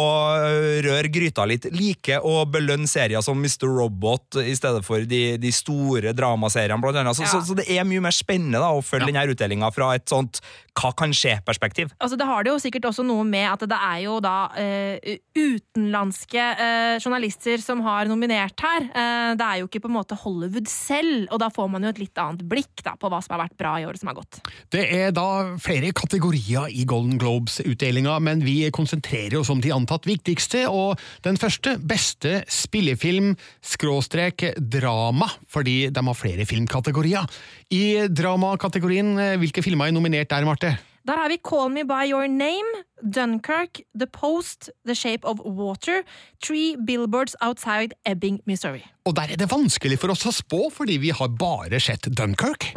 røre 0.84 1.08
gryta 1.12 1.46
litt. 1.48 1.68
Liker 1.72 2.24
å 2.26 2.42
belønne 2.50 2.88
serier 2.90 3.22
som 3.24 3.38
Mr. 3.40 3.64
Robot 3.78 4.40
i 4.42 4.52
stedet 4.58 4.82
for 4.84 5.06
de, 5.08 5.22
de 5.40 5.52
store 5.54 6.12
dramaseriene, 6.16 6.80
blant 6.82 7.00
annet. 7.00 7.16
Så, 7.16 7.24
Ja. 7.24 7.32
så, 7.32 7.40
så 7.48 7.56
det 7.56 7.64
er 7.72 7.86
mye 7.88 8.02
mer 8.04 8.14
spennende 8.14 8.60
da, 8.60 8.68
å 8.76 8.84
følge 8.84 9.08
denne 9.08 9.24
utdelinga 9.32 9.70
fra 9.72 9.94
et 9.96 10.04
sånt 10.10 10.42
hva 10.76 10.90
kan 10.92 11.14
skje-perspektiv. 11.16 11.94
Altså, 11.96 12.18
det 12.20 12.26
har 12.28 12.44
det 12.44 12.52
jo 12.52 12.60
sikkert 12.60 12.90
også 12.90 13.06
noe 13.06 13.24
med 13.24 13.46
at 13.48 13.64
det 13.70 13.78
er 13.80 14.02
jo 14.04 14.18
da 14.20 14.34
uh, 14.52 15.14
utenlandske 15.32 16.42
uh, 16.60 16.96
journalister 17.00 17.62
som 17.64 17.75
har 17.84 18.08
nominert 18.10 18.60
her. 18.62 18.86
Eh, 18.88 19.32
det 19.38 19.46
er 19.46 19.60
jo 19.60 19.68
ikke 19.68 19.82
på 19.84 19.90
en 19.90 19.96
måte 19.96 20.18
Hollywood 20.18 20.68
selv, 20.70 21.26
og 21.34 21.40
da 21.42 21.50
får 21.52 21.68
man 21.72 21.86
jo 21.86 21.92
et 21.92 22.00
litt 22.00 22.20
annet 22.22 22.44
blikk 22.48 22.82
da, 22.86 22.94
på 23.00 23.10
hva 23.12 23.20
som 23.24 23.36
har 23.36 23.44
vært 23.44 23.58
bra 23.60 23.76
i 23.80 23.86
året 23.88 24.02
som 24.02 24.10
har 24.12 24.18
gått. 24.18 24.40
Det 24.72 24.84
er 24.84 25.14
da 25.16 25.56
flere 25.62 25.92
kategorier 25.96 26.70
i 26.72 26.86
Golden 26.88 27.20
Globes-utdelinga, 27.20 28.18
men 28.24 28.44
vi 28.46 28.58
konsentrerer 28.74 29.38
oss 29.40 29.52
om 29.52 29.62
de 29.64 29.74
antatt 29.74 30.08
viktigste, 30.08 30.66
og 30.70 31.00
den 31.26 31.40
første 31.40 31.76
beste 31.82 32.40
spillefilm 32.50 33.34
skråstrek 33.64 34.50
drama, 34.56 35.30
fordi 35.52 35.78
de 35.92 36.06
har 36.08 36.18
flere 36.18 36.48
filmkategorier. 36.48 37.26
I 37.74 38.06
dramakategorien, 38.08 39.16
eh, 39.18 39.38
hvilke 39.40 39.64
filmer 39.64 39.88
er 39.88 39.96
nominert 39.96 40.30
der, 40.30 40.46
Marte? 40.46 40.76
Der 41.06 41.14
har 41.16 41.28
vi 41.28 41.36
Call 41.38 41.70
Me 41.70 41.84
By 41.84 42.10
Your 42.10 42.26
Name, 42.26 42.82
Dunkirk, 43.02 43.80
The 43.94 44.06
Post, 44.06 44.70
The 44.86 44.94
Shape 44.94 45.24
of 45.24 45.38
Water, 45.44 46.02
Three 46.42 46.76
Billboards 46.76 47.36
Outside 47.40 47.94
Ebbing, 48.04 48.40
Missouri. 48.44 48.82
Og 49.06 49.14
der 49.14 49.30
er 49.30 49.38
det 49.38 49.46
vanskelig 49.46 50.00
for 50.02 50.10
oss 50.10 50.24
å 50.26 50.32
spå, 50.34 50.64
fordi 50.74 50.96
vi 50.98 51.12
har 51.14 51.28
bare 51.38 51.78
sett 51.78 52.08
Dunkirk. 52.10 52.72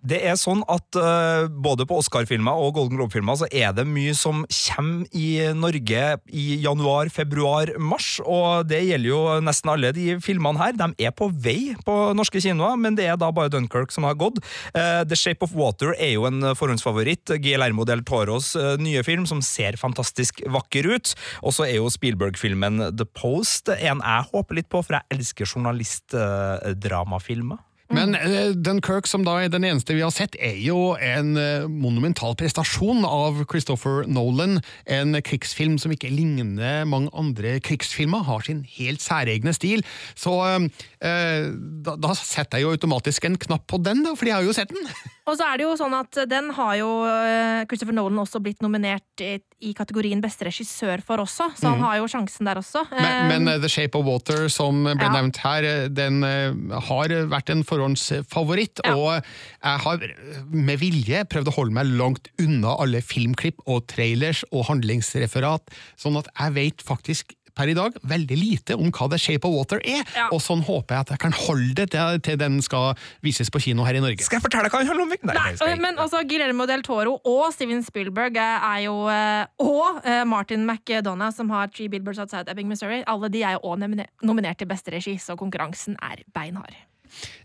Det 0.00 0.20
er 0.24 0.38
sånn 0.40 0.62
at 0.72 0.96
uh, 0.96 1.44
både 1.48 1.84
på 1.84 1.98
Oscar-filmer 2.00 2.56
og 2.56 2.78
Golden 2.78 2.96
Globe-filmer 2.96 3.36
så 3.42 3.48
er 3.52 3.74
det 3.76 3.84
mye 3.84 4.14
som 4.16 4.46
kommer 4.48 5.04
i 5.12 5.52
Norge 5.52 6.06
i 6.32 6.44
januar, 6.64 7.10
februar, 7.12 7.74
mars, 7.76 8.16
og 8.24 8.70
det 8.70 8.80
gjelder 8.86 9.10
jo 9.10 9.20
nesten 9.44 9.74
alle 9.74 9.92
de 9.96 10.16
filmene 10.24 10.62
her. 10.62 10.72
De 10.78 10.88
er 11.04 11.12
på 11.12 11.28
vei 11.28 11.74
på 11.84 11.98
norske 12.16 12.40
kinoer, 12.40 12.80
men 12.80 12.96
det 12.96 13.10
er 13.10 13.20
da 13.20 13.28
bare 13.34 13.52
Dunkirk 13.52 13.92
som 13.92 14.08
har 14.08 14.16
gått. 14.16 14.40
Uh, 14.72 15.04
The 15.04 15.18
Shape 15.20 15.44
of 15.44 15.52
Water 15.58 15.92
er 15.98 16.14
jo 16.14 16.24
en 16.30 16.54
forhåndsfavoritt. 16.56 17.36
Guillermo 17.74 17.84
del 17.88 18.04
Toros 18.06 18.54
eh, 18.56 18.76
nye 18.78 19.02
film 19.04 19.26
som 19.26 19.42
ser 19.42 19.76
fantastisk 19.76 20.40
vakker 20.46 20.86
ut. 20.94 21.14
Og 21.42 21.52
så 21.54 21.64
er 21.66 21.76
jo 21.80 21.90
Spielberg-filmen 21.90 22.96
The 22.96 23.04
Post 23.04 23.68
en 23.74 24.00
jeg 24.04 24.24
håper 24.30 24.54
litt 24.54 24.68
på, 24.70 24.82
for 24.82 24.94
jeg 24.96 25.02
elsker 25.14 25.46
journalistdramafilmer. 25.46 27.56
Men 27.94 28.14
eh, 28.16 28.56
Dunkirk, 28.56 29.06
som 29.06 29.24
da 29.26 29.42
er 29.42 29.48
den 29.52 29.64
eneste 29.68 29.94
vi 29.94 30.02
har 30.02 30.10
sett, 30.14 30.36
er 30.40 30.56
jo 30.56 30.96
en 30.96 31.36
eh, 31.36 31.66
monumental 31.68 32.34
prestasjon 32.38 33.04
av 33.04 33.44
Christopher 33.50 34.06
Nolan. 34.08 34.60
En 34.88 35.22
krigsfilm 35.22 35.78
som 35.78 35.92
ikke 35.92 36.10
ligner 36.10 36.84
mange 36.88 37.10
andre 37.12 37.60
krigsfilmer, 37.62 38.22
har 38.24 38.40
sin 38.46 38.64
helt 38.78 39.00
særegne 39.04 39.52
stil. 39.54 39.84
Så 40.16 40.32
eh, 40.48 41.52
da, 41.84 41.96
da 42.00 42.14
setter 42.18 42.58
jeg 42.58 42.64
jo 42.66 42.72
automatisk 42.74 43.24
en 43.28 43.38
knapp 43.46 43.66
på 43.70 43.76
den, 43.84 44.02
da, 44.06 44.10
fordi 44.16 44.30
jeg 44.32 44.40
har 44.40 44.46
jo 44.48 44.56
sett 44.56 44.72
den. 44.74 44.88
Og 45.24 45.38
så 45.38 45.46
er 45.48 45.56
det 45.56 45.64
jo 45.64 45.72
sånn 45.78 45.94
at 45.96 46.18
den 46.28 46.50
har 46.52 46.74
jo 46.76 46.88
eh, 47.08 47.62
Christopher 47.68 47.96
Nolan 47.96 48.20
også 48.20 48.42
blitt 48.44 48.60
nominert 48.64 49.22
i, 49.24 49.38
i 49.64 49.72
kategorien 49.76 50.20
beste 50.20 50.44
regissør 50.44 51.00
for 51.06 51.22
også, 51.22 51.46
så 51.56 51.70
han 51.70 51.80
mm. 51.80 51.84
har 51.86 52.00
jo 52.02 52.10
sjansen 52.12 52.50
der 52.50 52.60
også. 52.60 52.84
Men, 52.92 53.04
Eh, 53.04 53.28
men 53.30 53.48
eh, 53.48 53.60
The 53.62 53.70
Shape 53.72 53.96
of 53.96 54.04
Water, 54.08 54.48
som 54.52 54.82
ble 54.84 54.98
Ja. 55.00 55.12
nevnt 55.16 55.40
her, 55.44 55.68
den 55.88 56.20
har 56.24 57.14
vært 57.30 57.52
en 57.52 57.64
forhåndsfavoritt. 57.64 58.84
Og 58.92 59.22
jeg 59.22 59.82
har 59.86 60.04
med 60.52 60.80
vilje 60.80 61.24
prøvd 61.32 61.52
å 61.52 61.56
holde 61.56 61.76
meg 61.78 61.94
langt 61.96 62.28
unna 62.42 62.76
alle 62.80 63.00
filmklipp 63.04 63.64
og 63.64 63.86
trailers 63.92 64.44
og 64.52 64.68
handlingsreferat, 64.68 65.72
sånn 66.00 66.20
at 66.20 66.28
jeg 66.36 66.56
vet 66.58 66.84
faktisk 66.84 67.32
per 67.54 67.70
i 67.70 67.74
dag 67.76 67.94
veldig 68.02 68.36
lite 68.38 68.74
om 68.76 68.90
hva 68.90 69.06
The 69.12 69.18
Shape 69.20 69.46
of 69.48 69.54
Water 69.54 69.80
er, 69.86 70.02
og 70.32 70.40
sånn 70.42 70.62
håper 70.66 70.96
jeg 70.96 71.04
at 71.06 71.12
jeg 71.14 71.20
kan 71.22 71.36
holde 71.38 71.74
det 71.78 71.86
til, 71.94 72.20
til 72.26 72.38
den 72.40 72.60
skal 72.66 72.94
vises 73.22 73.50
på 73.54 73.60
kino 73.62 73.84
her 73.86 73.94
i 73.98 74.02
Norge. 74.02 74.24
Skal 74.26 74.40
jeg 74.40 74.44
fortelle 74.46 74.70
hva 74.72 74.80
den 74.82 74.90
handler 74.90 75.06
om? 75.06 75.14
Nei, 75.30 75.52
Nei, 75.60 75.74
men 75.80 76.00
altså 76.02 76.22
Guillermo 76.26 76.66
del 76.66 76.82
Toro 76.86 77.16
og 77.24 77.44
Steven 77.54 77.82
Spielberg 77.86 78.36
er 78.42 78.80
jo 78.86 78.96
eh, 79.12 79.44
Og 79.62 80.00
eh, 80.04 80.24
Martin 80.28 80.66
McDonagh, 80.66 81.34
som 81.36 81.50
har 81.54 81.70
Three 81.70 81.88
Billboards 81.92 82.18
Outside 82.22 82.50
Ebbing, 82.50 82.68
Missouri. 82.68 83.02
Alle 83.06 83.30
de 83.30 83.42
er 83.46 83.56
jo 83.58 83.76
nomine- 83.78 84.08
nominert 84.22 84.58
til 84.58 84.68
beste 84.70 84.90
regi, 84.94 85.14
så 85.22 85.36
konkurransen 85.38 85.96
er 86.02 86.24
beinhard. 86.34 86.74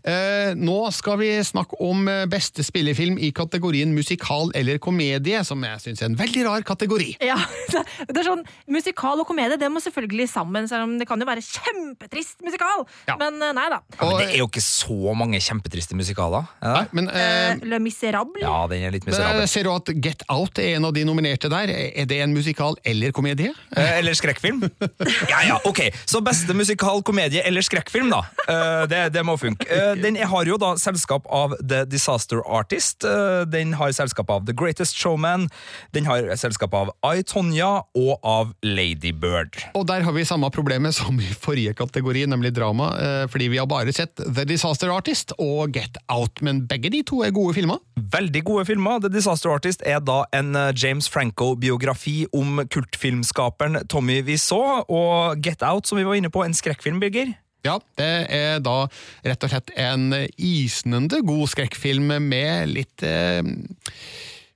Eh, 0.00 0.54
nå 0.56 0.78
skal 0.96 1.18
vi 1.20 1.28
snakke 1.44 1.76
om 1.84 2.06
eh, 2.08 2.22
beste 2.30 2.64
spillefilm 2.64 3.18
i 3.20 3.28
kategorien 3.36 3.90
musikal 3.92 4.48
eller 4.56 4.78
komedie, 4.80 5.42
som 5.44 5.60
jeg 5.66 5.82
syns 5.84 6.00
er 6.00 6.08
en 6.08 6.16
veldig 6.16 6.44
rar 6.46 6.64
kategori. 6.64 7.10
Ja, 7.20 7.36
det 8.08 8.16
er 8.16 8.24
sånn 8.30 8.44
Musikal 8.70 9.20
og 9.20 9.26
komedie 9.28 9.58
det 9.60 9.68
må 9.72 9.80
selvfølgelig 9.82 10.28
sammen, 10.32 10.68
selv 10.70 10.86
om 10.86 10.94
det 11.00 11.04
kan 11.10 11.20
jo 11.20 11.26
være 11.28 11.42
kjempetrist 11.44 12.40
musikal. 12.46 12.86
Men 13.20 13.36
eh, 13.44 13.52
nei 13.56 13.66
da. 13.72 13.80
Ja, 13.98 14.06
men 14.08 14.16
det 14.22 14.28
er 14.30 14.38
jo 14.40 14.48
ikke 14.48 14.62
så 14.64 15.14
mange 15.18 15.40
kjempetriste 15.44 15.98
musikaler. 15.98 16.48
Er 16.64 16.78
det? 16.80 16.96
Men, 16.96 17.10
eh, 17.12 17.60
Le 17.68 17.80
Miserable. 17.82 18.40
ja, 18.40 18.54
den 18.70 18.86
er 18.88 18.94
litt 18.96 19.04
miserable 19.04 19.42
miserabel. 19.44 19.52
ser 19.52 19.68
du 19.68 19.72
at 19.74 19.92
Get 20.08 20.24
Out 20.32 20.58
er 20.62 20.78
en 20.78 20.88
av 20.88 20.94
de 20.96 21.04
nominerte 21.04 21.50
der? 21.52 21.74
Er 21.90 22.08
det 22.08 22.22
en 22.24 22.32
musikal 22.34 22.78
eller 22.88 23.12
komedie? 23.12 23.52
Eh, 23.76 23.98
Eller 24.00 24.16
skrekkfilm? 24.16 24.64
Ja, 25.30 25.42
ja, 25.46 25.58
ok. 25.68 25.82
Så 26.08 26.20
beste 26.24 26.54
musikal, 26.56 27.02
komedie 27.06 27.42
eller 27.46 27.62
skrekkfilm, 27.66 28.08
da. 28.12 28.22
Eh, 28.48 28.86
Det, 28.90 29.00
det 29.14 29.22
må 29.26 29.36
funke. 29.40 29.59
Eh, 29.68 29.94
Den 30.00 30.16
har 30.16 30.48
jo 30.48 30.56
da 30.60 30.74
selskap 30.80 31.26
av 31.30 31.54
The 31.60 31.84
Disaster 31.84 32.40
Artist. 32.46 33.04
Eh, 33.04 33.44
Den 33.50 33.74
har 33.78 33.92
selskap 33.92 34.30
av 34.30 34.46
The 34.46 34.54
Greatest 34.56 34.96
Showman. 34.96 35.48
Den 35.92 36.06
har 36.08 36.24
selskap 36.36 36.74
av 36.74 36.92
I, 37.04 37.22
Tonya 37.22 37.84
og 37.96 38.18
av 38.24 38.54
Lady 38.62 39.12
Bird. 39.12 39.58
Og 39.74 39.86
der 39.86 40.02
har 40.06 40.12
vi 40.16 40.24
samme 40.28 40.50
problemet 40.54 40.94
som 40.96 41.18
i 41.20 41.28
forrige 41.34 41.74
kategori, 41.78 42.26
nemlig 42.30 42.54
drama, 42.56 42.90
eh, 42.98 43.26
fordi 43.30 43.50
vi 43.50 43.58
har 43.58 43.66
bare 43.70 43.92
sett 43.92 44.16
The 44.16 44.44
Disaster 44.44 44.90
Artist 44.94 45.32
og 45.38 45.74
Get 45.76 45.98
Out, 46.08 46.42
men 46.42 46.66
begge 46.66 46.90
de 46.90 47.02
to 47.02 47.22
er 47.26 47.30
gode 47.34 47.54
filmer. 47.54 47.78
Veldig 47.98 48.44
gode 48.44 48.66
filmer. 48.66 49.00
The 49.00 49.12
Disaster 49.12 49.50
Artist 49.52 49.82
er 49.86 50.00
da 50.00 50.24
en 50.32 50.54
James 50.74 51.08
Franco-biografi 51.08 52.26
om 52.34 52.62
kultfilmskaperen 52.70 53.86
Tommy 53.88 54.20
Wiseau, 54.22 54.84
og 54.88 55.42
Get 55.44 55.62
Out, 55.62 55.86
som 55.86 55.98
vi 55.98 56.04
var 56.04 56.18
inne 56.18 56.30
på, 56.32 56.44
en 56.44 56.56
skrekkfilm, 56.56 57.00
Birger. 57.00 57.34
Ja, 57.66 57.76
det 58.00 58.10
er 58.32 58.58
da 58.64 58.86
rett 59.26 59.44
og 59.44 59.52
slett 59.52 59.70
en 59.76 60.08
isnende 60.36 61.20
god 61.26 61.48
skrekkfilm 61.52 62.08
med 62.30 62.70
litt 62.72 63.04
eh, 63.04 63.42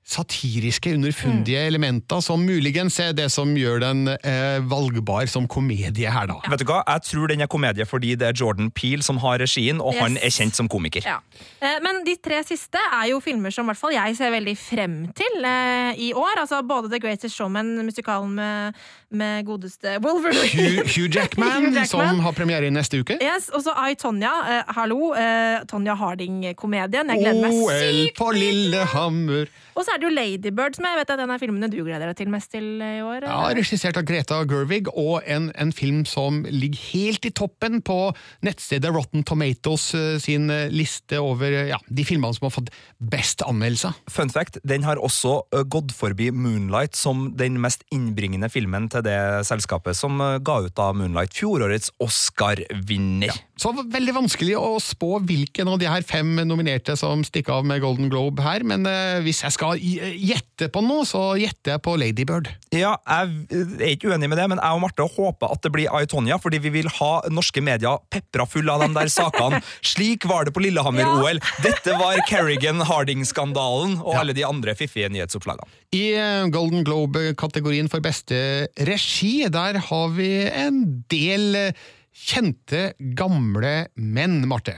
satiriske, 0.05 0.90
underfundige 0.94 1.62
elementer, 1.64 2.20
som 2.20 2.42
muligens 2.44 2.98
er 3.00 3.14
det 3.16 3.30
som 3.32 3.55
gjør 3.57 3.80
den 3.80 4.02
eh, 4.12 4.59
valgbar 4.68 5.24
som 5.32 5.46
komedie 5.48 6.11
her, 6.12 6.28
da. 6.28 6.36
Vet 6.52 6.61
du 6.61 6.66
hva? 6.68 6.82
Jeg 6.92 7.07
tror 7.09 7.32
den 7.32 7.40
er 7.40 7.48
komedie 7.50 7.86
fordi 7.88 8.12
det 8.20 8.28
er 8.28 8.36
Jordan 8.36 8.68
Peele 8.76 9.02
som 9.07 9.16
har 9.24 9.40
regien, 9.40 9.80
og 9.80 9.94
Yes. 9.94 10.02
han 10.05 10.18
er 10.20 10.34
kjent 10.34 10.59
som 10.61 10.68
komiker. 10.68 11.07
Ja. 11.09 11.16
Eh, 11.61 11.78
Men 11.82 12.02
de 12.05 12.16
tre 12.20 12.42
siste 12.44 12.76
er 12.92 13.09
jo 13.14 13.20
filmer 13.24 13.50
som 13.55 13.64
i 13.64 13.72
hvert 13.72 13.80
fall 13.80 13.96
jeg 13.96 14.16
ser 14.20 14.30
veldig 14.36 14.55
frem 14.61 14.98
til 15.16 15.44
eh, 15.48 15.96
i 15.96 16.12
år. 16.12 16.36
Altså 16.44 16.61
Både 16.68 16.92
The 16.92 17.00
Greatest 17.00 17.34
Showman, 17.40 17.72
musikalen 17.86 18.34
med, 18.36 18.74
med 19.19 19.47
godeste 19.49 19.99
Wolverine. 20.05 20.47
Hugh, 20.55 20.87
Hugh 20.95 21.11
Jackman, 21.17 21.53
Hugh 21.69 21.75
Jackman. 21.75 21.87
som 21.87 22.21
har 22.25 22.37
premiere 22.37 22.71
neste 22.75 23.01
uke. 23.03 23.19
Yes, 23.23 23.51
og 23.55 23.65
så 23.67 23.75
I, 23.89 23.95
Tonja. 24.01 24.33
Eh, 24.51 24.73
hallo. 24.77 25.12
Eh, 25.19 25.65
Tonja 25.71 25.95
Harding-komedien. 25.99 27.12
Jeg 27.15 27.23
gleder 27.25 27.43
meg 27.45 27.61
OL 27.61 28.01
på 28.19 28.31
Lillehammer. 28.37 29.53
Og 29.75 29.83
så 29.83 29.95
er 29.95 29.99
det 29.99 30.07
jo 30.07 30.15
Ladybird, 30.15 30.77
som 30.77 30.87
jeg 30.87 30.99
vet 31.01 31.11
er 31.11 31.19
den 31.19 31.33
av 31.35 31.41
filmene 31.43 31.69
du 31.71 31.81
gleder 31.83 32.11
deg 32.11 32.19
til 32.21 32.31
mest 32.31 32.53
til 32.55 32.67
i 32.79 33.01
år. 33.03 33.27
Ja, 33.27 33.41
Regissert 33.57 33.99
av 33.99 34.07
Greta 34.07 34.39
Gervig, 34.47 34.87
og 34.95 35.25
en, 35.27 35.49
en 35.59 35.73
film 35.75 36.05
som 36.07 36.45
ligger 36.47 36.79
helt 36.93 37.27
i 37.27 37.33
toppen 37.35 37.81
på 37.85 37.99
nettstedet 38.47 38.93
Rotten 38.95 39.25
Tomatoes 39.27 39.89
eh, 39.99 40.17
sin 40.23 40.47
eh, 40.53 40.69
liste 40.71 41.19
over 41.23 41.51
eh, 41.51 41.73
ja, 41.73 41.81
de 41.89 42.07
filmene 42.07 42.37
som 42.37 42.47
har 42.47 42.55
fått 42.55 42.71
best 43.03 43.43
anmeldelser. 43.47 43.97
Fun 44.15 44.31
fact, 44.31 44.61
den 44.62 44.87
har 44.87 45.03
også 45.03 45.41
gått 45.71 45.95
forbi 45.97 46.31
Moonlight 46.31 46.95
som 46.99 47.33
den 47.39 47.59
mest 47.62 47.83
innbringende 47.95 48.51
filmen 48.53 48.87
til 48.93 49.03
det 49.05 49.18
selskapet 49.48 49.96
som 49.98 50.18
ga 50.18 50.61
ut 50.64 50.80
av 50.80 50.96
Moonlight, 50.98 51.34
fjorårets 51.36 51.92
Oscar-vinner. 52.02 53.34
Så 53.61 53.70
veldig 53.70 54.14
vanskelig 54.16 54.57
å 54.59 54.80
spå 54.82 55.20
hvilken 55.22 55.68
av 55.70 55.78
de 55.78 55.86
her 55.86 56.02
fem 56.07 56.32
nominerte 56.42 56.96
som 56.98 57.22
stikker 57.26 57.61
av 57.61 57.68
med 57.68 57.82
Golden 57.84 58.11
Globe 58.11 58.42
her, 58.42 58.64
men 58.66 58.86
eh, 58.90 59.20
hvis 59.22 59.44
jeg 59.44 59.55
skal 59.55 59.78
gjette 59.78 60.68
på 60.74 60.82
noe, 60.82 61.05
så 61.07 61.36
gjetter 61.38 61.76
jeg 61.76 61.84
på 61.84 61.94
Lady 62.00 62.26
Bird. 62.26 62.50
Ja, 62.74 62.96
jeg 63.07 63.76
er 63.78 63.92
ikke 63.92 64.11
uenig 64.11 64.30
med 64.32 64.40
det, 64.40 64.48
men 64.50 64.59
jeg 64.59 64.78
og 64.78 64.82
Marte 64.82 65.07
håper 65.07 65.55
at 65.55 65.62
det 65.62 65.70
blir 65.74 65.92
Aitonia, 65.94 66.40
fordi 66.42 66.59
vi 66.64 66.72
vil 66.80 66.90
ha 66.98 67.12
norske 67.30 67.62
medier 67.64 68.02
pepra 68.11 68.48
fulle 68.50 68.74
av 68.74 68.82
de 68.82 68.90
der 68.96 69.12
sakene. 69.12 69.62
Slik 69.94 70.26
var 70.30 70.48
det 70.48 70.55
på 70.57 70.64
Lillehammer-OL. 70.64 71.42
Dette 71.64 71.94
var 72.00 72.18
Kerrigan 72.30 72.82
Harding-skandalen 72.88 74.00
og 74.02 74.18
alle 74.18 74.34
de 74.36 74.46
andre 74.46 74.74
fiffige 74.78 75.12
nyhetsoppslagene. 75.14 75.70
I 75.95 76.14
eh, 76.18 76.49
Golden 76.51 76.82
Globe-kategorien 76.82 77.86
for 77.90 78.03
beste 78.03 78.66
regi, 78.88 79.47
der 79.47 79.78
har 79.78 80.09
vi 80.16 80.30
en 80.51 80.80
del 81.12 81.55
eh, 81.55 81.84
kjente, 82.11 82.97
gamle 83.14 83.74
menn, 83.95 84.40
Marte. 84.51 84.74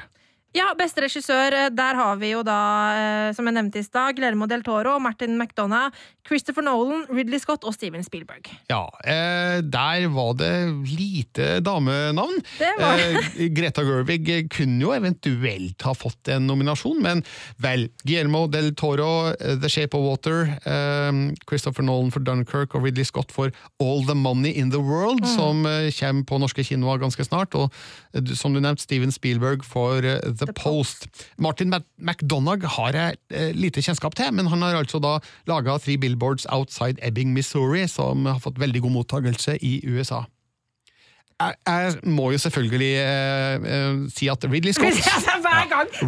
Ja, 0.56 0.70
beste 0.78 1.02
regissør, 1.04 1.52
eh, 1.52 1.68
der 1.74 1.98
har 1.98 2.16
vi 2.16 2.30
jo 2.30 2.38
da, 2.46 2.56
eh, 2.96 3.32
som 3.36 3.44
jeg 3.44 3.52
nevnte 3.58 3.76
i 3.82 3.84
stad, 3.84 4.14
Guillermo 4.16 4.46
del 4.48 4.62
Toro, 4.64 4.94
Martin 5.04 5.34
McDonagh, 5.36 5.92
Christopher 6.26 6.64
Nolan, 6.64 7.02
Ridley 7.12 7.38
Scott 7.42 7.62
og 7.68 7.74
Steven 7.76 8.02
Spielberg. 8.02 8.48
Ja, 8.70 8.86
eh, 9.04 9.60
der 9.60 10.06
var 10.08 10.32
det 10.40 10.52
lite 10.88 11.60
damenavn. 11.60 12.40
Det 12.58 12.70
var 12.80 12.96
det. 12.96 13.10
Eh, 13.36 13.48
Greta 13.58 13.84
Gerwig 13.84 14.48
kunne 14.50 14.80
jo 14.80 14.94
eventuelt 14.96 15.82
ha 15.84 15.92
fått 15.94 16.32
en 16.32 16.46
nominasjon, 16.48 17.02
men 17.04 17.20
vel, 17.60 17.90
Guillermo 18.06 18.46
del 18.48 18.72
Toro, 18.74 19.34
eh, 19.36 19.58
The 19.60 19.68
Shape 19.68 19.92
of 19.98 20.06
Water, 20.08 20.56
eh, 20.64 21.12
Christopher 21.46 21.84
Nolan 21.84 22.10
for 22.10 22.20
Dunkirk 22.24 22.74
og 22.74 22.82
Ridley 22.88 23.04
Scott 23.04 23.30
for 23.30 23.52
All 23.78 24.02
the 24.08 24.14
Money 24.16 24.54
in 24.56 24.70
the 24.72 24.80
World, 24.80 25.20
Mm. 25.20 25.34
som 25.36 25.66
eh, 25.66 25.90
kommer 26.00 26.24
på 26.24 26.40
norske 26.40 26.64
kinoer 26.64 26.98
ganske 27.04 27.24
snart, 27.28 27.54
og 27.54 27.70
eh, 28.14 28.24
som 28.34 28.54
du 28.56 28.60
nevnte, 28.64 28.80
Steven 28.88 29.12
Spielberg 29.12 29.62
for 29.62 30.00
eh, 30.00 30.20
The, 30.46 30.54
Post. 30.56 31.08
Martin 31.38 31.74
McDonagh 31.98 32.66
har 32.76 32.96
jeg 32.96 33.18
eh, 33.30 33.50
lite 33.56 33.82
kjennskap 33.84 34.16
til, 34.18 34.32
men 34.34 34.48
han 34.52 34.62
har 34.64 34.78
altså 34.78 35.00
da 35.02 35.18
laga 35.48 35.78
Three 35.82 35.98
Billboards 35.98 36.46
Outside 36.52 37.02
Ebbing, 37.02 37.34
Missouri, 37.36 37.86
som 37.90 38.26
har 38.26 38.40
fått 38.42 38.60
veldig 38.62 38.82
god 38.86 38.96
mottagelse 39.00 39.58
i 39.60 39.80
USA. 39.90 40.24
Jeg, 41.36 41.54
jeg 41.66 42.12
må 42.16 42.30
jo 42.32 42.38
selvfølgelig 42.40 42.92
eh, 42.96 43.66
eh, 43.74 43.96
si 44.14 44.28
at 44.32 44.44
Ridley 44.48 44.72
Scott! 44.76 44.96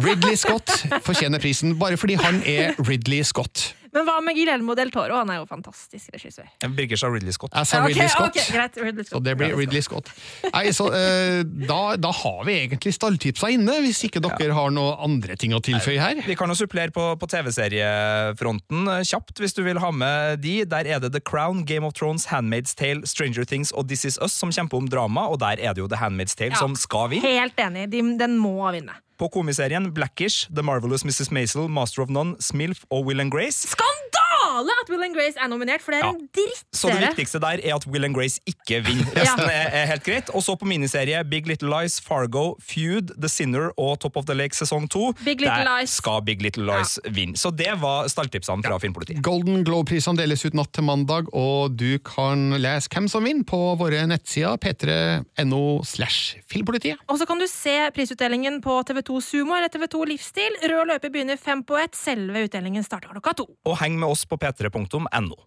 Ridley 0.01 0.35
Scott 0.35 0.71
fortjener 1.05 1.39
prisen, 1.39 1.75
bare 1.79 1.97
fordi 1.97 2.17
han 2.17 2.41
er 2.45 2.73
Ridley 2.81 3.21
Scott. 3.23 3.75
Men 3.95 4.05
hva 4.07 4.19
med 4.23 4.37
Guillermo 4.37 4.75
del 4.77 4.91
Toro? 4.93 5.17
Han 5.21 5.31
er 5.33 5.39
jo 5.41 5.47
fantastisk 5.49 6.13
regissør. 6.13 6.47
Birger 6.77 6.99
sa 6.99 7.09
Ridley 7.11 7.33
Scott. 7.35 7.53
Jeg 7.55 7.69
sa 7.69 7.79
Ja, 7.79 7.83
okay, 7.83 7.95
Ridley 7.95 8.11
Scott. 8.13 8.35
Okay, 8.35 8.53
greit, 8.53 8.77
Ridley 8.77 9.05
Scott. 9.07 9.17
Så 9.17 9.23
det 9.25 9.35
blir 9.39 9.55
Ridley 9.57 9.81
Scott. 9.85 10.11
Nei, 10.53 10.63
så 10.75 10.89
uh, 10.93 11.41
da, 11.45 11.79
da 11.97 12.11
har 12.21 12.43
vi 12.47 12.57
egentlig 12.61 12.93
stalltipsa 12.95 13.51
inne, 13.53 13.79
hvis 13.85 14.03
ikke 14.07 14.21
dere 14.25 14.53
har 14.55 14.73
noen 14.75 15.01
andre 15.09 15.37
ting 15.39 15.55
å 15.57 15.61
tilføye 15.63 15.99
her. 16.01 16.21
Vi 16.27 16.37
kan 16.39 16.51
jo 16.51 16.57
supplere 16.59 16.93
på, 16.95 17.05
på 17.19 17.29
TV-seriefronten 17.31 18.93
eh, 18.95 19.03
kjapt, 19.07 19.37
hvis 19.41 19.55
du 19.57 19.63
vil 19.65 19.81
ha 19.81 19.91
med 19.95 20.43
de. 20.45 20.59
Der 20.69 20.89
er 20.89 21.01
det 21.03 21.13
The 21.15 21.23
Crown, 21.23 21.65
Game 21.69 21.87
of 21.87 21.97
Thrones, 21.97 22.29
Handmaid's 22.33 22.75
Tale, 22.77 23.07
Stranger 23.09 23.47
Things 23.47 23.73
og 23.73 23.89
This 23.89 24.05
Is 24.05 24.19
Us 24.21 24.37
som 24.37 24.53
kjemper 24.53 24.81
om 24.81 24.89
drama, 24.91 25.27
og 25.29 25.41
der 25.43 25.61
er 25.61 25.75
det 25.75 25.83
jo 25.83 25.89
The 25.91 26.01
Handmaid's 26.01 26.37
Tale 26.37 26.53
Ja, 26.55 26.61
som 26.61 26.77
skal 26.79 27.09
vinne. 27.13 27.25
Helt 27.39 27.59
enig. 27.59 27.89
De, 27.93 28.03
den 28.19 28.37
må 28.41 28.57
vinne. 28.75 28.97
På 29.19 29.27
komiserien 29.29 29.93
Blackish, 29.93 30.47
The 30.55 30.63
Marvelous 30.63 31.03
Mrs. 31.03 31.31
Maisel, 31.31 31.67
Master 31.67 32.01
of 32.01 32.09
None, 32.09 32.37
Smilf 32.39 32.85
og 32.89 33.05
Will 33.05 33.19
and 33.19 33.31
Grace. 33.31 33.67
Skandale! 33.67 34.18
Skandale 34.39 34.71
at 34.81 34.89
Will 34.89 35.03
and 35.03 35.15
Grace 35.15 35.37
er 35.39 35.47
nominert, 35.51 35.81
for 35.81 35.91
det 35.91 35.99
er 36.01 36.05
Ja. 36.05 36.09
en 36.13 36.29
drittserie. 36.33 36.73
Så 36.73 36.89
det 36.89 37.09
viktigste 37.15 37.39
der 37.39 37.59
er 37.63 37.75
at 37.75 37.85
Will 37.87 38.05
and 38.05 38.15
Grace 38.15 38.39
ikke 38.47 38.83
vinner. 38.85 39.05
Resten 39.15 39.39
er, 39.49 39.69
er 39.73 39.85
helt 39.87 40.03
greit. 40.03 40.29
Og 40.35 40.41
så 40.43 40.55
på 40.57 40.65
miniserie 40.65 41.23
Big 41.29 41.47
Little 41.47 41.69
Lies, 41.69 41.99
Fargo, 42.01 42.55
Feud, 42.61 43.11
The 43.19 43.29
Sinner 43.29 43.71
og 43.77 43.99
Top 43.99 44.17
of 44.17 44.25
the 44.25 44.33
Lake 44.35 44.55
sesong 44.55 44.87
to. 44.89 45.13
Big 45.25 45.39
Der 45.39 45.63
Lies. 45.65 45.89
skal 45.99 46.21
Big 46.21 46.41
Little 46.41 46.65
Lies 46.65 46.99
vinne. 47.05 47.35
Så 47.37 47.51
det 47.55 47.73
var 47.81 48.07
stalltipsene 48.07 48.63
fra 48.63 48.77
Filmpolitiet. 48.79 49.21
Golden 49.21 49.63
Globe-prisene 49.63 50.17
deles 50.17 50.45
ut 50.45 50.53
natt 50.53 50.71
til 50.73 50.83
mandag, 50.83 51.27
og 51.33 51.75
du 51.77 51.97
kan 51.99 52.51
lese 52.59 52.89
hvem 52.89 53.09
som 53.09 53.23
vinner 53.23 53.43
på 53.43 53.59
våre 53.79 54.05
nettsider 54.07 54.57
p3.no 54.57 55.83
slash 55.85 56.37
filmpolitiet. 56.49 56.97
Og 57.09 57.19
så 57.19 57.25
kan 57.27 57.39
du 57.39 57.47
se 57.47 57.75
prisutdelingen 57.95 58.61
på 58.61 58.79
TV2 58.87 59.19
Sumo 59.23 59.55
eller 59.57 59.69
TV2 59.69 60.05
Livsstil. 60.13 60.55
Rød 60.63 60.87
løper 60.93 61.09
begynner 61.13 61.37
fem 61.39 61.63
på 61.63 61.77
ett. 61.81 61.95
Selve 61.99 62.45
utdelingen 62.47 62.83
starter 62.85 63.09
klokka 63.13 63.33
to. 63.41 63.47
Og 63.65 63.77
heng 63.81 63.97
med 63.99 64.09
oss 64.09 64.25
på 64.29 64.39
p3.no. 64.39 65.37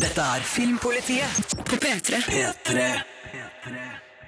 Dette 0.00 0.28
er 0.36 0.44
Filmpolitiet 0.46 1.56
på 1.68 1.78
P3. 1.78 2.22
P3. 2.26 2.86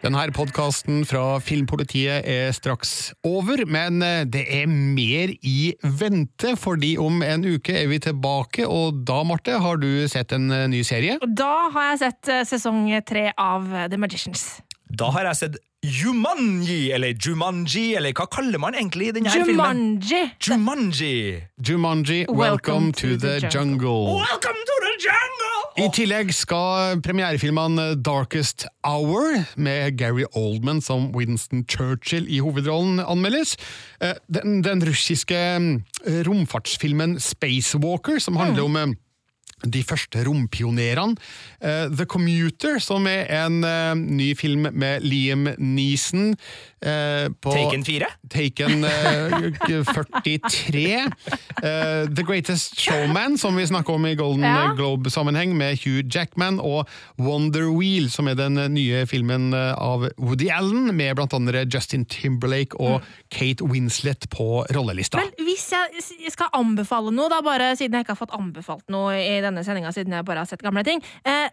Denne 0.02 0.22
podkasten 0.34 1.04
fra 1.06 1.36
Filmpolitiet 1.38 2.26
er 2.26 2.48
straks 2.56 3.12
over, 3.22 3.60
men 3.70 4.02
eh, 4.02 4.24
det 4.26 4.42
er 4.50 4.66
mer 4.66 5.30
i 5.46 5.76
vente, 6.00 6.56
fordi 6.58 6.96
om 6.98 7.22
en 7.22 7.46
uke 7.46 7.76
er 7.78 7.86
vi 7.86 8.00
tilbake, 8.02 8.66
og 8.66 9.04
da, 9.06 9.20
Marte, 9.22 9.60
har 9.62 9.78
du 9.78 10.02
sett 10.10 10.34
en 10.34 10.50
eh, 10.50 10.66
ny 10.72 10.82
serie? 10.86 11.20
Da 11.22 11.68
har 11.70 11.92
jeg 11.92 12.02
sett 12.02 12.32
eh, 12.34 12.42
sesong 12.50 12.90
tre 13.06 13.28
av 13.38 13.70
The 13.92 14.00
Magicians. 14.02 14.48
Da 14.92 15.08
har 15.14 15.24
jeg 15.24 15.38
sett 15.38 15.54
Jumanji, 15.82 16.92
eller 16.92 17.16
Jumanji, 17.16 17.94
eller 17.96 18.12
hva 18.14 18.26
kaller 18.30 18.60
man 18.60 18.76
egentlig 18.76 19.14
denne 19.16 19.32
filmen? 19.32 19.94
Jumanji! 20.04 20.20
Jumanji! 20.44 21.14
Jumanji, 21.64 22.18
welcome, 22.28 22.92
to, 22.92 23.16
the, 23.16 23.40
jungle. 23.48 24.12
Welcome 24.20 24.60
to 24.68 24.76
the 24.84 24.92
jungle! 25.00 25.62
I 25.80 25.88
tillegg 25.96 26.34
skal 26.36 27.00
premierefilmene 27.02 27.94
Darkest 28.04 28.66
Hour, 28.84 29.40
med 29.56 29.96
Gary 29.96 30.26
Oldman 30.36 30.82
som 30.84 31.08
Winston 31.16 31.64
Churchill 31.64 32.28
i 32.28 32.42
hovedrollen, 32.44 33.00
anmeldes. 33.00 33.56
Eh, 34.02 34.12
Den, 34.28 34.60
den 34.62 34.84
russiske 34.84 35.40
eh, 35.56 36.20
romfartsfilmen 36.28 37.16
Spacewalker, 37.20 38.20
som 38.20 38.36
handler 38.36 38.68
om 38.68 38.76
eh, 38.76 38.92
de 39.64 39.82
første 39.86 40.24
rompionerene. 40.26 41.16
Eh, 41.62 41.88
The 41.92 42.06
Commuter, 42.06 42.78
som 42.82 43.06
er 43.10 43.26
en 43.42 43.62
eh, 43.64 43.94
ny 43.96 44.32
film 44.38 44.68
med 44.72 45.06
Liam 45.06 45.48
Neeson. 45.58 46.34
Eh, 46.82 47.28
på 47.42 47.52
Taken 47.54 47.84
4? 47.86 48.08
Taken 48.32 48.84
eh, 48.84 49.36
43. 49.92 50.84
Eh, 50.96 52.06
The 52.16 52.22
Greatest 52.26 52.78
Showman, 52.80 53.38
som 53.38 53.56
vi 53.56 53.66
snakker 53.66 53.94
om 53.94 54.06
i 54.06 54.14
Golden 54.18 54.42
Ja. 54.44 54.72
Globe-sammenheng, 54.76 55.56
med 55.58 55.78
Hugh 55.84 56.02
Jackman, 56.08 56.60
og 56.60 56.88
Wonder 57.18 57.68
Wheel, 57.78 58.10
som 58.10 58.28
er 58.28 58.34
den 58.38 58.58
nye 58.74 59.04
filmen 59.06 59.52
eh, 59.54 59.72
av 59.78 60.08
Woody 60.18 60.50
Allen, 60.50 60.90
med 60.96 61.16
blant 61.16 61.34
andre 61.36 61.64
Justin 61.66 62.04
Timberlake 62.04 62.76
og 62.80 63.02
Kate 63.30 63.64
Winslet 63.64 64.28
på 64.32 64.64
rollelista. 64.74 65.20
Men 65.22 65.32
hvis 65.46 65.68
jeg 65.72 66.32
skal 66.34 66.52
anbefale 66.56 67.12
noe, 67.14 67.30
da 67.32 67.40
bare 67.44 67.72
siden 67.78 67.94
jeg 67.98 68.06
ikke 68.06 68.16
har 68.16 68.22
fått 68.24 68.36
anbefalt 68.36 68.86
noe 68.92 69.16
i 69.18 69.40
denne 69.44 69.64
sendinga, 69.66 69.92
siden 69.94 70.12
jeg 70.16 70.26
bare 70.28 70.42
har 70.44 70.50
sett 70.50 70.62
gamle 70.64 70.84
ting 70.86 71.02
eh, 71.24 71.48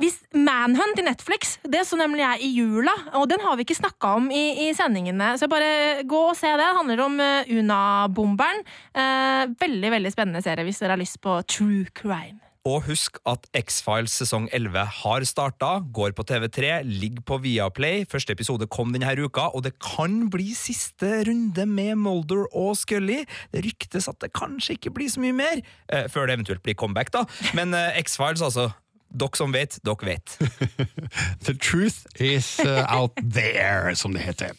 hvis 0.00 0.18
Manhunt 0.32 1.00
i 1.00 1.04
Netflix, 1.06 1.58
det 1.68 1.84
så 1.88 1.98
nemlig 2.00 2.24
jeg 2.24 2.46
i 2.46 2.50
jula, 2.56 2.94
og 3.20 3.28
den 3.30 3.42
har 3.44 3.58
vi 3.58 3.66
ikke 3.66 3.78
snakka 3.78 4.14
om 4.20 4.30
i, 4.32 4.44
i 4.66 4.70
sendingene. 4.76 5.34
Så 5.40 5.48
bare 5.50 6.02
gå 6.08 6.22
og 6.30 6.36
se 6.38 6.50
det. 6.50 6.60
Det 6.60 6.76
handler 6.76 7.02
om 7.06 7.16
eh, 7.24 7.50
Una-bomberen. 7.60 8.62
Eh, 8.94 9.48
veldig 9.60 9.96
veldig 9.96 10.12
spennende 10.12 10.44
serie 10.44 10.66
hvis 10.66 10.80
dere 10.82 10.96
har 10.96 11.00
lyst 11.00 11.20
på 11.24 11.40
true 11.48 11.88
crime. 11.96 12.40
Og 12.68 12.82
husk 12.90 13.16
at 13.24 13.46
X-Files 13.56 14.12
sesong 14.20 14.50
11 14.52 14.82
har 14.98 15.24
starta, 15.24 15.78
går 15.96 16.12
på 16.12 16.26
TV3, 16.28 16.82
ligger 16.84 17.24
på 17.24 17.38
Viaplay. 17.40 18.04
Første 18.04 18.36
episode 18.36 18.68
kom 18.68 18.92
denne 18.92 19.14
uka, 19.16 19.48
og 19.56 19.64
det 19.64 19.78
kan 19.80 20.26
bli 20.32 20.52
siste 20.52 21.22
runde 21.28 21.64
med 21.64 21.96
Molder 21.96 22.44
og 22.52 22.74
Scully. 22.76 23.22
Det 23.54 23.64
ryktes 23.64 24.10
at 24.12 24.20
det 24.20 24.34
kanskje 24.36 24.76
ikke 24.76 24.92
blir 24.92 25.08
så 25.08 25.24
mye 25.24 25.38
mer, 25.40 25.64
eh, 25.88 26.04
før 26.12 26.28
det 26.28 26.36
eventuelt 26.36 26.62
blir 26.62 26.76
comeback, 26.76 27.12
da. 27.16 27.24
Men 27.56 27.72
eh, 27.72 27.96
X-Files, 28.04 28.44
altså. 28.44 28.68
Dere 29.10 29.36
som 29.36 29.52
vet, 29.54 29.80
dere 29.84 30.06
vet. 30.06 30.38
The 31.46 31.54
truth 31.54 32.06
is 32.20 32.60
uh, 32.62 32.86
out 32.88 33.18
there, 33.18 33.94
som 33.96 34.14
det 34.14 34.22
heter. 34.22 34.54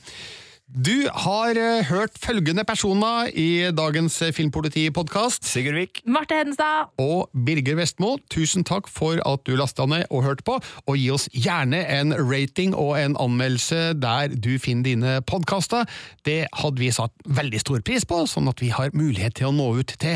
Du 0.72 1.08
har 1.12 1.50
uh, 1.60 1.84
hørt 1.84 2.16
følgende 2.20 2.64
personer 2.64 3.28
i 3.36 3.72
dagens 3.76 4.22
uh, 4.22 4.30
Filmpoliti-podkast. 4.32 5.44
Sigurd 5.48 5.76
Vik. 5.76 6.00
Marte 6.08 6.38
Hedenstad. 6.38 6.94
Og 6.98 7.28
Birger 7.46 7.76
Vestmo, 7.76 8.14
tusen 8.32 8.64
takk 8.64 8.88
for 8.88 9.20
at 9.28 9.44
du 9.48 9.58
lasta 9.60 9.84
ned 9.86 10.06
og 10.10 10.24
hørte 10.24 10.48
på. 10.48 10.56
Og 10.88 10.96
gi 10.96 11.10
oss 11.12 11.28
gjerne 11.36 11.82
en 12.00 12.16
rating 12.16 12.72
og 12.76 12.96
en 13.02 13.18
anmeldelse 13.20 13.98
der 14.00 14.32
du 14.32 14.56
finner 14.64 14.88
dine 14.88 15.18
podkaster. 15.28 15.84
Det 16.24 16.46
hadde 16.64 16.80
vi 16.80 16.92
satt 16.96 17.12
veldig 17.28 17.60
stor 17.60 17.84
pris 17.84 18.08
på, 18.08 18.24
sånn 18.32 18.48
at 18.48 18.64
vi 18.64 18.72
har 18.72 18.96
mulighet 18.96 19.42
til 19.42 19.52
å 19.52 19.56
nå 19.58 19.74
ut 19.82 19.92
til 20.00 20.16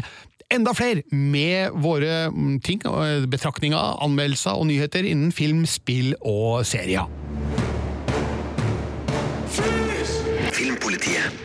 enda 0.53 0.73
flere 0.73 1.03
med 1.11 1.71
våre 1.81 2.29
mm, 2.31 2.59
ting, 2.65 2.81
betraktninger, 3.29 4.03
anmeldelser 4.03 4.57
og 4.57 4.67
nyheter 4.69 5.07
innen 5.07 5.31
film, 5.35 5.65
spill 5.69 6.13
og 6.21 6.65
serier. 6.67 7.09
Filmpolitiet. 10.55 11.41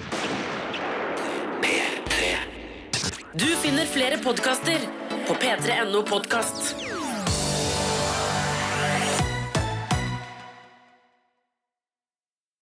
Du 3.40 3.46
finner 3.62 3.86
flere 3.86 4.18
podkaster 4.22 4.82
på 5.28 5.36
p3.no 5.38 6.02
podkast. 6.02 6.89